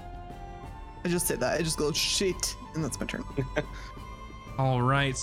I 1.05 1.09
just 1.09 1.26
said 1.26 1.40
that. 1.40 1.59
I 1.59 1.62
just 1.62 1.78
go 1.78 1.92
shit, 1.92 2.57
and 2.74 2.84
that's 2.84 2.98
my 2.98 3.07
turn. 3.07 3.24
All 4.59 4.82
right. 4.82 5.18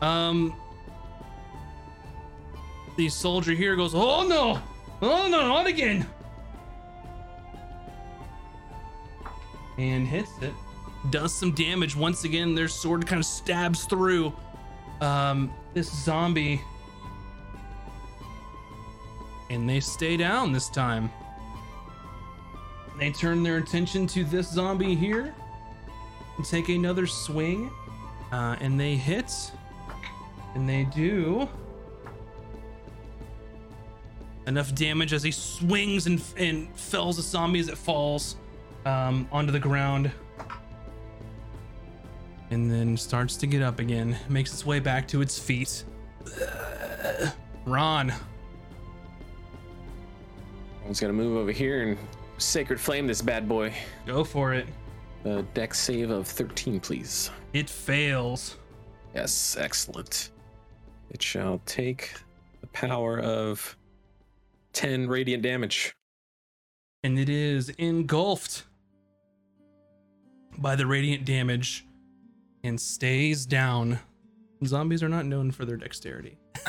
Um, 0.00 0.54
the 2.98 3.08
soldier 3.08 3.52
here 3.52 3.76
goes, 3.76 3.94
"Oh 3.94 4.26
no! 4.26 4.60
Oh 5.00 5.28
no! 5.28 5.48
Not 5.48 5.68
again!" 5.68 6.04
And 9.78 10.06
hits 10.06 10.32
it. 10.42 10.52
Does 11.10 11.32
some 11.32 11.52
damage 11.52 11.94
once 11.94 12.24
again. 12.24 12.56
Their 12.56 12.66
sword 12.66 13.06
kind 13.06 13.20
of 13.20 13.24
stabs 13.24 13.84
through 13.84 14.32
um, 15.00 15.54
this 15.74 15.88
zombie, 16.04 16.60
and 19.48 19.70
they 19.70 19.78
stay 19.78 20.16
down 20.16 20.52
this 20.52 20.68
time. 20.68 21.08
They 22.98 23.12
turn 23.12 23.44
their 23.44 23.58
attention 23.58 24.08
to 24.08 24.24
this 24.24 24.50
zombie 24.50 24.96
here 24.96 25.32
and 26.36 26.44
take 26.44 26.68
another 26.68 27.06
swing. 27.06 27.70
Uh, 28.32 28.56
and 28.60 28.78
they 28.78 28.96
hit. 28.96 29.32
And 30.56 30.68
they 30.68 30.82
do 30.84 31.48
enough 34.48 34.74
damage 34.74 35.12
as 35.12 35.22
he 35.22 35.30
swings 35.30 36.06
and, 36.06 36.22
and 36.36 36.74
fells 36.76 37.16
the 37.16 37.22
zombie 37.22 37.60
as 37.60 37.68
it 37.68 37.78
falls 37.78 38.36
um, 38.86 39.28
onto 39.30 39.52
the 39.52 39.60
ground. 39.60 40.10
And 42.50 42.70
then 42.70 42.96
starts 42.96 43.36
to 43.36 43.46
get 43.46 43.62
up 43.62 43.78
again, 43.78 44.16
makes 44.28 44.52
its 44.52 44.64
way 44.64 44.80
back 44.80 45.06
to 45.08 45.20
its 45.20 45.38
feet. 45.38 45.84
Ron, 47.66 48.12
was 50.88 51.00
gonna 51.00 51.12
move 51.12 51.36
over 51.36 51.52
here 51.52 51.82
and 51.82 51.98
sacred 52.38 52.80
flame 52.80 53.06
this 53.06 53.20
bad 53.20 53.46
boy. 53.46 53.72
go 54.06 54.24
for 54.24 54.54
it. 54.54 54.66
A 55.24 55.42
dex 55.42 55.78
save 55.78 56.10
of 56.10 56.26
13, 56.26 56.80
please. 56.80 57.30
It 57.52 57.68
fails. 57.68 58.56
Yes, 59.14 59.56
excellent. 59.58 60.30
It 61.10 61.20
shall 61.20 61.60
take 61.66 62.14
the 62.60 62.66
power 62.68 63.20
of 63.20 63.76
10 64.78 65.08
radiant 65.08 65.42
damage. 65.42 65.92
and 67.02 67.18
it 67.18 67.28
is 67.28 67.68
engulfed 67.78 68.64
by 70.58 70.76
the 70.76 70.86
radiant 70.86 71.24
damage 71.24 71.84
and 72.62 72.80
stays 72.80 73.44
down. 73.44 73.98
Zombies 74.64 75.02
are 75.02 75.08
not 75.08 75.26
known 75.26 75.50
for 75.50 75.64
their 75.64 75.76
dexterity. 75.76 76.38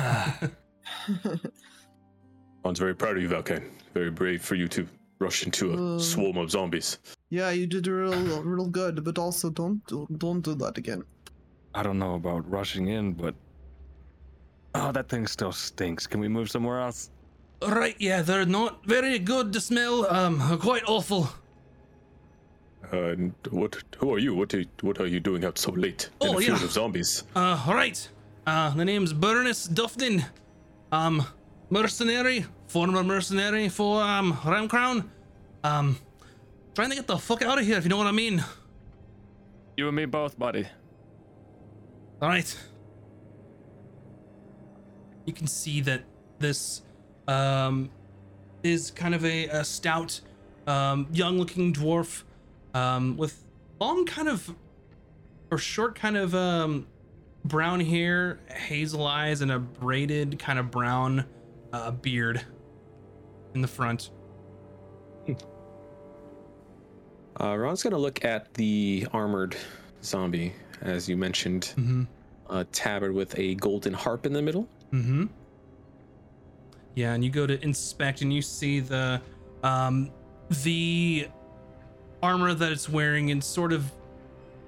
Ron's 2.65 2.79
very 2.79 2.95
proud 2.95 3.17
of 3.17 3.21
you, 3.23 3.29
Valken. 3.29 3.63
Very 3.93 4.09
brave 4.11 4.41
for 4.43 4.55
you 4.55 4.67
to 4.69 4.87
rush 5.19 5.43
into 5.45 5.73
a 5.73 5.95
Uh. 5.95 5.99
swarm 5.99 6.37
of 6.37 6.49
zombies. 6.49 6.97
yeah, 7.29 7.51
you 7.51 7.67
did 7.67 7.85
real, 7.85 8.41
real 8.41 8.67
good, 8.67 9.03
but 9.03 9.19
also 9.19 9.51
don't 9.51 9.81
don't 10.17 10.41
do 10.41 10.55
that 10.55 10.77
again. 10.79 11.03
I 11.75 11.83
don't 11.83 11.99
know 11.99 12.15
about 12.15 12.49
rushing 12.49 12.87
in, 12.87 13.13
but 13.13 13.35
oh, 14.73 14.91
that 14.91 15.09
thing 15.09 15.27
still 15.27 15.51
stinks. 15.51 16.07
Can 16.07 16.19
we 16.19 16.27
move 16.27 16.49
somewhere 16.49 16.79
else? 16.81 17.11
Right, 17.61 17.95
yeah, 17.99 18.21
they're 18.21 18.45
not 18.45 18.85
very 18.85 19.19
good 19.19 19.51
to 19.53 19.59
smell. 19.61 20.05
Um, 20.09 20.59
quite 20.59 20.83
awful. 20.87 21.29
Uh, 22.91 22.97
and 23.11 23.33
what? 23.51 23.75
Who 23.97 24.13
are 24.13 24.17
you? 24.19 24.33
What 24.33 24.53
are, 24.53 24.63
what 24.81 24.99
are 24.99 25.05
you 25.07 25.19
doing 25.19 25.43
out 25.43 25.57
so 25.57 25.71
late 25.71 26.09
in 26.21 26.29
Oh, 26.29 26.37
a 26.37 26.41
field 26.41 26.59
yeah. 26.59 26.65
of 26.65 26.71
zombies? 26.71 27.23
Uh, 27.35 27.61
right. 27.67 28.07
Uh, 28.47 28.69
the 28.73 28.85
name's 28.85 29.13
Burnus 29.13 29.67
Dufton. 29.71 30.23
Um, 30.91 31.23
mercenary, 31.69 32.45
former 32.67 33.03
mercenary 33.03 33.69
for 33.69 34.01
um 34.01 34.37
Ram 34.45 34.67
Crown. 34.69 35.11
Um, 35.63 35.97
trying 36.73 36.89
to 36.89 36.95
get 36.95 37.07
the 37.07 37.17
fuck 37.17 37.41
out 37.41 37.59
of 37.59 37.65
here, 37.65 37.77
if 37.77 37.83
you 37.83 37.89
know 37.89 37.97
what 37.97 38.07
I 38.07 38.11
mean. 38.11 38.43
You 39.77 39.87
and 39.87 39.95
me 39.95 40.05
both, 40.05 40.39
buddy. 40.39 40.65
All 42.21 42.29
right. 42.29 42.57
You 45.25 45.33
can 45.33 45.45
see 45.47 45.81
that 45.81 46.03
this 46.39 46.81
um, 47.29 47.89
is 48.63 48.91
kind 48.91 49.13
of 49.15 49.23
a, 49.23 49.45
a 49.47 49.63
stout, 49.63 50.19
um, 50.67 51.07
young-looking 51.11 51.73
dwarf 51.73 52.23
um, 52.73 53.15
with 53.17 53.43
long, 53.79 54.05
kind 54.05 54.27
of, 54.27 54.53
or 55.51 55.57
short, 55.57 55.95
kind 55.95 56.17
of 56.17 56.33
um, 56.35 56.87
brown 57.45 57.79
hair, 57.79 58.39
hazel 58.53 59.05
eyes, 59.07 59.41
and 59.41 59.51
a 59.51 59.59
braided 59.59 60.37
kind 60.39 60.59
of 60.59 60.69
brown 60.71 61.23
uh, 61.71 61.91
beard 61.91 62.41
in 63.53 63.61
the 63.61 63.67
front. 63.67 64.11
Uh, 67.41 67.55
Ron's 67.55 67.81
gonna 67.83 67.97
look 67.97 68.25
at 68.25 68.53
the 68.55 69.07
armored 69.13 69.55
zombie, 70.03 70.53
as 70.81 71.07
you 71.07 71.15
mentioned, 71.15 71.73
Mm-hmm. 71.77 72.03
a 72.49 72.65
tabard 72.65 73.13
with 73.13 73.37
a 73.39 73.55
golden 73.55 73.93
harp 73.93 74.25
in 74.25 74.33
the 74.33 74.41
middle. 74.41 74.67
Mm-hmm. 74.91 75.27
Yeah, 76.99 77.13
and 77.13 77.23
you 77.23 77.29
go 77.29 77.47
to 77.47 77.63
inspect 77.63 78.21
and 78.23 78.33
you 78.33 78.41
see 78.41 78.81
the 78.81 79.21
um 79.63 80.11
the 80.63 81.29
armor 82.21 82.53
that 82.53 82.73
it's 82.73 82.89
wearing 82.89 83.29
in 83.29 83.41
sort 83.41 83.71
of 83.71 83.89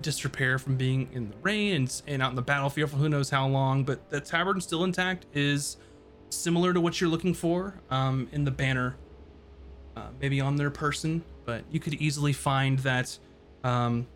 disrepair 0.02 0.58
from 0.58 0.78
being 0.78 1.10
in 1.12 1.30
the 1.30 1.36
rain 1.42 1.76
and, 1.76 2.02
and 2.08 2.22
out 2.22 2.30
in 2.30 2.38
the 2.38 2.42
battlefield 2.42 2.90
for 2.90 2.96
who 2.96 3.10
knows 3.10 3.30
how 3.30 3.46
long, 3.48 3.84
but 3.84 4.10
the 4.10 4.22
tabard 4.22 4.64
still 4.64 4.86
intact 4.86 5.26
is 5.34 5.76
similar 6.30 6.72
to 6.72 6.80
what 6.80 7.02
you're 7.02 7.10
looking 7.10 7.34
for 7.34 7.82
um 7.90 8.30
in 8.32 8.46
the 8.46 8.52
banner. 8.52 8.96
Uh, 9.98 10.08
maybe 10.22 10.40
on 10.40 10.56
their 10.56 10.72
person, 10.72 11.22
but 11.44 11.66
you 11.70 11.82
could 11.82 11.96
easily 11.96 12.32
find 12.32 12.80
that 12.80 13.20
um 13.66 14.08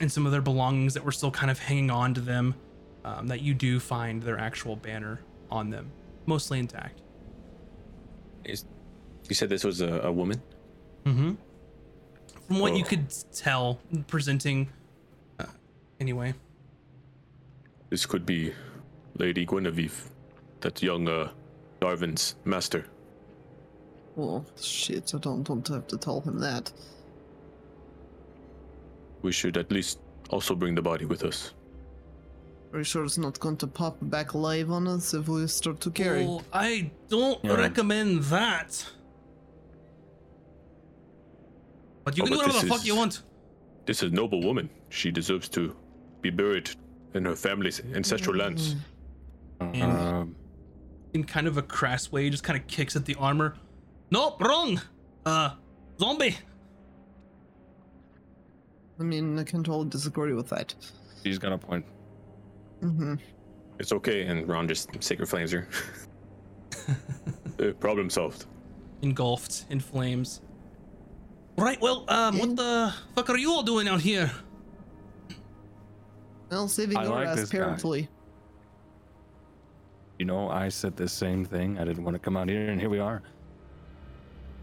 in 0.00 0.08
some 0.08 0.26
of 0.26 0.32
their 0.32 0.42
belongings 0.42 0.94
that 0.94 1.04
were 1.04 1.12
still 1.12 1.30
kind 1.30 1.48
of 1.48 1.60
hanging 1.60 1.92
on 1.92 2.12
to 2.12 2.20
them 2.20 2.56
um, 3.04 3.28
that 3.28 3.40
you 3.40 3.54
do 3.54 3.78
find 3.78 4.20
their 4.20 4.36
actual 4.36 4.74
banner 4.74 5.20
on 5.48 5.70
them, 5.70 5.92
mostly 6.26 6.58
intact. 6.58 7.02
Is, 8.44 8.64
you 9.28 9.34
said 9.34 9.48
this 9.48 9.64
was 9.64 9.80
a, 9.80 10.00
a 10.00 10.12
woman? 10.12 10.40
Mm-hmm. 11.04 11.32
From 12.46 12.58
what 12.58 12.74
you 12.76 12.84
Oh. 12.84 12.88
could 12.88 13.06
tell, 13.32 13.78
presenting. 14.06 14.68
Uh, 15.38 15.46
anyway, 16.00 16.34
This 17.90 18.06
could 18.06 18.24
be 18.26 18.52
Lady 19.18 19.44
Guinevere, 19.46 19.90
that 20.60 20.82
young 20.82 21.08
uh, 21.08 21.30
Darwin's 21.80 22.36
master. 22.44 22.84
Oh 24.16 24.44
shit! 24.60 25.12
I 25.14 25.18
don't 25.18 25.48
want 25.48 25.64
to 25.66 25.74
have 25.74 25.86
to 25.88 25.96
tell 25.96 26.20
him 26.20 26.38
that. 26.40 26.72
We 29.22 29.32
should 29.32 29.56
at 29.56 29.70
least 29.70 29.98
also 30.30 30.54
bring 30.54 30.74
the 30.74 30.82
body 30.82 31.04
with 31.04 31.22
us. 31.24 31.52
Are 32.72 32.78
you 32.78 32.84
sure 32.84 33.04
it's 33.04 33.18
not 33.18 33.38
going 33.40 33.56
to 33.58 33.66
pop 33.66 33.96
back 34.02 34.32
alive 34.34 34.70
on 34.70 34.86
us 34.86 35.12
if 35.12 35.26
we 35.28 35.46
start 35.48 35.80
to 35.80 35.90
carry? 35.90 36.24
well, 36.24 36.44
I 36.52 36.90
don't 37.08 37.44
Yeah. 37.44 37.54
recommend 37.54 38.22
that. 38.24 38.86
But 42.04 42.16
you 42.16 42.22
Oh, 42.22 42.26
can 42.26 42.32
do 42.32 42.38
whatever 42.38 42.58
the 42.58 42.66
this 42.66 42.68
fuck 42.76 42.86
you 42.86 42.92
is- 42.92 42.98
want. 42.98 43.22
This 43.86 44.02
is 44.02 44.12
a 44.12 44.14
noble 44.14 44.40
woman. 44.40 44.70
She 44.88 45.10
deserves 45.10 45.48
to 45.50 45.74
be 46.22 46.30
buried 46.30 46.70
in 47.14 47.24
her 47.24 47.34
family's 47.34 47.80
ancestral 47.94 48.36
lands. 48.36 48.76
Um, 49.60 50.36
In 51.12 51.24
kind 51.24 51.48
of 51.48 51.56
a 51.56 51.62
crass 51.62 52.12
way, 52.12 52.30
just 52.30 52.44
kind 52.44 52.56
of 52.58 52.64
kicks 52.68 52.94
at 52.94 53.04
the 53.04 53.16
armor. 53.16 53.56
Nope, 54.12 54.40
wrong. 54.40 54.80
Uh, 55.26 55.56
zombie. 55.98 56.36
I 58.98 59.02
mean, 59.02 59.36
I 59.38 59.42
can 59.44 59.64
totally 59.64 59.88
disagree 59.88 60.34
with 60.34 60.48
that. 60.50 60.74
she's 61.24 61.38
got 61.38 61.52
a 61.52 61.58
point. 61.58 61.84
Mm-hmm. 62.82 63.14
It's 63.78 63.92
okay, 63.92 64.22
and 64.26 64.46
Ron 64.48 64.68
just 64.68 64.90
sacred 65.02 65.26
flames 65.28 65.52
her. 65.52 65.66
Uh, 67.60 67.72
problem 67.72 68.08
solved. 68.08 68.46
engulfed 69.02 69.66
in 69.68 69.78
flames. 69.78 70.40
Right, 71.58 71.78
well, 71.80 72.06
um, 72.08 72.38
what 72.38 72.56
the 72.56 72.94
fuck 73.14 73.28
are 73.28 73.36
you 73.36 73.52
all 73.52 73.62
doing 73.62 73.86
out 73.86 74.00
here? 74.00 74.30
Well, 76.50 76.68
saving 76.68 76.96
I 76.96 77.02
your 77.04 77.12
like 77.12 77.28
ass 77.28 77.36
this 77.36 77.50
guy. 77.50 77.58
apparently. 77.58 78.08
You 80.18 80.24
know, 80.24 80.48
I 80.48 80.70
said 80.70 80.96
the 80.96 81.06
same 81.08 81.44
thing. 81.44 81.78
I 81.78 81.84
didn't 81.84 82.02
want 82.02 82.14
to 82.14 82.18
come 82.18 82.36
out 82.36 82.48
here, 82.48 82.70
and 82.70 82.80
here 82.80 82.88
we 82.90 82.98
are. 82.98 83.22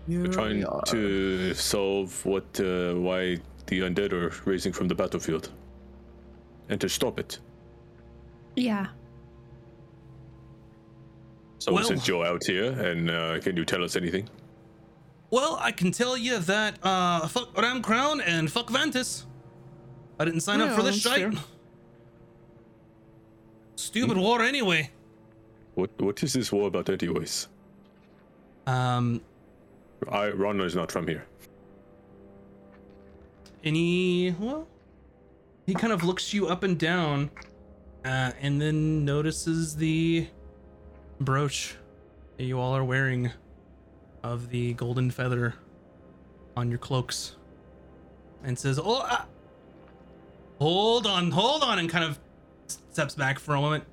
Here 0.07 0.21
We're 0.21 0.27
trying 0.33 0.57
we 0.57 0.65
are. 0.65 0.81
to 0.87 1.53
solve 1.53 2.25
what, 2.25 2.59
uh, 2.59 2.95
why 2.95 3.37
the 3.67 3.81
undead 3.81 4.11
are 4.11 4.33
raising 4.45 4.73
from 4.73 4.87
the 4.87 4.95
battlefield, 4.95 5.51
and 6.69 6.81
to 6.81 6.89
stop 6.89 7.19
it. 7.19 7.39
Yeah. 8.57 8.87
So 11.59 11.71
we 11.71 11.75
Well- 11.75 11.85
sent 11.87 12.03
Joe 12.03 12.23
out 12.23 12.41
here, 12.45 12.71
and 12.71 13.09
uh, 13.09 13.39
can 13.39 13.55
you 13.55 13.63
tell 13.65 13.83
us 13.83 13.95
anything? 13.95 14.27
Well, 15.29 15.57
I 15.61 15.71
can 15.71 15.91
tell 15.91 16.17
you 16.17 16.39
that, 16.39 16.79
uh, 16.83 17.27
fuck 17.27 17.55
Ram 17.57 17.81
Crown 17.81 18.19
and 18.21 18.51
fuck 18.51 18.67
Vantis. 18.69 19.25
I 20.19 20.25
didn't 20.25 20.39
sign 20.41 20.61
up 20.61 20.75
for 20.75 20.81
this 20.81 21.03
that's 21.03 21.15
shite. 21.17 21.33
fair. 21.33 21.43
Stupid 23.75 24.17
war 24.17 24.41
anyway. 24.41 24.89
What 25.75 25.91
What 26.01 26.23
is 26.23 26.33
this 26.33 26.51
war 26.51 26.67
about, 26.67 26.89
anyways? 26.89 27.47
Um, 28.65 29.21
I 30.09 30.29
Ron 30.29 30.59
is 30.61 30.75
not 30.75 30.91
from 30.91 31.07
here. 31.07 31.25
any, 33.63 34.31
well, 34.39 34.65
he 35.65 35.73
kind 35.73 35.91
of 35.91 36.01
looks 36.03 36.33
you 36.33 36.47
up 36.47 36.63
and 36.63 36.79
down, 36.79 37.29
uh, 38.07 38.31
and 38.41 38.61
then 38.61 39.03
notices 39.03 39.75
the 39.75 40.27
brooch 41.19 41.75
that 42.37 42.43
you 42.45 42.59
all 42.59 42.75
are 42.75 42.85
wearing 42.85 43.31
of 44.23 44.49
the 44.49 44.73
golden 44.73 45.11
feather 45.11 45.53
on 46.55 46.69
your 46.69 46.79
cloaks 46.79 47.35
and 48.43 48.57
says, 48.57 48.79
Oh, 48.81 49.01
uh, 49.01 49.23
hold 50.59 51.05
on, 51.05 51.31
hold 51.31 51.63
on, 51.63 51.79
and 51.79 51.89
kind 51.89 52.05
of 52.05 52.19
steps 52.91 53.15
back 53.15 53.39
for 53.39 53.55
a 53.55 53.61
moment. 53.61 53.83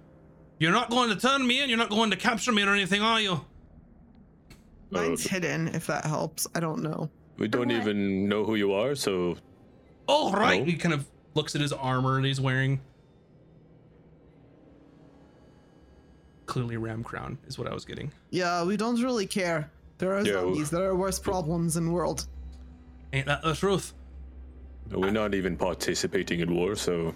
You're 0.58 0.72
not 0.72 0.90
going 0.90 1.10
to 1.10 1.16
turn 1.16 1.46
me 1.46 1.60
in, 1.62 1.68
you're 1.68 1.78
not 1.78 1.90
going 1.90 2.10
to 2.10 2.16
capture 2.16 2.52
me 2.52 2.62
or 2.62 2.72
anything, 2.72 3.02
are 3.02 3.20
you? 3.20 3.44
Mine's 4.90 5.26
hidden, 5.26 5.68
if 5.68 5.88
that 5.88 6.04
helps. 6.04 6.46
I 6.54 6.60
don't 6.60 6.82
know. 6.82 7.10
We 7.36 7.48
don't 7.48 7.72
even 7.72 8.28
know 8.28 8.44
who 8.44 8.54
you 8.54 8.72
are, 8.74 8.94
so 8.94 9.36
Oh, 10.06 10.30
right. 10.30 10.60
No. 10.60 10.66
He 10.66 10.74
kind 10.76 10.94
of 10.94 11.06
looks 11.34 11.54
at 11.54 11.60
his 11.60 11.72
armor 11.72 12.20
that 12.20 12.26
he's 12.28 12.40
wearing. 12.40 12.80
Clearly, 16.46 16.76
Ram 16.76 17.02
Crown 17.02 17.38
is 17.46 17.58
what 17.58 17.66
I 17.68 17.74
was 17.74 17.84
getting. 17.84 18.12
Yeah, 18.30 18.64
we 18.64 18.76
don't 18.76 19.00
really 19.02 19.26
care. 19.26 19.70
There 19.98 20.12
are 20.14 20.20
Yeah, 20.24 20.34
zombies. 20.34 20.70
There 20.70 20.84
are 20.84 20.94
worse 20.96 21.18
problems 21.18 21.76
in 21.76 21.86
the 21.86 21.90
world. 21.92 22.26
Ain't 23.12 23.26
that 23.26 23.42
the 23.42 23.54
truth? 23.54 23.94
we're 24.90 25.10
not 25.10 25.32
even 25.34 25.56
participating 25.56 26.40
in 26.40 26.54
war, 26.54 26.76
so 26.76 27.14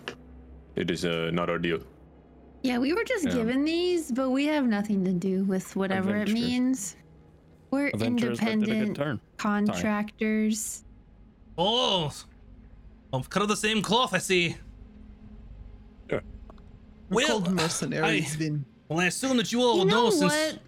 it 0.75 0.91
is 0.91 1.05
uh, 1.05 1.31
not 1.35 1.51
our 1.51 1.59
deal. 1.59 1.81
Yeah, 2.63 2.79
we 2.79 2.95
were 2.95 3.05
just 3.05 3.27
Yeah. 3.27 3.35
given 3.35 3.63
these, 3.65 4.11
but 4.11 4.31
we 4.31 4.47
have 4.47 4.65
nothing 4.67 5.05
to 5.05 5.13
do 5.13 5.45
with 5.45 5.77
whatever 5.77 6.17
it 6.17 6.31
means. 6.33 6.97
We're 7.71 7.89
Adventurers 7.89 8.41
that 8.41 8.47
did 8.47 8.53
a 8.55 8.57
good 8.61 8.69
independent 8.71 8.97
turn. 8.97 9.21
contractors. 9.37 10.85
Oh, 11.59 12.11
well, 13.13 13.23
cut 13.29 13.43
of 13.43 13.49
the 13.49 13.57
same 13.57 13.83
cloth, 13.83 14.15
I 14.15 14.19
see. 14.19 14.57
Yeah. 16.11 16.21
We're 17.11 17.17
Well, 17.17 17.29
called 17.43 17.51
mercenaries, 17.55 18.35
I- 18.35 18.39
Vin. 18.39 18.65
Well, 18.89 19.01
I 19.01 19.07
assume 19.07 19.37
that 19.37 19.53
you 19.53 19.61
all 19.61 19.75
You 19.75 19.79
will 19.81 19.87
know 19.87 20.05
know 20.05 20.11
since. 20.11 20.33
what? 20.33 20.59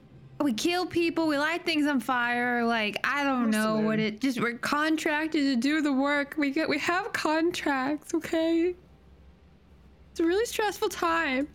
We 0.44 0.52
kill 0.54 0.86
people. 0.86 1.26
We 1.26 1.36
light 1.38 1.64
things 1.66 1.86
on 1.86 2.00
fire. 2.00 2.64
Like 2.64 2.98
I 3.04 3.24
don't 3.24 3.50
know 3.50 3.78
what 3.78 3.98
it. 3.98 4.20
Just 4.20 4.40
we're 4.40 4.56
contracted 4.58 5.42
to 5.42 5.56
do 5.56 5.82
the 5.82 5.92
work. 5.92 6.34
We 6.38 6.50
get. 6.50 6.68
We 6.68 6.78
have 6.78 7.12
contracts. 7.12 8.14
Okay. 8.14 8.74
It's 10.10 10.20
a 10.20 10.24
really 10.24 10.46
stressful 10.46 10.88
time. 10.88 11.48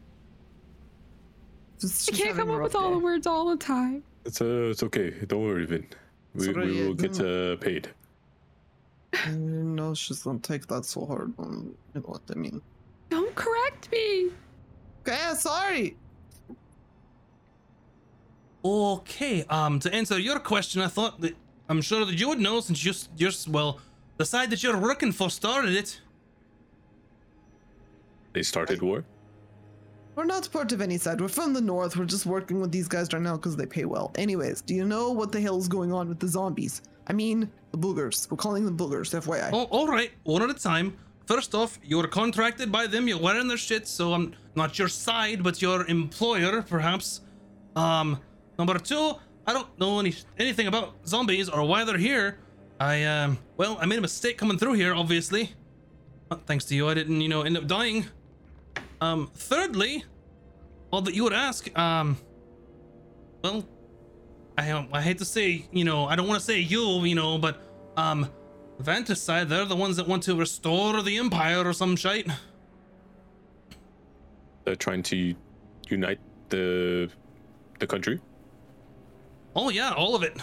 Just, 1.79 2.13
I 2.13 2.15
can't 2.15 2.37
come 2.37 2.49
up 2.49 2.59
rough 2.59 2.63
with 2.65 2.75
all 2.75 2.91
the 2.91 2.99
words 2.99 3.27
all 3.27 3.49
the 3.49 3.57
time. 3.57 4.03
It's 4.23 4.39
uh, 4.41 4.69
it's 4.71 4.83
okay. 4.83 5.11
Don't 5.27 5.43
worry, 5.43 5.65
Vin. 5.65 5.85
We, 6.33 6.45
Sorry, 6.45 6.71
we 6.71 6.87
will 6.87 6.93
get 6.93 7.19
uh, 7.19 7.55
paid. 7.57 7.89
I 9.13 9.31
know 9.31 9.93
she's 9.93 10.23
gonna 10.23 10.39
take 10.39 10.67
that 10.67 10.85
so 10.85 11.05
hard. 11.05 11.33
Um, 11.39 11.75
you 11.93 12.01
know 12.01 12.07
what 12.07 12.21
I 12.29 12.35
mean. 12.35 12.61
Don't 13.09 13.33
correct 13.35 13.91
me. 13.91 14.29
Okay, 15.01 15.33
sorry. 15.35 15.95
Okay, 18.65 19.43
um, 19.47 19.79
to 19.79 19.93
answer 19.93 20.17
your 20.17 20.39
question, 20.39 20.81
I 20.81 20.87
thought 20.87 21.21
that 21.21 21.35
I'm 21.69 21.83
sure 21.83 22.03
that 22.03 22.15
you 22.19 22.27
would 22.29 22.39
know 22.39 22.59
since 22.61 22.83
you're, 22.83 22.95
s- 22.95 23.09
you're 23.15 23.31
well, 23.47 23.79
the 24.17 24.25
side 24.25 24.49
that 24.49 24.63
you're 24.63 24.79
working 24.79 25.11
for 25.11 25.29
started 25.29 25.75
it. 25.75 26.01
They 28.33 28.41
started 28.41 28.81
war. 28.81 29.05
We're 30.15 30.25
not 30.25 30.49
part 30.51 30.71
of 30.71 30.81
any 30.81 30.97
side. 30.97 31.21
We're 31.21 31.27
from 31.27 31.53
the 31.53 31.61
north. 31.61 31.95
We're 31.95 32.05
just 32.05 32.25
working 32.25 32.59
with 32.59 32.71
these 32.71 32.87
guys 32.87 33.13
right 33.13 33.21
now 33.21 33.35
because 33.35 33.55
they 33.55 33.67
pay 33.67 33.85
well. 33.85 34.11
Anyways, 34.15 34.61
do 34.61 34.73
you 34.73 34.85
know 34.85 35.11
what 35.11 35.31
the 35.31 35.39
hell 35.39 35.59
is 35.59 35.67
going 35.67 35.93
on 35.93 36.09
with 36.09 36.19
the 36.19 36.27
zombies? 36.27 36.81
I 37.07 37.13
mean, 37.13 37.51
the 37.71 37.77
boogers. 37.77 38.29
We're 38.31 38.37
calling 38.37 38.65
them 38.65 38.75
boogers, 38.75 39.13
FYI. 39.13 39.51
Oh, 39.53 39.65
all 39.65 39.87
right, 39.87 40.11
one 40.23 40.41
at 40.41 40.49
a 40.49 40.55
time. 40.55 40.97
First 41.27 41.53
off, 41.53 41.77
you're 41.83 42.07
contracted 42.07 42.71
by 42.71 42.87
them. 42.87 43.07
You're 43.07 43.19
wearing 43.19 43.47
their 43.47 43.57
shit, 43.57 43.87
so 43.87 44.13
I'm 44.13 44.33
not 44.55 44.79
your 44.79 44.87
side, 44.87 45.43
but 45.43 45.61
your 45.61 45.85
employer, 45.85 46.63
perhaps. 46.63 47.21
Um, 47.75 48.19
number 48.57 48.77
two, 48.79 49.13
I 49.47 49.53
don't 49.53 49.79
know 49.79 49.99
any 49.99 50.13
anything 50.37 50.67
about 50.67 50.95
zombies 51.07 51.49
or 51.49 51.63
why 51.63 51.83
they're 51.83 51.97
here. 51.97 52.39
I 52.79 53.03
um, 53.03 53.37
well, 53.57 53.77
I 53.79 53.85
made 53.85 53.99
a 53.99 54.01
mistake 54.01 54.37
coming 54.37 54.57
through 54.57 54.73
here, 54.73 54.93
obviously. 54.93 55.53
Uh, 56.29 56.37
thanks 56.45 56.65
to 56.65 56.75
you, 56.75 56.89
I 56.89 56.93
didn't, 56.93 57.21
you 57.21 57.29
know, 57.29 57.43
end 57.43 57.57
up 57.57 57.67
dying. 57.67 58.05
Um, 58.99 59.29
thirdly, 59.35 60.03
all 60.91 61.01
that 61.01 61.13
you 61.13 61.23
would 61.23 61.33
ask, 61.33 61.77
um, 61.77 62.17
well, 63.43 63.65
I 64.57 64.87
I 64.91 65.01
hate 65.01 65.19
to 65.19 65.25
say, 65.25 65.67
you 65.71 65.83
know, 65.83 66.05
I 66.05 66.15
don't 66.15 66.27
want 66.27 66.39
to 66.39 66.45
say 66.45 66.59
you, 66.59 67.03
you 67.05 67.15
know, 67.15 67.37
but 67.37 67.61
um, 67.97 68.29
Vantis 68.81 69.17
side, 69.17 69.49
they're 69.49 69.65
the 69.65 69.75
ones 69.75 69.97
that 69.97 70.07
want 70.07 70.23
to 70.23 70.35
restore 70.35 71.01
the 71.01 71.17
empire 71.17 71.67
or 71.67 71.73
some 71.73 71.95
shite. 71.95 72.27
They're 74.63 74.75
trying 74.75 75.03
to 75.03 75.35
unite 75.89 76.19
the 76.49 77.09
the 77.79 77.87
country. 77.87 78.19
Oh 79.55 79.69
yeah, 79.69 79.91
all 79.93 80.15
of 80.15 80.23
it. 80.23 80.37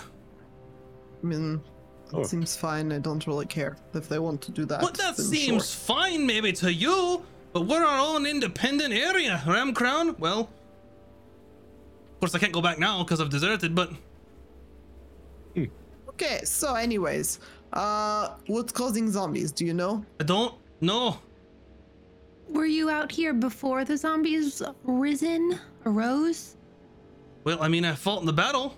I 1.22 1.26
mean, 1.26 1.60
it 2.06 2.14
Oh. 2.14 2.22
seems 2.24 2.56
fine. 2.56 2.92
I 2.92 2.98
don't 2.98 3.26
really 3.26 3.46
care 3.46 3.76
if 3.94 4.08
they 4.08 4.18
want 4.18 4.40
to 4.42 4.52
do 4.52 4.64
that. 4.66 4.80
But 4.80 4.94
that 4.94 5.16
seems 5.16 5.70
sure. 5.70 5.96
fine 5.96 6.26
maybe 6.26 6.52
to 6.54 6.72
you, 6.72 7.22
but 7.52 7.66
we're 7.66 7.84
our 7.84 7.98
own 7.98 8.26
independent 8.26 8.92
area, 8.92 9.42
Ram 9.46 9.72
Crown. 9.74 10.16
Well, 10.18 10.40
of 12.14 12.20
course 12.20 12.34
I 12.34 12.38
can't 12.38 12.52
go 12.52 12.60
back 12.62 12.78
now 12.78 13.02
because 13.02 13.20
I've 13.20 13.30
deserted, 13.30 13.74
but 13.74 13.92
Okay, 16.08 16.40
so 16.44 16.74
anyways, 16.74 17.40
uh, 17.72 18.34
what's 18.46 18.70
causing 18.70 19.10
zombies? 19.10 19.50
Do 19.50 19.64
you 19.64 19.72
know? 19.74 20.04
I 20.20 20.24
don't 20.24 20.54
know. 20.82 21.18
Were 22.50 22.66
you 22.66 22.90
out 22.90 23.10
here 23.10 23.32
before 23.32 23.84
the 23.84 23.96
zombies 23.96 24.62
risen 24.84 25.58
arose? 25.86 26.56
Well, 27.44 27.62
I 27.62 27.68
mean, 27.68 27.84
I 27.86 27.94
fought 27.94 28.20
in 28.20 28.26
the 28.26 28.32
battle. 28.32 28.76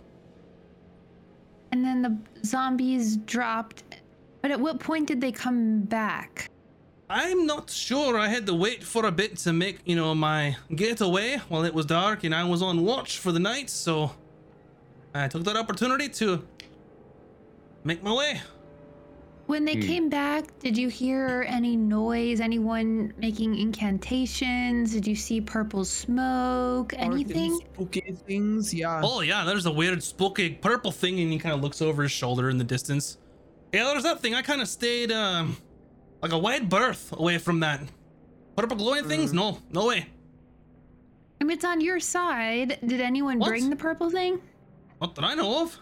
And 1.74 1.84
then 1.84 2.02
the 2.02 2.46
zombies 2.46 3.16
dropped. 3.16 3.82
But 4.42 4.52
at 4.52 4.60
what 4.60 4.78
point 4.78 5.08
did 5.08 5.20
they 5.20 5.32
come 5.32 5.80
back? 5.80 6.48
I'm 7.10 7.46
not 7.46 7.68
sure. 7.68 8.16
I 8.16 8.28
had 8.28 8.46
to 8.46 8.54
wait 8.54 8.84
for 8.84 9.06
a 9.06 9.10
bit 9.10 9.38
to 9.38 9.52
make, 9.52 9.80
you 9.84 9.96
know, 9.96 10.14
my 10.14 10.56
getaway 10.76 11.38
while 11.48 11.64
it 11.64 11.74
was 11.74 11.84
dark 11.84 12.22
and 12.22 12.32
I 12.32 12.44
was 12.44 12.62
on 12.62 12.84
watch 12.84 13.18
for 13.18 13.32
the 13.32 13.40
night, 13.40 13.70
so 13.70 14.12
I 15.14 15.26
took 15.26 15.42
that 15.44 15.56
opportunity 15.56 16.08
to 16.10 16.46
make 17.82 18.04
my 18.04 18.12
way. 18.12 18.40
When 19.46 19.66
they 19.66 19.74
Hmm. 19.74 19.80
came 19.80 20.08
back, 20.08 20.58
did 20.60 20.76
you 20.78 20.88
hear 20.88 21.44
any 21.46 21.76
noise? 21.76 22.40
Anyone 22.40 23.12
making 23.18 23.56
incantations? 23.58 24.92
Did 24.92 25.06
you 25.06 25.14
see 25.14 25.40
purple 25.40 25.84
smoke? 25.84 26.94
Anything? 26.96 27.60
Spooky 27.74 28.14
things, 28.26 28.72
yeah. 28.72 29.02
Oh 29.04 29.20
yeah, 29.20 29.44
there's 29.44 29.66
a 29.66 29.70
weird 29.72 30.02
spooky 30.02 30.50
purple 30.50 30.90
thing, 30.92 31.20
and 31.20 31.30
he 31.30 31.38
kind 31.38 31.54
of 31.54 31.60
looks 31.62 31.82
over 31.82 32.02
his 32.02 32.12
shoulder 32.12 32.48
in 32.48 32.56
the 32.56 32.64
distance. 32.64 33.18
Yeah, 33.72 33.84
there's 33.84 34.04
that 34.04 34.20
thing. 34.20 34.34
I 34.34 34.40
kind 34.42 34.62
of 34.62 34.68
stayed 34.68 35.12
um 35.12 35.56
like 36.22 36.32
a 36.32 36.38
wide 36.38 36.70
berth 36.70 37.12
away 37.12 37.36
from 37.36 37.60
that 37.60 37.80
purple 38.56 38.78
glowing 38.78 39.04
things. 39.04 39.34
No, 39.34 39.58
no 39.70 39.86
way. 39.88 40.06
I 41.40 41.44
mean, 41.44 41.56
it's 41.56 41.64
on 41.66 41.82
your 41.82 42.00
side. 42.00 42.78
Did 42.86 43.02
anyone 43.02 43.38
What? 43.38 43.48
bring 43.50 43.68
the 43.68 43.76
purple 43.76 44.08
thing? 44.08 44.40
Not 45.02 45.14
that 45.16 45.24
I 45.24 45.34
know 45.34 45.62
of. 45.62 45.78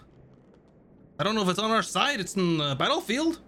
I 1.21 1.23
don't 1.23 1.37
know 1.37 1.43
if 1.43 1.49
it's 1.49 1.61
on 1.61 1.71
our 1.71 1.83
side. 1.85 2.19
It's 2.19 2.35
in 2.35 2.59
the 2.59 2.75
battlefield. 2.75 3.39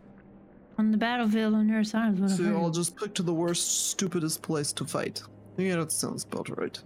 On 0.79 0.91
the 0.91 0.97
battlefield 0.99 1.55
on 1.55 1.68
your 1.68 1.85
side 1.85 2.14
is 2.14 2.20
what 2.20 2.31
I 2.33 2.35
So 2.35 2.43
heard. 2.45 2.57
I'll 2.57 2.70
just 2.70 2.97
pick 2.97 3.14
to 3.14 3.22
the 3.22 3.33
worst, 3.35 3.91
stupidest 3.91 4.43
place 4.43 4.72
to 4.72 4.85
fight. 4.85 5.22
Yeah, 5.57 5.77
that 5.77 5.93
sounds 5.93 6.25
about 6.25 6.49
right. 6.59 6.79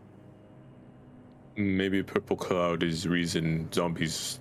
Maybe 1.57 2.03
purple 2.03 2.36
cloud 2.36 2.82
is 2.82 3.09
reason 3.09 3.70
zombies 3.72 4.41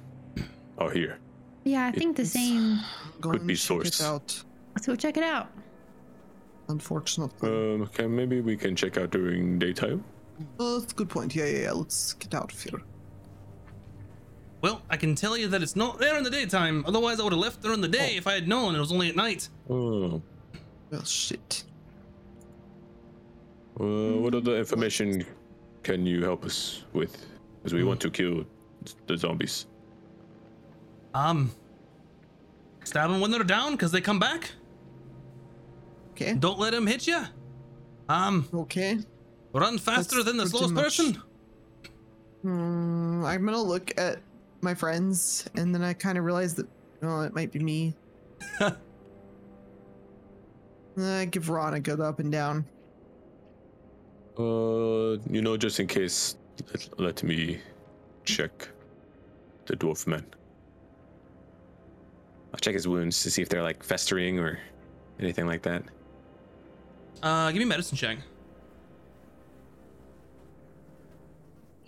are 0.77 0.91
here. 0.91 1.19
Yeah, 1.63 1.85
I 1.87 1.91
think 1.91 2.15
the 2.17 2.23
It's- 2.23 2.33
same. 2.33 2.79
Go 3.21 3.31
Could 3.31 3.39
and 3.41 3.47
be 3.47 3.55
check 3.55 3.67
source. 3.67 4.01
out. 4.01 4.43
Let's 4.75 4.85
go 4.85 4.95
check 4.95 5.17
it 5.17 5.23
out. 5.23 5.47
Unfortunately, 6.69 7.49
Um, 7.49 7.81
okay, 7.83 8.05
maybe 8.07 8.41
we 8.41 8.57
can 8.57 8.75
check 8.75 8.97
out 8.97 9.11
during 9.11 9.57
daytime. 9.57 10.03
oh, 10.59 10.79
that's 10.79 10.91
a 10.91 10.95
good 10.95 11.09
point. 11.09 11.33
Yeah, 11.35 11.45
yeah, 11.45 11.59
yeah. 11.63 11.71
Let's 11.71 12.13
get 12.13 12.35
out 12.35 12.51
of 12.53 12.61
here. 12.61 12.81
Well, 14.61 14.81
I 14.89 14.97
can 14.97 15.13
tell 15.15 15.37
you 15.37 15.47
that 15.49 15.61
it's 15.61 15.75
not 15.75 15.99
there 15.99 16.17
in 16.17 16.23
the 16.23 16.29
daytime. 16.31 16.83
Otherwise, 16.87 17.19
I 17.19 17.23
would 17.23 17.33
have 17.33 17.39
left 17.41 17.61
during 17.61 17.81
the 17.81 17.87
day 17.87 18.15
if 18.15 18.25
I 18.27 18.33
had 18.33 18.47
known 18.47 18.75
it 18.75 18.79
was 18.79 18.91
only 18.91 19.09
at 19.09 19.15
night. 19.15 19.49
Oh, 19.69 20.21
Well, 20.89 21.03
shit. 21.03 21.63
uh, 23.79 23.83
what 23.83 24.33
other 24.33 24.57
information 24.57 25.25
can 25.83 26.05
you 26.05 26.23
help 26.23 26.43
us 26.43 26.83
with? 26.93 27.25
Because 27.59 27.73
we 27.73 27.83
want 27.83 27.99
to 28.01 28.09
kill 28.09 28.45
the 29.05 29.17
zombies. 29.17 29.67
Um, 31.13 31.51
stab 32.83 33.11
them 33.11 33.19
when 33.21 33.31
they're 33.31 33.43
down 33.43 33.73
because 33.73 33.91
they 33.91 34.01
come 34.01 34.19
back. 34.19 34.51
Okay. 36.13 36.33
Don't 36.33 36.57
let 36.59 36.71
them 36.71 36.87
hit 36.87 37.05
you. 37.05 37.21
Um, 38.09 38.47
Okay. 38.53 38.97
run 39.53 39.77
faster 39.77 40.15
That's 40.15 40.25
than 40.27 40.37
the 40.37 40.47
slowest 40.47 40.73
much- 40.73 40.83
person. 40.83 41.21
Hmm, 42.41 43.23
I'm 43.25 43.45
gonna 43.45 43.61
look 43.61 43.91
at 43.99 44.19
my 44.61 44.73
friends, 44.73 45.47
and 45.55 45.73
then 45.73 45.83
I 45.83 45.93
kind 45.93 46.17
of 46.17 46.23
realized 46.23 46.57
that, 46.57 46.67
oh, 47.03 47.21
it 47.21 47.33
might 47.33 47.51
be 47.51 47.59
me. 47.59 47.95
I 50.99 51.25
give 51.25 51.49
Ron 51.49 51.75
a 51.75 51.79
good 51.79 51.99
up 51.99 52.19
and 52.19 52.31
down. 52.31 52.65
Uh, 54.37 55.17
you 55.29 55.41
know, 55.41 55.57
just 55.57 55.79
in 55.79 55.87
case, 55.87 56.37
let, 56.71 56.99
let 56.99 57.23
me 57.23 57.59
check 58.23 58.69
the 59.65 59.75
dwarf 59.75 60.07
man. 60.07 60.25
I'll 62.53 62.59
check 62.59 62.73
his 62.73 62.87
wounds 62.87 63.21
to 63.23 63.31
see 63.31 63.41
if 63.41 63.49
they're 63.49 63.63
like 63.63 63.83
festering 63.83 64.39
or 64.39 64.59
anything 65.19 65.45
like 65.45 65.61
that. 65.63 65.83
Uh, 67.21 67.51
give 67.51 67.59
me 67.59 67.65
medicine 67.65 67.97
check. 67.97 68.19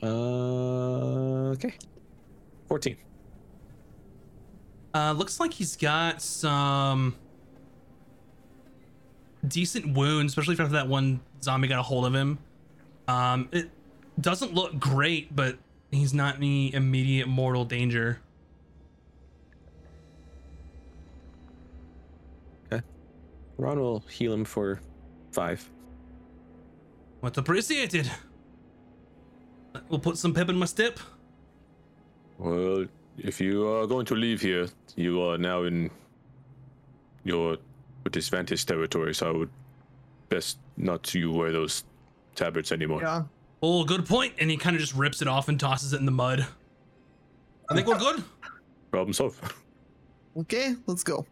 Uh, 0.01 1.51
okay. 1.51 1.73
14. 2.69 2.95
Uh, 4.93 5.11
looks 5.11 5.39
like 5.39 5.53
he's 5.53 5.75
got 5.75 6.21
some 6.21 7.15
decent 9.47 9.97
wounds, 9.97 10.31
especially 10.31 10.53
after 10.53 10.73
that 10.73 10.87
one 10.87 11.19
zombie 11.43 11.67
got 11.67 11.79
a 11.79 11.83
hold 11.83 12.05
of 12.05 12.13
him. 12.13 12.37
Um, 13.07 13.49
it 13.51 13.69
doesn't 14.21 14.53
look 14.53 14.79
great, 14.79 15.35
but 15.35 15.57
he's 15.91 16.13
not 16.13 16.35
in 16.35 16.43
any 16.43 16.73
immediate 16.73 17.27
mortal 17.27 17.65
danger. 17.65 18.19
Okay. 22.71 22.83
Ron 23.57 23.79
will 23.79 24.03
heal 24.09 24.33
him 24.33 24.45
for 24.45 24.79
five. 25.31 25.67
Much 27.21 27.37
appreciated. 27.37 28.09
We'll 29.87 29.99
put 29.99 30.17
some 30.17 30.33
pep 30.33 30.49
in 30.49 30.55
my 30.55 30.65
step. 30.65 30.99
Well, 32.39 32.85
if 33.17 33.41
you 33.41 33.67
are 33.67 33.85
going 33.85 34.05
to 34.07 34.15
leave 34.15 34.41
here, 34.41 34.67
you 34.95 35.21
are 35.21 35.37
now 35.37 35.63
in 35.63 35.91
your 37.23 37.57
disadvantaged 38.09 38.67
territory, 38.67 39.13
so 39.13 39.27
I 39.27 39.31
would 39.31 39.49
best 40.29 40.57
not 40.77 41.03
to 41.03 41.19
you 41.19 41.31
wear 41.31 41.51
those 41.51 41.83
tabards 42.35 42.71
anymore. 42.71 43.01
Yeah. 43.01 43.23
Oh, 43.61 43.83
good 43.83 44.05
point. 44.05 44.33
And 44.39 44.49
he 44.49 44.57
kind 44.57 44.75
of 44.75 44.79
just 44.79 44.95
rips 44.95 45.21
it 45.21 45.27
off 45.27 45.49
and 45.49 45.59
tosses 45.59 45.93
it 45.93 45.99
in 45.99 46.05
the 46.05 46.11
mud. 46.11 46.47
I 47.69 47.75
think 47.75 47.87
we're 47.87 47.99
good. 47.99 48.23
Problem 48.91 49.13
solved. 49.13 49.37
Okay, 50.37 50.75
let's 50.87 51.03
go. 51.03 51.25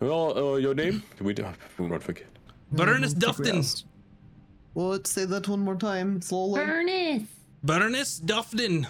Well, 0.00 0.38
uh, 0.38 0.56
your 0.56 0.74
name? 0.74 1.02
We 1.20 1.34
do 1.34 1.42
not 1.78 2.02
forget. 2.02 2.26
Burnus 2.72 2.80
I 2.80 3.18
don't 3.18 3.34
think 3.34 3.38
we 3.38 3.44
Dufton. 3.50 3.84
Well, 4.74 4.88
let's 4.88 5.10
say 5.10 5.24
that 5.24 5.48
one 5.48 5.60
more 5.60 5.76
time, 5.76 6.22
slowly. 6.22 6.60
Furnace. 6.64 7.22
Burnus 7.64 8.24
Dufton. 8.24 8.86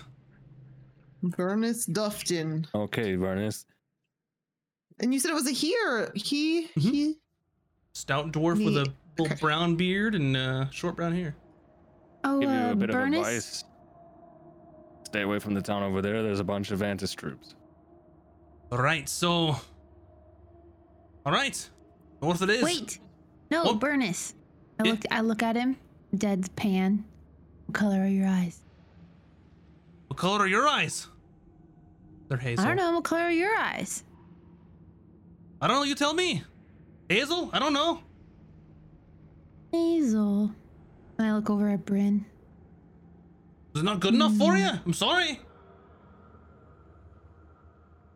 Burnus 1.30 1.86
Dufton. 1.90 2.66
Okay, 2.74 3.14
Varnus. 3.16 3.64
And 5.00 5.12
you 5.12 5.18
said 5.20 5.30
it 5.30 5.34
was 5.34 5.48
a 5.48 5.52
he 5.52 5.74
or 5.86 6.12
he? 6.14 6.68
Mhm. 6.76 6.80
He? 6.92 7.18
Stout 7.94 8.32
dwarf 8.32 8.64
with 8.64 8.76
a 8.76 8.92
Okay. 9.20 9.36
brown 9.40 9.76
beard 9.76 10.14
and 10.16 10.36
uh, 10.36 10.68
short 10.70 10.96
brown 10.96 11.14
hair. 11.14 11.36
Oh, 12.24 12.40
Give 12.40 12.50
you 12.50 12.56
uh, 12.56 12.72
a 12.72 12.74
bit 12.76 12.90
Burnus? 12.90 13.06
of 13.06 13.14
advice. 13.26 13.64
Stay 15.04 15.22
away 15.22 15.38
from 15.38 15.54
the 15.54 15.62
town 15.62 15.82
over 15.84 16.02
there. 16.02 16.22
There's 16.22 16.40
a 16.40 16.44
bunch 16.44 16.70
of 16.72 16.80
Vantis 16.80 17.14
troops. 17.14 17.54
All 18.72 18.78
right, 18.78 19.08
so. 19.08 19.56
All 21.26 21.32
right, 21.32 21.70
north 22.20 22.42
it 22.42 22.50
is. 22.50 22.62
Wait. 22.62 22.98
No, 23.50 23.62
Oh. 23.64 23.78
Burnus. 23.78 24.34
I 24.80 24.84
Yeah. 24.84 24.90
look. 24.92 25.02
I 25.10 25.20
look 25.20 25.42
at 25.42 25.56
him. 25.56 25.76
Deadpan. 26.16 27.04
What 27.66 27.74
color 27.74 28.00
are 28.00 28.06
your 28.08 28.26
eyes? 28.26 28.60
What 30.08 30.18
color 30.18 30.40
are 30.40 30.46
your 30.48 30.66
eyes? 30.68 31.08
They're 32.28 32.38
hazel. 32.38 32.64
I 32.64 32.68
don't 32.68 32.76
know. 32.76 32.92
What 32.92 33.04
color 33.04 33.22
are 33.22 33.30
your 33.30 33.54
eyes? 33.56 34.04
I 35.60 35.68
don't 35.68 35.76
know. 35.76 35.82
You 35.84 35.94
tell 35.94 36.14
me. 36.14 36.42
Hazel? 37.08 37.50
I 37.52 37.58
don't 37.58 37.72
know. 37.72 38.00
Hazel. 39.72 40.50
And 41.18 41.26
I 41.26 41.34
look 41.34 41.50
over 41.50 41.68
at 41.68 41.84
Bryn. 41.84 42.24
Is 43.74 43.82
it 43.82 43.84
not 43.84 44.00
good 44.00 44.14
enough 44.14 44.34
for 44.36 44.56
you? 44.56 44.70
I'm 44.84 44.92
sorry. 44.92 45.40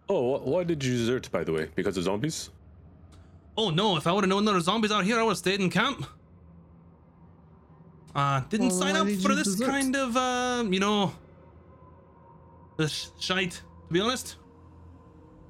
Oh, 0.09 0.39
why 0.39 0.65
did 0.65 0.83
you 0.83 0.93
desert, 0.97 1.31
by 1.31 1.45
the 1.45 1.53
way? 1.53 1.69
Because 1.75 1.97
of 1.97 2.05
zombies? 2.05 2.51
Oh 3.57 3.71
no! 3.71 3.97
If 3.97 4.07
I 4.07 4.13
would 4.13 4.23
have 4.25 4.29
known 4.29 4.45
there 4.45 4.55
were 4.55 4.61
zombies 4.61 4.93
out 4.93 5.05
here, 5.05 5.19
I 5.19 5.23
would 5.23 5.31
have 5.31 5.39
stayed 5.39 5.61
in 5.61 5.69
camp. 5.69 6.07
Uh, 8.15 8.41
didn't 8.49 8.69
Well, 8.69 8.79
sign 8.79 8.97
up 8.97 9.07
did 9.07 9.21
for 9.21 9.35
this 9.35 9.49
desert? 9.49 9.67
kind 9.67 9.97
of, 9.97 10.17
uh, 10.17 10.65
you 10.71 10.81
know, 10.81 11.13
this 12.79 13.11
shite. 13.19 13.61
To 13.89 13.93
be 13.95 14.01
honest, 14.01 14.37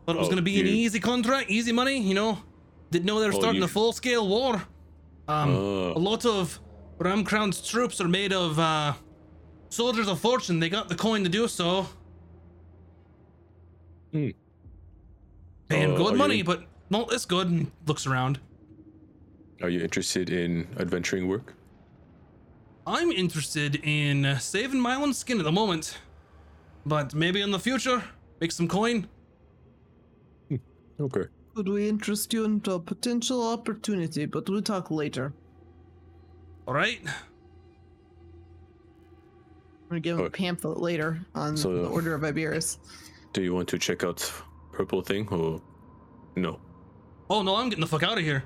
thought 0.07 0.15
it 0.17 0.19
was 0.19 0.29
Oh, 0.29 0.31
gonna 0.31 0.43
be 0.43 0.61
an 0.61 0.67
easy 0.67 1.01
contract, 1.01 1.51
easy 1.51 1.73
money. 1.73 1.99
You 1.99 2.15
know, 2.15 2.39
didn't 2.91 3.05
know 3.07 3.19
they 3.21 3.27
were 3.27 3.35
Oh, 3.35 3.39
starting 3.41 3.61
you- 3.61 3.65
a 3.67 3.69
full-scale 3.69 4.27
war. 4.29 4.63
Um, 5.27 5.51
Oh. 5.51 5.93
a 5.97 5.99
lot 5.99 6.25
of 6.25 6.61
Ramcrown's 6.99 7.61
troops 7.61 8.01
are 8.01 8.09
made 8.09 8.33
of 8.33 8.59
uh, 8.59 8.95
soldiers 9.71 10.09
of 10.09 10.21
fortune. 10.21 10.61
They 10.61 10.69
got 10.69 10.89
the 10.89 10.95
coin 10.95 11.25
to 11.25 11.29
do 11.29 11.49
so. 11.49 11.89
Hmm. 14.13 14.29
Paying 15.69 15.93
Uh, 15.93 15.97
good 15.97 16.17
money, 16.17 16.37
you- 16.39 16.45
but 16.45 16.65
not 16.91 17.09
this 17.11 17.25
good. 17.27 17.49
And 17.49 17.71
looks 17.87 18.07
around. 18.07 18.39
Are 19.61 19.69
you 19.69 19.81
interested 19.81 20.31
in 20.31 20.69
adventuring 20.79 21.27
work? 21.29 21.55
I'm 22.87 23.11
interested 23.11 23.75
in 23.83 24.39
saving 24.41 24.81
my 24.81 24.95
own 24.95 25.13
skin 25.13 25.39
at 25.41 25.45
the 25.45 25.53
moment, 25.53 25.99
but 26.87 27.13
maybe 27.15 27.41
in 27.43 27.51
the 27.51 27.59
future, 27.59 28.03
make 28.41 28.53
some 28.53 28.69
coin. 28.69 29.07
Okay. 31.01 31.25
Could 31.55 31.69
we 31.69 31.89
interest 31.89 32.33
you 32.33 32.45
into 32.45 32.73
a 32.73 32.81
potential 32.81 33.47
opportunity? 33.49 34.27
But 34.27 34.49
we'll 34.49 34.63
talk 34.63 34.91
later. 34.91 35.33
All 36.67 36.75
right. 36.75 36.99
I'm 37.05 37.13
gonna 39.89 40.01
give 40.01 40.17
him 40.19 40.25
a 40.25 40.27
Okay. 40.27 40.45
pamphlet 40.45 40.79
later 40.79 41.21
on 41.37 41.57
So- 41.57 41.73
the 41.73 41.89
Order 41.89 42.15
of 42.15 42.23
Iberus. 42.23 42.79
Do 43.33 43.43
you 43.43 43.55
want 43.55 43.69
to 43.69 43.79
check 43.79 44.03
out 44.03 44.21
purple 44.73 45.03
thing, 45.03 45.29
or 45.29 45.61
no? 46.37 46.59
Oh 47.31 47.43
no, 47.43 47.55
I'm 47.57 47.69
getting 47.69 47.83
the 47.83 47.87
fuck 47.87 48.03
out 48.03 48.19
of 48.19 48.25
here. 48.25 48.43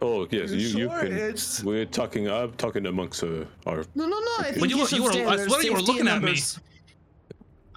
Oh 0.00 0.26
yes, 0.30 0.50
you 0.52 0.56
you 0.56 0.68
Sure, 0.88 1.00
can. 1.00 1.12
it's- 1.12 1.62
We're 1.62 1.84
talking. 1.84 2.30
I'm 2.30 2.52
talking 2.54 2.86
amongst 2.86 3.22
uh, 3.22 3.44
our. 3.66 3.84
No, 3.94 4.06
no, 4.06 4.18
no. 4.18 4.32
I 4.38 4.44
think 4.44 4.60
But 4.60 4.70
you 4.70 4.76
you, 4.76 4.82
were- 4.82 4.88
should 4.88 4.98
you 4.98 5.04
were- 5.04 5.12
stay 5.12 5.24
I 5.26 5.36
there. 5.36 5.48
swear 5.48 5.62
you 5.62 5.72
were 5.72 5.78
Safety 5.80 5.92
looking 5.92 6.06
in 6.06 6.12
at 6.16 6.20
me. 6.22 6.26
numbers. 6.26 6.60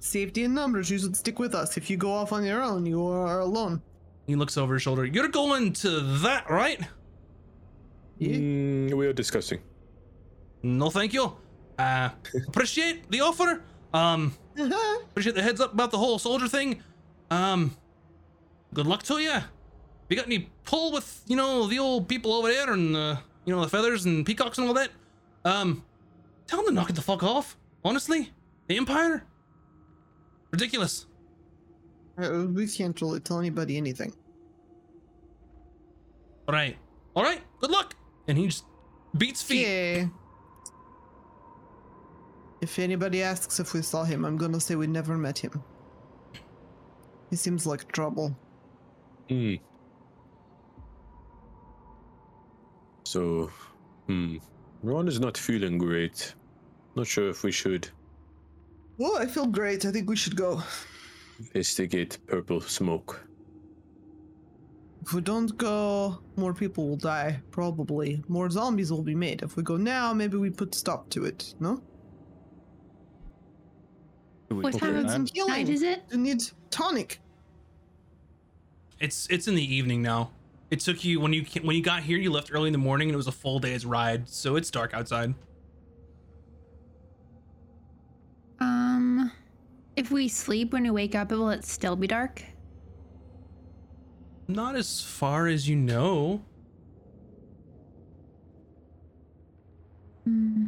Safety 0.04 0.43
in 0.43 0.54
numbers. 0.54 0.91
You 0.91 0.99
should 0.99 1.16
stick 1.16 1.39
with 1.39 1.56
us. 1.56 1.78
If 1.78 1.89
you 1.89 1.95
go 1.95 2.12
off 2.12 2.34
on 2.34 2.43
your 2.43 2.62
own, 2.62 2.86
you 2.86 3.08
are 3.08 3.39
alone. 3.39 3.82
He 4.28 4.36
looks 4.36 4.58
over 4.58 4.74
his 4.74 4.84
shoulder. 4.84 5.06
You're 5.06 5.30
going 5.30 5.72
to 5.76 6.01
that, 6.20 6.49
right? 6.49 6.82
Yeah. 8.18 8.36
Mm, 8.36 8.93
we 8.95 9.08
are 9.08 9.14
discussing. 9.14 9.62
No, 10.62 10.89
thank 10.89 11.14
you. 11.14 11.38
Uh, 11.80 12.10
appreciate 12.47 13.10
the 13.12 13.22
offer. 13.22 13.64
Um, 13.93 14.36
appreciate 14.58 15.36
the 15.36 15.41
heads 15.41 15.62
up 15.62 15.74
about 15.74 15.91
the 15.91 15.97
whole 15.97 16.20
soldier 16.20 16.49
thing. 16.49 16.84
Um, 17.32 17.74
good 18.74 18.88
luck 18.88 19.04
to 19.04 19.20
you. 19.20 19.38
You 20.10 20.18
got 20.18 20.26
any 20.26 20.49
pull 20.66 20.91
with 20.91 21.24
you 21.28 21.38
know 21.38 21.66
the 21.68 21.80
old 21.80 22.10
people 22.10 22.34
over 22.34 22.49
there 22.49 22.74
and 22.74 22.93
uh, 22.93 23.16
you 23.45 23.56
know 23.56 23.62
the 23.62 23.70
feathers 23.70 24.04
and 24.04 24.26
peacocks 24.26 24.58
and 24.58 24.68
all 24.68 24.74
that? 24.74 24.89
Um, 25.45 25.86
tell 26.45 26.60
them 26.60 26.68
to 26.68 26.74
knock 26.74 26.89
it 26.89 26.97
the 26.97 27.01
fuck 27.01 27.24
off. 27.24 27.56
Honestly, 27.86 28.34
the 28.68 28.76
Empire, 28.76 29.24
ridiculous. 30.54 31.08
Uh, 32.18 32.45
we 32.54 32.68
can't 32.68 32.99
really 33.01 33.20
tell 33.20 33.39
anybody 33.39 33.76
anything. 33.76 34.14
All 36.47 36.54
right, 36.54 36.78
all 37.16 37.24
right. 37.24 37.41
Good 37.60 37.72
luck. 37.72 37.95
And 38.28 38.38
he 38.38 38.45
just 38.47 38.66
beats 39.18 39.41
feet. 39.41 39.68
Yeah. 39.68 40.06
If 42.62 42.80
anybody 42.80 43.24
asks 43.24 43.60
if 43.60 43.74
we 43.74 43.82
saw 43.82 44.04
him, 44.04 44.24
I'm 44.24 44.38
gonna 44.38 44.60
say 44.60 44.76
we 44.76 44.88
never 44.88 45.18
met 45.18 45.38
him. 45.39 45.62
He 47.30 47.36
seems 47.36 47.66
like 47.66 47.91
trouble. 47.91 48.38
Hmm. 49.30 49.56
So, 53.06 53.49
hmm. 54.08 54.38
Ron 54.84 55.08
is 55.08 55.20
not 55.20 55.38
feeling 55.38 55.78
great. 55.78 56.36
Not 56.95 57.08
sure 57.08 57.30
if 57.30 57.43
we 57.43 57.51
should 57.51 57.89
Well, 59.04 59.18
I 59.18 59.26
feel 59.26 59.47
great. 59.47 59.84
I 59.84 59.91
think 59.91 60.10
we 60.10 60.16
should 60.16 60.38
go. 60.38 60.64
investigate 61.38 62.20
purple 62.26 62.62
smoke. 62.62 63.28
If 65.01 65.12
we 65.14 65.20
don't 65.20 65.58
go, 65.58 66.20
more 66.38 66.54
people 66.54 66.88
will 66.88 66.95
die, 66.95 67.41
probably. 67.51 68.24
More 68.30 68.49
zombies 68.49 68.93
will 68.93 69.01
be 69.04 69.14
made. 69.14 69.41
If 69.41 69.58
we 69.58 69.64
go 69.64 69.76
now, 69.76 70.14
maybe 70.14 70.38
we 70.38 70.49
put 70.49 70.74
stop 70.74 71.10
to 71.10 71.26
it, 71.26 71.54
no? 71.60 71.82
What 74.47 74.80
time 74.80 74.95
of 74.95 75.30
night 75.49 75.68
is 75.68 75.82
it? 75.82 76.04
You 76.10 76.20
need 76.20 76.41
tonic. 76.70 77.20
It's 79.01 79.28
it's 79.30 79.49
in 79.49 79.56
the 79.56 79.76
evening 79.76 80.01
now. 80.01 80.32
It 80.72 80.80
took 80.80 81.04
you 81.04 81.20
when 81.20 81.34
you 81.34 81.43
ca- 81.43 81.62
when 81.62 81.76
you 81.76 81.84
got 81.84 82.04
here. 82.04 82.18
You 82.18 82.32
left 82.32 82.51
early 82.54 82.68
in 82.68 82.74
the 82.74 82.86
morning, 82.89 83.10
and 83.10 83.16
it 83.16 83.18
was 83.18 83.28
a 83.28 83.34
full 83.34 83.60
day's 83.60 83.86
ride, 83.86 84.30
so 84.30 84.56
it's 84.56 84.72
dark 84.72 84.93
outside. 84.93 85.34
If 89.96 90.12
we 90.12 90.28
sleep 90.28 90.74
when 90.74 90.84
we 90.84 90.89
wake 90.89 91.16
up, 91.16 91.32
will 91.32 91.50
it 91.50 91.66
still 91.66 91.96
be 91.96 92.08
dark? 92.08 92.44
Not 94.48 94.76
as 94.76 95.02
far 95.02 95.48
as 95.48 95.68
you 95.68 95.76
know. 95.76 96.44
Hmm. 100.26 100.68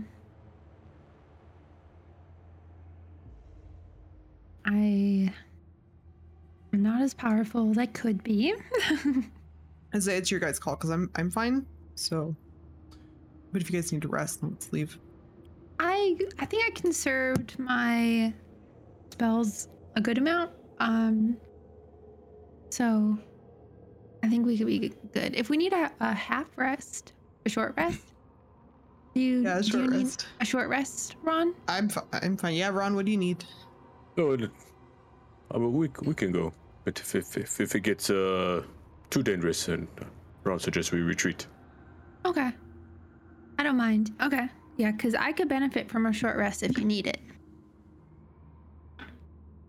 I 4.66 5.34
am 6.74 6.84
not 6.84 7.02
as 7.02 7.14
powerful 7.14 7.70
as 7.72 7.78
I 7.78 7.86
could 7.86 8.24
be. 8.24 8.54
I 9.94 10.00
say 10.00 10.18
it's 10.18 10.32
your 10.32 10.40
guys' 10.40 10.60
call 10.60 10.76
because 10.76 10.90
I'm 10.90 11.10
I'm 11.16 11.30
fine. 11.30 11.66
So, 11.96 12.36
but 13.52 13.62
if 13.62 13.70
you 13.70 13.80
guys 13.80 13.92
need 13.92 14.02
to 14.02 14.08
rest, 14.08 14.40
let's 14.42 14.74
leave. 14.74 14.98
I 15.80 16.18
I 16.40 16.46
think 16.46 16.66
I 16.66 16.72
conserved 16.72 17.58
my 17.60 18.34
spells 19.26 19.70
a 19.96 20.02
good 20.02 20.18
amount. 20.18 20.52
Um 20.80 21.38
so 22.70 23.18
I 24.24 24.28
think 24.30 24.46
we 24.46 24.58
could 24.58 24.68
be 24.68 24.92
good. 25.14 25.36
If 25.36 25.50
we 25.50 25.56
need 25.58 25.72
a, 25.74 25.90
a 26.02 26.14
half 26.14 26.48
rest, 26.58 27.14
a 27.46 27.50
short 27.50 27.74
rest. 27.78 28.02
Do 29.14 29.22
you, 29.22 29.44
Yeah, 29.44 29.58
do 29.62 29.64
short 29.64 29.84
you 29.86 29.90
need 29.92 30.04
rest. 30.04 30.28
a 30.42 30.46
short 30.46 30.68
rest, 30.68 31.16
Ron? 31.24 31.54
I'm 31.70 31.88
fi- 31.88 32.10
I'm 32.22 32.36
fine. 32.36 32.56
Yeah, 32.56 32.70
Ron, 32.70 32.96
what 32.96 33.06
do 33.06 33.12
you 33.12 33.18
need? 33.18 33.46
No, 34.18 34.32
it, 34.32 34.50
I 35.52 35.58
mean, 35.58 35.72
we 35.74 35.90
we 36.02 36.14
can 36.14 36.32
go, 36.34 36.52
but 36.84 37.00
if 37.00 37.16
if 37.16 37.38
if, 37.38 37.62
if 37.62 37.76
it 37.76 37.82
gets 37.82 38.10
uh 38.10 38.64
too 39.12 39.24
dangerous, 39.24 39.66
then 39.68 39.88
uh, 40.02 40.06
Ron 40.44 40.60
suggests 40.60 40.92
we 40.92 41.00
retreat. 41.02 41.48
Okay. 42.26 42.52
I 43.58 43.64
don't 43.64 43.78
mind. 43.78 44.12
Okay. 44.22 44.50
Yeah, 44.76 44.92
because 44.92 45.16
I 45.16 45.32
could 45.32 45.48
benefit 45.48 45.90
from 45.90 46.08
a 46.08 46.12
short 46.12 46.36
rest 46.36 46.64
if 46.64 46.78
you 46.78 46.84
need 46.84 47.08
it. 47.08 47.20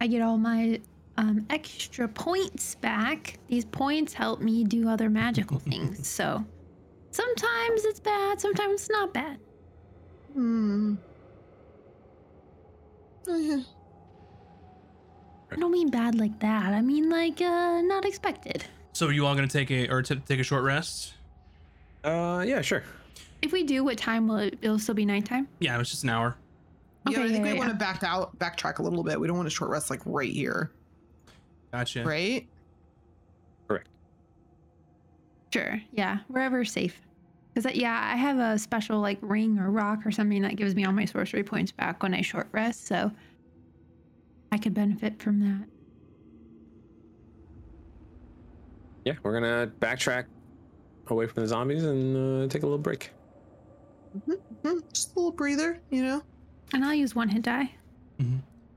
I 0.01 0.07
get 0.07 0.23
all 0.23 0.39
my 0.39 0.81
um, 1.17 1.47
extra 1.51 2.09
points 2.09 2.75
back. 2.77 3.39
These 3.49 3.65
points 3.65 4.13
help 4.13 4.41
me 4.41 4.65
do 4.65 4.89
other 4.89 5.09
magical 5.09 5.59
things. 5.71 6.07
So 6.07 6.45
sometimes 7.11 7.85
it's 7.85 8.01
bad, 8.01 8.41
sometimes 8.41 8.83
it's 8.83 8.91
not 8.91 9.15
bad. 9.15 9.39
Hmm. 10.35 10.95
Oh, 13.29 13.37
yeah. 13.37 13.63
I 15.51 15.57
don't 15.57 15.71
mean 15.73 15.91
bad 15.91 16.17
like 16.17 16.39
that. 16.41 16.73
I 16.73 16.83
mean 16.83 17.09
like 17.09 17.41
uh, 17.41 17.81
not 17.83 18.05
expected. 18.05 18.65
So 18.93 19.07
are 19.07 19.13
you 19.13 19.27
all 19.27 19.35
gonna 19.35 19.47
take 19.47 19.71
a 19.71 19.89
or 19.89 20.03
t- 20.03 20.17
take 20.27 20.41
a 20.41 20.43
short 20.43 20.65
rest? 20.65 21.15
Uh, 22.05 22.45
yeah, 22.47 22.61
sure. 22.63 22.83
If 23.43 23.53
we 23.53 23.63
do, 23.63 23.85
what 23.85 23.99
time 23.99 24.29
will 24.29 24.39
it? 24.39 24.59
It'll 24.63 24.79
still 24.79 24.95
be 24.95 25.05
nighttime. 25.05 25.49
Yeah, 25.61 25.79
it's 25.81 25.91
just 25.91 26.03
an 26.05 26.11
hour. 26.11 26.37
Yeah, 27.09 27.21
I 27.21 27.29
think 27.29 27.37
yeah, 27.37 27.43
we 27.43 27.49
yeah. 27.51 27.59
want 27.59 27.71
to 27.71 27.77
back 27.77 28.03
out, 28.03 28.39
backtrack 28.39 28.79
a 28.79 28.83
little 28.83 29.05
bit. 29.05 29.19
We 29.21 29.27
don't 29.27 29.37
want 29.37 29.49
to 29.49 29.55
short 29.55 29.71
rest 29.71 29.91
like 29.91 30.01
right 30.05 30.31
here, 30.33 30.73
Gotcha. 31.73 32.05
right? 32.05 32.47
Correct. 33.69 33.89
Sure. 35.53 35.81
Yeah, 35.93 36.19
wherever's 36.29 36.73
safe. 36.73 37.01
Because 37.55 37.75
yeah, 37.75 38.01
I 38.13 38.17
have 38.17 38.39
a 38.39 38.59
special 38.59 39.01
like 39.01 39.19
ring 39.23 39.59
or 39.59 39.71
rock 39.71 40.01
or 40.05 40.11
something 40.11 40.43
that 40.43 40.57
gives 40.57 40.75
me 40.75 40.85
all 40.85 40.93
my 40.93 41.05
sorcery 41.05 41.45
points 41.45 41.73
back 41.73 42.03
when 42.03 42.13
I 42.13 42.21
short 42.21 42.49
rest, 42.53 42.87
so 42.87 43.11
I 44.53 44.59
could 44.59 44.75
benefit 44.75 45.23
from 45.23 45.41
that. 45.41 45.69
Yeah, 49.05 49.15
we're 49.23 49.33
gonna 49.33 49.71
backtrack 49.81 50.25
away 51.07 51.27
from 51.27 51.45
the 51.45 51.49
zombies 51.49 51.85
and 51.85 52.45
uh, 52.45 52.49
take 52.49 52.63
a 52.63 52.67
little 52.67 52.79
break. 52.79 53.11
Hmm, 54.25 54.79
just 54.93 55.15
a 55.15 55.19
little 55.19 55.33
breather, 55.33 55.81
you 55.91 56.03
know. 56.03 56.23
And 56.73 56.85
I'll 56.85 56.95
use 56.95 57.15
one 57.15 57.29
hit 57.29 57.43
die. 57.43 57.75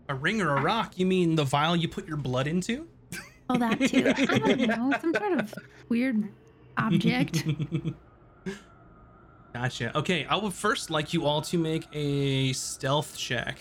A 0.10 0.16
ring 0.16 0.42
or 0.42 0.58
a 0.58 0.62
rock? 0.62 0.98
You 0.98 1.06
mean 1.06 1.36
the 1.36 1.44
vial 1.44 1.76
you 1.76 1.88
put 1.88 2.08
your 2.08 2.18
blood 2.18 2.48
into? 2.48 2.88
Oh, 3.50 3.58
that 3.58 3.80
too. 3.80 4.12
I 4.16 4.38
don't 4.38 4.60
know, 4.62 4.94
some 5.02 5.14
sort 5.14 5.40
of 5.40 5.54
weird 5.90 6.24
object. 6.78 7.44
Gotcha. 9.54 9.98
Okay, 9.98 10.26
I 10.26 10.36
would 10.36 10.54
first 10.54 10.92
like 10.92 11.14
you 11.14 11.26
all 11.26 11.42
to 11.44 11.58
make 11.58 11.88
a 11.94 12.54
stealth 12.54 13.18
check. 13.18 13.58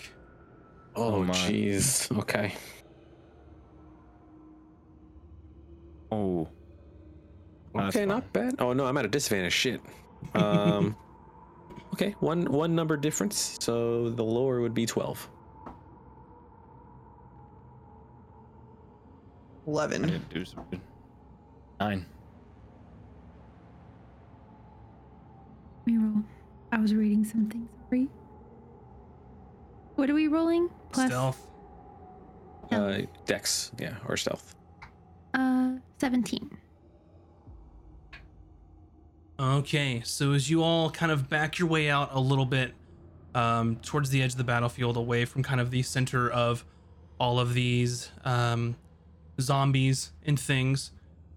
Oh, 0.95 1.23
my. 1.23 1.33
jeez. 1.33 2.15
Okay. 2.19 2.53
Oh. 6.11 6.47
Okay, 7.75 8.05
not 8.05 8.31
bad. 8.33 8.55
Oh 8.59 8.73
no, 8.73 8.85
I'm 8.85 8.97
at 8.97 9.05
a 9.05 9.07
disadvantage. 9.07 9.53
Shit. 9.53 9.81
Um. 10.33 10.95
okay, 11.93 12.15
one 12.19 12.45
one 12.51 12.75
number 12.75 12.97
difference. 12.97 13.57
So 13.61 14.09
the 14.09 14.23
lower 14.23 14.61
would 14.61 14.73
be 14.73 14.85
twelve. 14.85 15.29
I 19.67 19.71
Eleven. 19.71 20.01
didn't 20.03 20.29
do 20.29 20.45
so 20.45 20.65
good. 20.71 20.81
Nine. 21.79 22.05
Let 25.85 25.93
me 25.93 25.97
roll. 26.03 26.23
I 26.71 26.79
was 26.79 26.93
reading 26.95 27.23
something. 27.23 27.67
Sorry. 27.89 28.07
What 29.95 30.09
are 30.09 30.13
we 30.15 30.27
rolling? 30.27 30.69
Plus 30.91 31.07
Stealth. 31.07 31.45
Uh, 32.71 32.99
Dex, 33.25 33.71
yeah, 33.79 33.95
or 34.07 34.15
stealth. 34.17 34.55
uh 35.33 35.73
17. 35.97 36.49
Okay, 39.39 40.01
so 40.03 40.33
as 40.33 40.49
you 40.49 40.63
all 40.63 40.89
kind 40.89 41.13
of 41.13 41.29
back 41.29 41.59
your 41.59 41.69
way 41.69 41.89
out 41.89 42.09
a 42.11 42.19
little 42.19 42.45
bit 42.45 42.73
um, 43.33 43.77
towards 43.77 44.09
the 44.09 44.21
edge 44.21 44.31
of 44.31 44.37
the 44.37 44.43
battlefield, 44.43 44.97
away 44.97 45.23
from 45.23 45.43
kind 45.43 45.61
of 45.61 45.71
the 45.71 45.81
center 45.81 46.29
of 46.29 46.65
all 47.21 47.39
of 47.39 47.53
these 47.53 48.11
um, 48.25 48.75
zombies 49.39 50.11
and 50.25 50.37
things, 50.37 50.91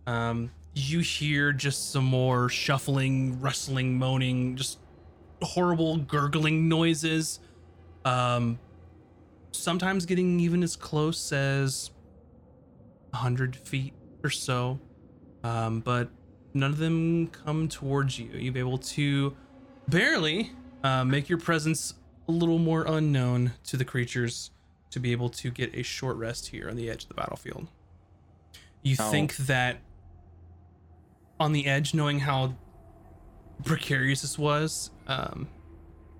um, 0.09 0.50
you 0.74 0.98
hear 0.98 1.53
just 1.53 1.92
some 1.92 2.05
more 2.05 2.48
shuffling, 2.48 3.40
rustling, 3.40 3.96
moaning, 3.96 4.57
just 4.57 4.80
horrible 5.40 5.98
gurgling 5.98 6.68
noises. 6.68 7.38
Um, 8.05 8.59
sometimes 9.53 10.07
getting 10.07 10.40
even 10.40 10.64
as 10.64 10.74
close 10.74 11.30
as 11.30 11.92
100 13.11 13.55
feet 13.55 13.92
or 14.24 14.30
so, 14.30 14.80
um, 15.44 15.78
but 15.78 16.09
none 16.55 16.70
of 16.70 16.78
them 16.78 17.28
come 17.28 17.68
towards 17.68 18.18
you. 18.18 18.30
You've 18.32 18.57
able 18.57 18.78
to 18.78 19.34
barely 19.88 20.53
uh, 20.84 21.05
make 21.05 21.28
your 21.28 21.38
presence 21.38 21.94
a 22.28 22.32
little 22.32 22.59
more 22.59 22.84
unknown 22.86 23.53
to 23.64 23.76
the 23.76 23.84
creatures 23.84 24.50
to 24.90 25.00
be 25.00 25.12
able 25.12 25.28
to 25.30 25.50
get 25.50 25.74
a 25.74 25.82
short 25.82 26.16
rest 26.16 26.48
here 26.48 26.68
on 26.68 26.76
the 26.76 26.88
edge 26.90 27.03
of 27.05 27.09
the 27.09 27.14
battlefield. 27.14 27.66
You 28.82 28.96
How- 28.96 29.11
think 29.11 29.36
that 29.36 29.78
on 31.40 31.53
the 31.53 31.66
edge, 31.66 31.94
knowing 31.94 32.20
how 32.20 32.55
precarious 33.64 34.22
this 34.22 34.38
was, 34.38 34.90
um, 35.09 35.48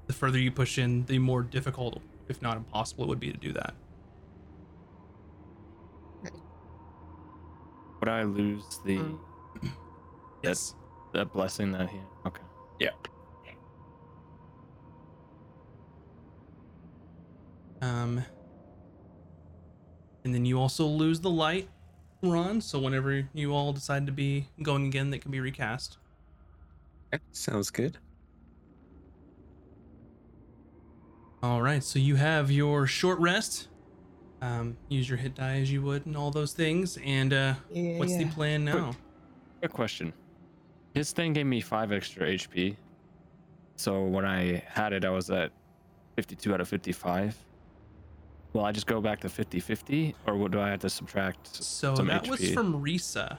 the 0.07 0.12
further 0.12 0.39
you 0.39 0.51
push 0.51 0.78
in, 0.78 1.05
the 1.07 1.18
more 1.18 1.43
difficult, 1.43 2.01
if 2.28 2.41
not 2.43 2.57
impossible, 2.57 3.05
it 3.05 3.09
would 3.09 3.20
be 3.20 3.30
to 3.30 3.39
do 3.39 3.53
that. 3.53 3.74
Would 8.01 8.09
I 8.09 8.24
lose 8.24 8.64
the 8.85 8.97
Mm. 8.99 9.18
Yes. 10.43 10.74
that 11.12 11.32
blessing 11.32 11.72
that 11.72 11.88
he? 11.90 11.99
Okay. 12.26 12.43
Yeah. 12.80 12.90
Um, 17.80 18.24
and 20.24 20.34
then 20.34 20.45
you 20.45 20.59
also 20.59 20.86
lose 20.86 21.20
the 21.20 21.30
light, 21.30 21.68
Ron. 22.22 22.61
So 22.61 22.78
whenever 22.78 23.28
you 23.34 23.53
all 23.55 23.72
decide 23.72 24.07
to 24.07 24.12
be 24.12 24.47
going 24.62 24.86
again, 24.86 25.11
that 25.11 25.18
can 25.18 25.30
be 25.32 25.40
recast. 25.40 25.99
Okay, 27.12 27.22
Sounds 27.32 27.70
good. 27.70 27.99
All 31.43 31.61
right. 31.61 31.82
So 31.82 31.99
you 31.99 32.14
have 32.16 32.53
your 32.53 32.86
short 32.86 33.18
rest. 33.18 33.68
Um, 34.40 34.76
use 34.88 35.09
your 35.09 35.18
hit 35.18 35.34
die 35.34 35.61
as 35.61 35.70
you 35.70 35.82
would, 35.82 36.07
and 36.07 36.16
all 36.16 36.30
those 36.30 36.53
things. 36.53 36.99
And 37.05 37.32
uh, 37.32 37.55
Yeah, 37.70 37.99
what's 37.99 38.16
the 38.16 38.26
plan 38.26 38.64
now? 38.64 38.93
Quick 39.59 39.72
question. 39.72 40.12
His 40.95 41.12
thing 41.12 41.32
gave 41.32 41.47
me 41.47 41.61
five 41.61 41.93
extra 41.93 42.26
HP. 42.28 42.76
So 43.76 44.03
when 44.05 44.24
I 44.24 44.62
had 44.66 44.93
it, 44.93 45.05
I 45.05 45.11
was 45.11 45.30
at 45.30 45.51
52 46.16 46.53
out 46.55 46.61
of 46.61 46.68
55. 46.68 47.36
Will 48.53 48.64
I 48.64 48.72
just 48.72 48.86
go 48.86 49.01
back 49.01 49.20
to 49.20 49.28
50 49.28 49.61
50? 49.61 50.14
Or 50.26 50.36
what 50.36 50.51
do 50.51 50.61
I 50.61 50.68
have 50.68 50.80
to 50.80 50.90
subtract? 50.90 51.57
So 51.57 51.95
some 51.95 52.07
that 52.09 52.28
was 52.28 52.53
from 52.53 52.82
Risa, 52.82 53.38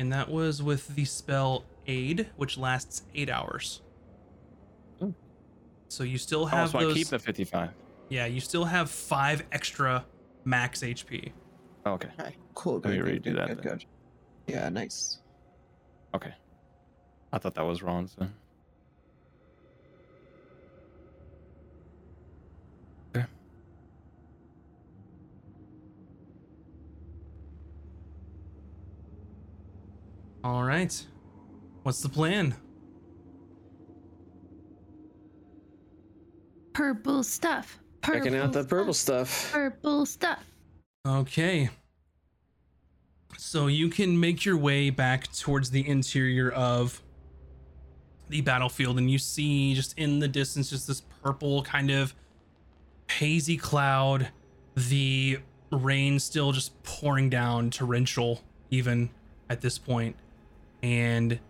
and 0.00 0.12
that 0.12 0.28
was 0.28 0.62
with 0.62 0.88
the 0.96 1.04
spell 1.04 1.64
Aid, 1.86 2.28
which 2.36 2.58
lasts 2.58 3.02
eight 3.14 3.30
hours. 3.30 3.82
Oh. 5.00 5.14
So 5.88 6.02
you 6.02 6.18
still 6.18 6.42
Oh, 6.42 6.46
have 6.46 6.70
so 6.70 6.80
those. 6.80 6.92
I 6.92 6.96
keep 6.96 7.06
the 7.08 7.18
55. 7.20 7.70
Yeah, 8.08 8.26
you 8.26 8.40
still 8.40 8.64
have 8.64 8.90
five 8.90 9.44
extra 9.52 10.04
max 10.44 10.80
HP. 10.80 11.30
Oh, 11.86 11.92
okay. 11.92 12.08
Okay, 12.18 12.34
cool. 12.54 12.80
Let 12.80 12.86
me 12.86 12.96
Good, 12.98 13.04
good, 13.04 13.22
redo 13.22 13.24
good, 13.24 13.36
that 13.36 13.48
good, 13.48 13.62
good. 13.62 13.84
Yeah, 14.48 14.68
nice. 14.70 15.20
Okay. 16.14 16.34
I 17.32 17.38
thought 17.38 17.54
that 17.54 17.64
was 17.64 17.82
wrong. 17.82 18.08
So. 18.08 18.26
Okay. 23.14 23.26
All 30.42 30.64
right. 30.64 31.06
What's 31.82 32.00
the 32.00 32.08
plan? 32.08 32.54
Purple 36.72 37.22
stuff. 37.22 37.78
Purple 38.00 38.20
Checking 38.20 38.38
out 38.38 38.52
the 38.52 38.64
purple 38.64 38.94
stuff. 38.94 39.28
stuff. 39.28 39.52
Purple 39.52 40.06
stuff. 40.06 40.44
Okay. 41.06 41.68
So 43.36 43.66
you 43.66 43.88
can 43.88 44.18
make 44.18 44.44
your 44.44 44.56
way 44.56 44.90
back 44.90 45.32
towards 45.32 45.70
the 45.70 45.86
interior 45.86 46.50
of 46.50 47.02
the 48.28 48.40
battlefield, 48.40 48.98
and 48.98 49.10
you 49.10 49.18
see 49.18 49.74
just 49.74 49.96
in 49.98 50.18
the 50.18 50.28
distance 50.28 50.70
just 50.70 50.86
this 50.86 51.02
purple 51.22 51.62
kind 51.62 51.90
of 51.90 52.14
hazy 53.10 53.56
cloud. 53.56 54.28
The 54.74 55.40
rain 55.72 56.18
still 56.18 56.52
just 56.52 56.80
pouring 56.82 57.30
down, 57.30 57.70
torrential, 57.70 58.42
even 58.70 59.10
at 59.50 59.60
this 59.60 59.78
point. 59.78 60.16
And 60.82 61.40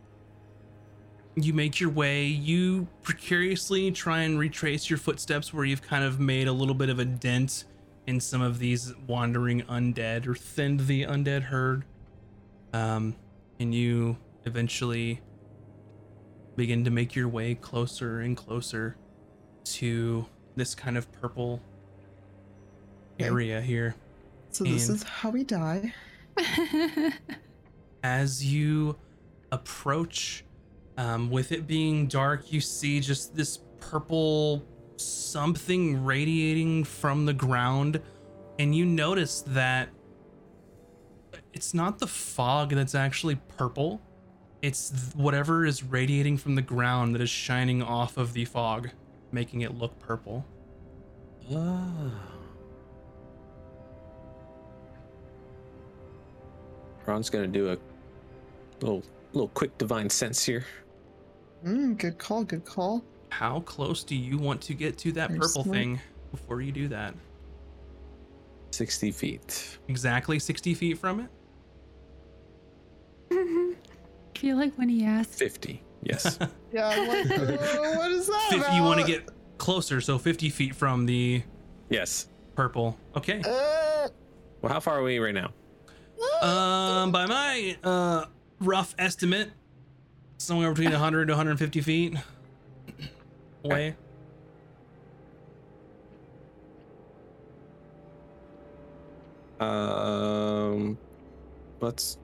you 1.35 1.53
make 1.53 1.81
your 1.81 1.91
way. 1.91 2.25
You 2.25 2.89
precariously 3.03 3.91
try 3.91 4.23
and 4.23 4.39
retrace 4.39 4.89
your 4.89 4.99
footsteps 4.99 5.53
where 5.53 5.65
you've 5.65 5.83
kind 5.83 6.05
of 6.05 6.19
made 6.19 6.49
a 6.49 6.53
little 6.53 6.75
bit 6.75 6.89
of 6.89 6.99
a 6.99 7.05
dent 7.05 7.65
in 8.07 8.21
some 8.21 8.41
of 8.41 8.59
these 8.59 8.95
wandering 9.07 9.63
undead 9.63 10.27
or 10.27 10.35
thinned 10.35 10.81
the 10.81 11.03
undead 11.03 11.43
herd. 11.43 11.85
Um, 12.73 13.17
and 13.61 13.75
you 13.75 14.17
eventually 14.45 15.21
begin 16.59 16.85
to 16.85 16.91
make 16.91 17.15
your 17.15 17.29
way 17.29 17.55
closer 17.55 18.21
and 18.21 18.37
closer 18.37 18.97
to 19.65 20.27
this 20.57 20.75
kind 20.75 20.99
of 20.99 21.11
purple 21.13 21.63
Okay. 23.15 23.25
area 23.27 23.61
here. 23.63 23.95
So 24.51 24.65
this 24.65 24.89
And- 24.89 24.97
is 24.97 25.03
how 25.05 25.31
we 25.31 25.45
die. 25.45 25.95
as 28.03 28.45
you 28.45 28.97
approach 29.51 30.45
um, 30.97 31.31
with 31.31 31.51
it 31.53 31.67
being 31.67 32.07
dark 32.07 32.53
you 32.53 32.61
see 32.61 33.01
just 33.01 33.35
this 33.35 33.59
purple 33.81 34.65
something 34.97 36.05
radiating 36.05 36.85
from 36.85 37.27
the 37.27 37.33
ground 37.33 38.01
and 38.59 38.75
you 38.75 38.85
notice 38.87 39.43
that 39.49 39.89
it's 41.53 41.75
not 41.75 41.99
the 41.99 42.07
fog 42.07 42.71
that's 42.71 42.95
actually 42.95 43.37
purple 43.57 44.01
it's 44.63 45.13
whatever 45.15 45.65
is 45.65 45.83
radiating 45.85 46.37
from 46.37 46.55
the 46.55 46.63
ground 46.63 47.15
that 47.15 47.23
is 47.23 47.31
shining 47.31 47.83
off 47.83 48.17
of 48.17 48.33
the 48.33 48.45
fog 48.45 48.91
making 49.33 49.61
it 49.63 49.77
look 49.79 49.99
purple 49.99 50.45
Ah. 51.51 52.11
Ron's 57.07 57.31
gonna 57.31 57.47
do 57.47 57.71
a 57.73 57.79
little 58.81 59.03
little 59.33 59.49
quick 59.49 59.77
divine 59.79 60.11
sense 60.11 60.45
here. 60.45 60.67
Mm, 61.65 61.97
good 61.99 62.19
call. 62.19 62.45
Good 62.45 62.65
call. 62.67 63.03
how 63.31 63.61
close 63.61 64.05
do 64.05 64.15
you 64.15 64.37
want 64.39 64.61
to 64.63 64.75
get 64.75 64.97
to 64.99 65.13
that 65.13 65.31
purple 65.31 65.49
smart. 65.65 65.69
thing 65.69 66.01
before 66.31 66.61
you 66.61 66.73
do 66.73 66.89
that 66.89 67.15
60 68.71 69.11
feet. 69.11 69.79
exactly 69.89 70.39
60 70.39 70.75
feet 70.75 70.99
from 70.99 71.21
it 71.21 71.29
I 73.31 73.75
feel 74.39 74.57
like 74.57 74.75
when 74.77 74.89
he 74.89 75.05
asked, 75.05 75.35
50. 75.39 75.83
Yes. 76.03 76.39
Yeah. 76.71 76.87
I'm 76.89 77.09
like, 77.09 77.31
"Uh, 77.39 77.95
what 77.97 78.13
is 78.13 78.27
that? 78.27 78.47
Fif- 78.51 78.75
you 78.75 78.83
want 78.83 79.01
to 79.01 79.07
get 79.07 79.27
closer, 79.57 80.03
so 80.03 80.19
50 80.19 80.51
feet 80.51 80.75
from 80.75 81.07
the 81.07 81.43
yes. 81.89 82.29
purple. 82.55 82.99
Okay. 83.17 83.41
Uh, 83.41 84.09
Well, 84.61 84.71
how 84.71 84.81
far 84.81 84.99
are 84.99 85.03
we 85.03 85.19
right 85.19 85.35
now? 85.35 85.51
Um, 86.43 87.11
by 87.11 87.25
my 87.25 87.77
uh 87.83 88.27
rough 88.61 88.95
estimate, 88.99 89.51
somewhere 90.37 90.69
between 90.73 90.91
100 90.91 91.27
to 91.29 91.33
150 91.33 91.81
feet 91.81 92.17
away. 93.65 93.97
Um, 99.61 100.99
let's. 101.81 102.19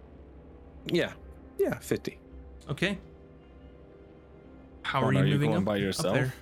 Yeah. 0.87 1.13
Yeah, 1.59 1.79
50. 1.79 2.19
Okay. 2.71 2.99
How 4.83 5.03
Ron, 5.03 5.09
are 5.09 5.13
you 5.13 5.19
are 5.21 5.27
you 5.27 5.33
moving 5.35 5.51
going 5.51 5.59
up, 5.63 5.65
by 5.65 5.75
up 5.77 5.81
yourself? 5.81 6.15
there? 6.15 6.33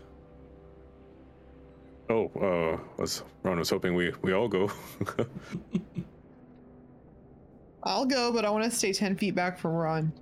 Oh, 2.11 2.27
uh, 2.41 2.79
was 2.99 3.23
Ron 3.43 3.59
was 3.59 3.71
hoping 3.71 3.95
we 3.95 4.13
we 4.23 4.33
all 4.33 4.49
go. 4.49 4.71
I'll 7.85 8.05
go, 8.07 8.33
but 8.33 8.45
I 8.45 8.51
want 8.51 8.65
to 8.65 8.71
stay 8.71 8.93
ten 8.93 9.17
feet 9.17 9.35
back 9.35 9.59
from 9.59 9.73
Ron. 9.73 10.13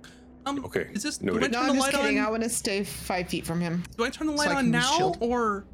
Um, 0.45 0.65
Okay, 0.65 0.87
Is 0.93 1.03
this? 1.03 1.17
Do 1.19 1.35
I 1.37 1.41
turn 1.41 1.51
No, 1.51 1.63
the 1.63 1.69
I'm 1.69 1.75
just 1.75 1.91
kidding. 1.91 2.19
on? 2.19 2.25
I 2.25 2.29
want 2.31 2.41
to 2.43 2.49
stay 2.49 2.83
five 2.83 3.27
feet 3.27 3.45
from 3.45 3.59
him. 3.61 3.83
Do 3.97 4.03
I 4.05 4.09
turn 4.09 4.25
the 4.27 4.33
light 4.33 4.49
I 4.49 4.55
on 4.55 4.71
now 4.71 4.97
shield. 4.97 5.17
or 5.19 5.65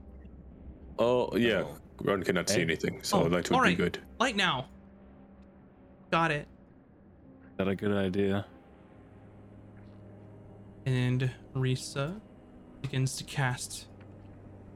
oh 0.99 1.35
yeah, 1.38 1.64
Ron 2.02 2.23
cannot 2.23 2.49
see 2.49 2.56
Hey. 2.57 2.61
anything, 2.64 2.99
so 3.03 3.22
Oh, 3.26 3.30
that 3.30 3.49
would 3.49 3.52
all 3.53 3.60
be 3.64 3.69
right. 3.69 3.77
good. 3.77 3.99
light 4.19 4.35
now? 4.35 4.68
Got 6.11 6.31
it. 6.31 6.48
Is 7.52 7.57
that 7.57 7.68
a 7.69 7.76
good 7.76 7.94
idea? 7.94 8.45
And 10.88 11.30
Risa 11.54 12.18
begins 12.82 13.18
to 13.18 13.26
cast 13.26 13.88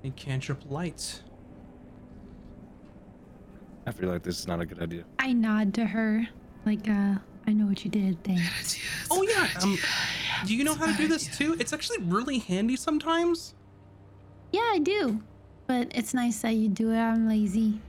a 0.03 0.09
cantrip 0.09 0.69
light. 0.69 1.21
I 3.87 3.91
feel 3.93 4.09
like 4.09 4.21
this 4.21 4.37
is 4.37 4.45
not 4.45 4.59
a 4.59 4.65
good 4.65 4.81
idea. 4.81 5.05
I 5.19 5.31
nod 5.31 5.73
to 5.75 5.85
her, 5.85 6.27
like, 6.65 6.89
uh, 6.89 7.15
I 7.47 7.53
know 7.53 7.65
what 7.65 7.85
you 7.85 7.89
did. 7.89 8.21
Thanks. 8.25 8.77
Oh 9.13 9.23
yeah. 9.23 9.47
Um, 9.61 9.77
do 10.45 10.55
you 10.55 10.63
know 10.63 10.73
how 10.73 10.85
to 10.85 10.93
do 10.93 11.07
this 11.07 11.27
too? 11.37 11.57
It's 11.59 11.73
actually 11.73 11.97
really 11.99 12.39
handy 12.39 12.77
sometimes. 12.77 13.55
Yeah, 14.53 14.69
I 14.71 14.79
do. 14.79 15.21
But 15.67 15.91
it's 15.93 16.13
nice 16.13 16.41
that 16.41 16.55
you 16.55 16.69
do 16.69 16.91
it. 16.91 16.97
I'm 16.97 17.27
lazy. 17.27 17.81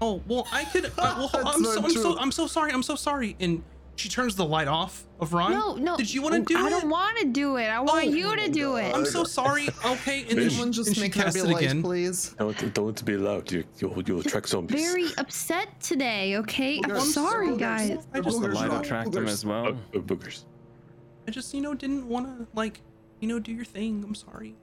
Oh 0.00 0.20
well, 0.26 0.48
I 0.52 0.64
could. 0.64 0.86
Uh, 0.86 0.90
well, 0.98 1.30
That's 1.32 1.56
I'm, 1.56 1.64
so, 1.64 1.82
I'm 1.82 1.90
so 1.90 2.02
true. 2.02 2.18
I'm 2.18 2.32
so 2.32 2.46
sorry. 2.48 2.72
I'm 2.72 2.82
so 2.82 2.96
sorry. 2.96 3.36
And 3.38 3.62
she 3.96 4.08
turns 4.08 4.34
the 4.34 4.44
light 4.44 4.66
off 4.68 5.04
of 5.20 5.32
Ron. 5.32 5.52
No, 5.52 5.74
no. 5.76 5.96
Did 5.96 6.12
you 6.12 6.20
want 6.22 6.34
to 6.34 6.40
do 6.42 6.56
I 6.58 6.62
it? 6.62 6.66
I 6.66 6.70
don't 6.70 6.90
want 6.90 7.18
to 7.18 7.26
do 7.26 7.56
it. 7.56 7.66
I 7.66 7.78
want 7.80 8.04
Oh, 8.06 8.08
you 8.08 8.36
to 8.36 8.48
do 8.50 8.76
it. 8.76 8.94
I'm 8.94 9.04
so 9.06 9.22
sorry. 9.24 9.68
Okay, 9.84 10.22
and 10.28 10.38
then 10.38 10.48
she, 10.48 10.50
Someone 10.56 10.72
just 10.72 10.88
and 10.88 10.96
she 10.96 11.02
make 11.02 11.14
her 11.14 11.22
casts 11.24 11.40
be 11.42 11.48
it 11.48 11.52
light, 11.52 11.62
again. 11.64 11.82
please. 11.82 12.34
Don't, 12.38 12.74
don't 12.74 13.04
be 13.04 13.16
loud. 13.16 13.50
You, 13.52 13.64
you'll, 13.78 14.02
you'll 14.02 14.20
attract 14.20 14.48
zombies. 14.48 14.80
Very 14.80 15.06
upset 15.18 15.80
today, 15.80 16.36
okay? 16.38 16.80
Oh, 16.88 16.94
I'm 16.94 17.00
sorry, 17.00 17.48
Boogers. 17.48 17.58
guys. 17.58 18.06
I 18.12 18.20
just, 18.20 18.40
The 18.40 18.48
light 18.48 18.70
Boogers. 18.70 18.80
attract 18.80 19.12
them 19.12 19.28
as 19.28 19.44
well. 19.46 19.66
Oh, 19.68 19.78
oh, 19.94 20.00
boogers. 20.00 20.44
I 21.28 21.30
just, 21.30 21.54
you 21.54 21.60
know, 21.60 21.74
didn't 21.74 22.06
want 22.08 22.26
to 22.26 22.46
like, 22.54 22.80
you 23.20 23.28
know, 23.28 23.38
do 23.38 23.52
your 23.52 23.64
thing. 23.64 24.02
I'm 24.06 24.14
sorry. 24.14 24.56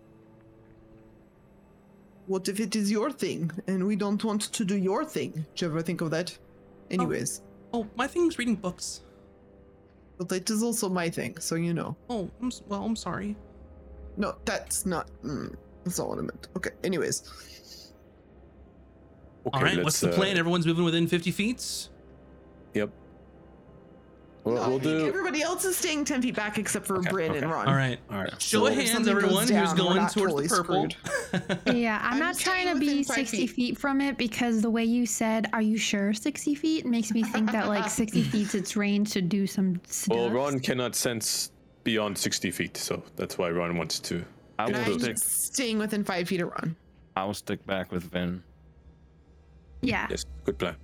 What 2.28 2.48
if 2.48 2.60
it 2.60 2.76
is 2.76 2.92
your 2.92 3.12
thing 3.12 3.52
and 3.68 3.86
we 3.88 3.96
don't 3.96 4.24
want 4.24 4.42
to 4.54 4.64
do 4.66 4.78
your 4.78 5.04
thing? 5.04 5.32
Did 5.56 5.62
you 5.62 5.68
ever 5.70 5.82
think 5.82 6.02
of 6.02 6.12
that? 6.12 6.38
Oh. 6.40 6.94
Anyways, 6.94 7.42
Oh, 7.74 7.88
my 7.96 8.06
thing's 8.06 8.38
reading 8.38 8.56
books. 8.56 9.02
But 10.18 10.30
that 10.30 10.50
is 10.50 10.62
also 10.64 10.90
my 10.90 11.10
thing, 11.10 11.38
so 11.40 11.56
you 11.56 11.74
know. 11.74 11.96
Oh, 12.10 12.30
I'm 12.42 12.52
well. 12.68 12.84
I'm 12.84 12.96
sorry. 12.96 13.36
No, 14.18 14.36
that's 14.46 14.86
not. 14.86 15.10
Mm, 15.24 15.56
that's 15.84 15.98
not 16.00 16.10
what 16.10 16.18
I 16.20 16.22
meant. 16.22 16.48
Okay. 16.58 16.72
Anyways, 16.84 17.24
Okay, 19.48 19.58
All 19.58 19.64
right, 19.64 19.78
what's 19.84 20.02
let's, 20.04 20.16
the 20.16 20.22
plan? 20.22 20.36
uh, 20.36 20.40
Everyone's 20.40 20.68
moving 20.68 20.86
within 20.86 21.08
50 21.08 21.32
feet. 21.32 21.90
Yep. 22.76 22.92
Well, 24.44 24.56
No, 24.56 24.70
we'll 24.70 24.80
do. 24.80 25.06
Everybody 25.08 25.44
else 25.44 25.66
is 25.66 25.78
staying 25.78 26.06
ten 26.06 26.22
feet 26.22 26.36
back 26.36 26.58
except 26.58 26.88
for 26.88 26.98
Okay, 26.98 27.10
Bryn 27.12 27.36
and. 27.36 27.50
Ron. 27.50 27.68
All 27.68 27.76
right. 27.76 28.00
All 28.10 28.18
right. 28.18 28.42
Show 28.42 28.66
of 28.66 28.74
if 28.78 28.90
hands, 28.92 29.08
everyone, 29.08 29.46
down, 29.48 29.66
who's 29.66 29.74
going 29.74 30.00
towards 30.08 30.14
totally 30.16 30.48
the 30.48 30.56
purple. 30.56 30.88
Yeah, 31.76 32.00
I'm, 32.04 32.14
I'm 32.14 32.20
not 32.20 32.38
trying 32.38 32.68
to 32.74 32.80
be 32.80 33.04
60 33.04 33.26
feet. 33.38 33.50
feet. 33.52 33.78
from 33.78 34.02
it 34.02 34.18
because 34.18 34.62
the 34.62 34.70
way 34.70 34.84
you 34.84 35.06
said, 35.06 35.48
"Are 35.54 35.62
you 35.62 35.78
sure 35.78 36.12
60 36.14 36.56
feet?" 36.56 36.86
makes 36.86 37.12
me 37.12 37.24
think 37.24 37.52
that 37.52 37.68
like 37.68 37.90
60 37.90 38.24
feet's 38.24 38.56
its 38.56 38.76
range 38.76 39.12
to 39.12 39.22
do 39.22 39.46
some 39.46 39.80
stuff. 39.86 40.16
Well, 40.18 40.30
Ron 40.32 40.60
cannot 40.60 40.96
sense 40.96 41.52
beyond 41.84 42.18
60 42.18 42.50
feet, 42.52 42.78
so 42.78 43.04
that's 43.16 43.38
why 43.38 43.50
Ron 43.52 43.78
wants 43.78 44.00
to. 44.00 44.26
I 44.58 44.66
will 44.66 44.84
close. 44.84 45.02
Stick. 45.04 45.18
staying 45.20 45.78
within 45.78 46.04
five 46.04 46.28
feet 46.28 46.42
of 46.42 46.50
Ron. 46.50 46.76
I 47.16 47.26
will 47.26 47.34
stick 47.36 47.64
back 47.68 47.92
with 47.92 48.04
Vin. 48.06 48.42
yeah. 49.82 50.08
Yes, 50.10 50.26
good 50.46 50.58
plan. 50.58 50.76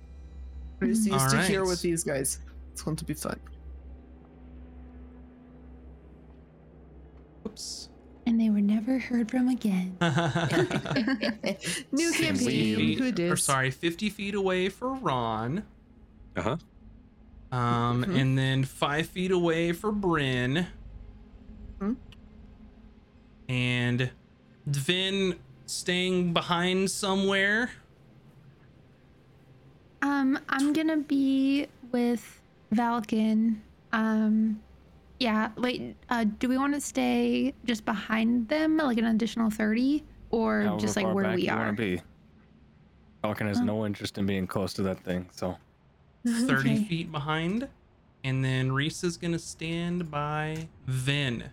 I'm 0.80 0.88
just 0.94 1.06
used 1.08 1.30
to 1.30 1.42
here 1.42 1.60
Alright. 1.60 1.70
with 1.70 1.82
these 1.82 2.04
guys. 2.04 2.38
It's 2.78 2.84
going 2.84 2.96
to 2.98 3.04
be 3.04 3.14
fun. 3.14 3.40
Oops. 7.44 7.88
And 8.24 8.40
they 8.40 8.50
were 8.50 8.60
never 8.60 9.00
heard 9.00 9.28
from 9.32 9.48
again. 9.48 9.96
New 11.90 12.12
Sixty 12.12 12.24
campaign. 12.76 13.16
Who 13.16 13.32
or 13.32 13.36
sorry, 13.36 13.72
50 13.72 14.10
feet 14.10 14.36
away 14.36 14.68
for 14.68 14.94
Ron. 14.94 15.64
Uh 16.36 16.42
huh. 16.42 16.56
Um, 17.50 18.04
Mhm. 18.04 18.20
and 18.20 18.38
then 18.38 18.62
five 18.64 19.08
feet 19.08 19.32
away 19.32 19.72
for 19.72 19.90
Bryn. 19.90 20.68
Hmm. 21.80 21.94
And 23.48 24.10
Vin 24.68 25.34
staying 25.66 26.32
behind 26.32 26.92
somewhere. 26.92 27.72
Um, 30.00 30.38
I'm 30.48 30.72
gonna 30.72 30.98
be 30.98 31.66
with 31.90 32.40
Valken. 32.72 33.56
Um, 33.92 34.60
yeah. 35.20 35.50
Wait. 35.56 35.96
Uh, 36.08 36.24
do 36.38 36.48
we 36.48 36.58
want 36.58 36.74
to 36.74 36.80
stay 36.80 37.54
just 37.64 37.84
behind 37.84 38.48
them, 38.48 38.76
like 38.76 38.98
an 38.98 39.06
additional 39.06 39.50
30, 39.50 40.04
or 40.30 40.62
However 40.62 40.80
just 40.80 40.96
like 40.96 41.12
where 41.14 41.34
we 41.34 41.46
you 41.46 41.52
are? 41.52 41.58
wanna 41.58 41.72
be. 41.72 42.00
Valken 43.24 43.46
has 43.48 43.58
Oh. 43.60 43.64
no 43.64 43.86
interest 43.86 44.16
in 44.18 44.26
being 44.26 44.46
close 44.46 44.72
to 44.74 44.82
that 44.82 45.00
thing, 45.02 45.28
so 45.32 45.56
30 46.26 46.52
Okay. 46.74 46.84
feet 46.84 47.10
behind. 47.12 47.68
And 48.24 48.44
then 48.44 48.72
Reese 48.72 49.02
is 49.04 49.16
going 49.16 49.32
to 49.32 49.38
stand 49.38 50.10
by 50.10 50.68
Vin. 50.86 51.44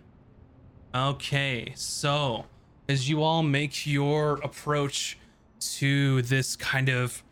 Okay, 0.94 1.72
so 1.76 2.46
as 2.88 3.08
you 3.08 3.22
all 3.22 3.42
make 3.42 3.86
your 3.86 4.34
approach 4.42 5.16
to 5.60 6.22
this 6.22 6.56
kind 6.56 6.88
of 6.88 7.22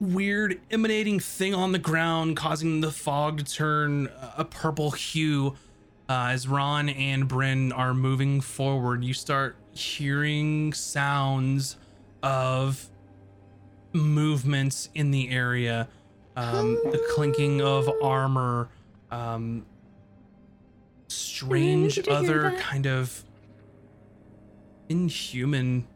weird 0.00 0.60
emanating 0.70 1.20
thing 1.20 1.54
on 1.54 1.72
the 1.72 1.78
ground, 1.78 2.36
causing 2.36 2.80
the 2.80 2.90
fog 2.90 3.38
to 3.38 3.44
turn 3.44 4.08
a 4.36 4.44
purple 4.44 4.92
hue, 4.92 5.56
uh, 6.08 6.28
as 6.30 6.48
Ron 6.48 6.88
and 6.88 7.28
Bryn 7.28 7.72
are 7.72 7.92
moving 7.92 8.40
forward, 8.40 9.04
you 9.04 9.12
start 9.12 9.56
hearing 9.72 10.72
sounds 10.72 11.76
of 12.22 12.88
movements 13.92 14.88
in 14.94 15.10
the 15.10 15.30
area 15.30 15.88
um, 16.36 16.74
the 16.84 17.04
clinking 17.14 17.60
of 17.60 17.90
armor 18.02 18.68
um, 19.10 19.66
strange 21.08 21.96
Did 21.96 22.06
you 22.06 22.12
hear 22.12 22.46
other 22.46 22.58
kind 22.58 22.86
of 22.86 23.24
inhuman 24.88 25.86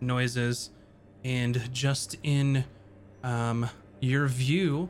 noises. 0.00 0.70
And 1.24 1.72
just 1.72 2.16
in 2.22 2.64
um, 3.26 3.68
your 4.00 4.26
view 4.26 4.88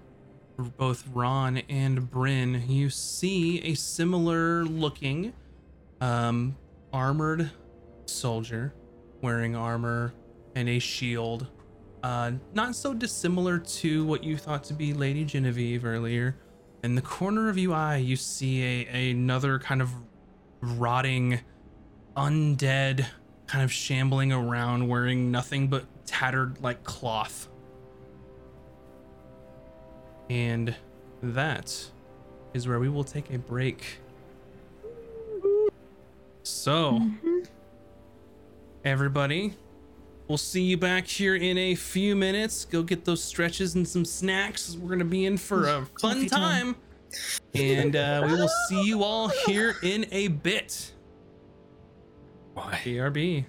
both 0.79 1.05
ron 1.13 1.59
and 1.69 2.11
bryn 2.11 2.65
you 2.67 2.89
see 2.89 3.61
a 3.63 3.75
similar 3.75 4.65
looking 4.65 5.33
um, 6.01 6.57
armored 6.93 7.51
soldier 8.07 8.73
wearing 9.21 9.55
armor 9.57 10.15
and 10.55 10.69
a 10.69 10.79
shield 10.79 11.49
uh, 12.07 12.31
not 12.55 12.77
so 12.77 12.95
dissimilar 12.95 13.59
to 13.59 14.05
what 14.05 14.23
you 14.23 14.37
thought 14.37 14.63
to 14.63 14.73
be 14.73 14.95
Lady 14.95 15.25
Genevieve 15.25 15.85
earlier. 15.85 16.37
In 16.85 16.95
the 16.95 17.03
corner 17.03 17.49
of 17.49 17.59
your 17.59 17.75
eye, 17.75 17.97
you 17.97 18.15
see 18.15 18.63
a, 18.63 19.11
another 19.11 19.59
kind 19.59 19.83
of 19.83 19.91
rotting, 20.61 21.41
undead, 22.17 23.07
kind 23.49 23.65
of 23.65 23.73
shambling 23.73 24.33
around, 24.33 24.87
wearing 24.87 25.33
nothing 25.33 25.67
but 25.67 25.85
tattered 26.07 26.63
like 26.63 26.85
cloth. 26.85 27.49
And 30.28 30.74
that 31.23 31.90
is 32.55 32.66
where 32.66 32.78
we 32.78 32.89
will 32.89 33.05
take 33.05 33.32
a 33.32 33.39
break. 33.39 33.98
So, 36.43 37.01
everybody, 38.85 39.55
We'll 40.28 40.39
see 40.39 40.62
you 40.62 40.77
back 40.77 41.07
here 41.07 41.36
in 41.36 41.57
a 41.57 41.77
few 41.77 42.16
minutes. 42.16 42.65
Go 42.65 42.82
get 42.82 43.05
those 43.05 43.23
stretches 43.23 43.77
and 43.77 43.86
some 43.86 44.05
snacks. 44.05 44.77
We're 44.77 44.89
gonna 44.89 45.05
be 45.05 45.24
in 45.24 45.36
for 45.36 45.69
a 45.69 45.86
fun 46.01 46.27
time. 46.27 46.74
time. 46.74 46.77
And 47.55 47.94
uh, 47.94 48.24
we 48.27 48.32
will 48.32 48.51
see 48.69 48.82
you 48.82 49.05
all 49.05 49.28
here 49.28 49.77
in 49.85 50.07
a 50.11 50.28
bit. 50.28 50.93
BRB. 52.57 53.44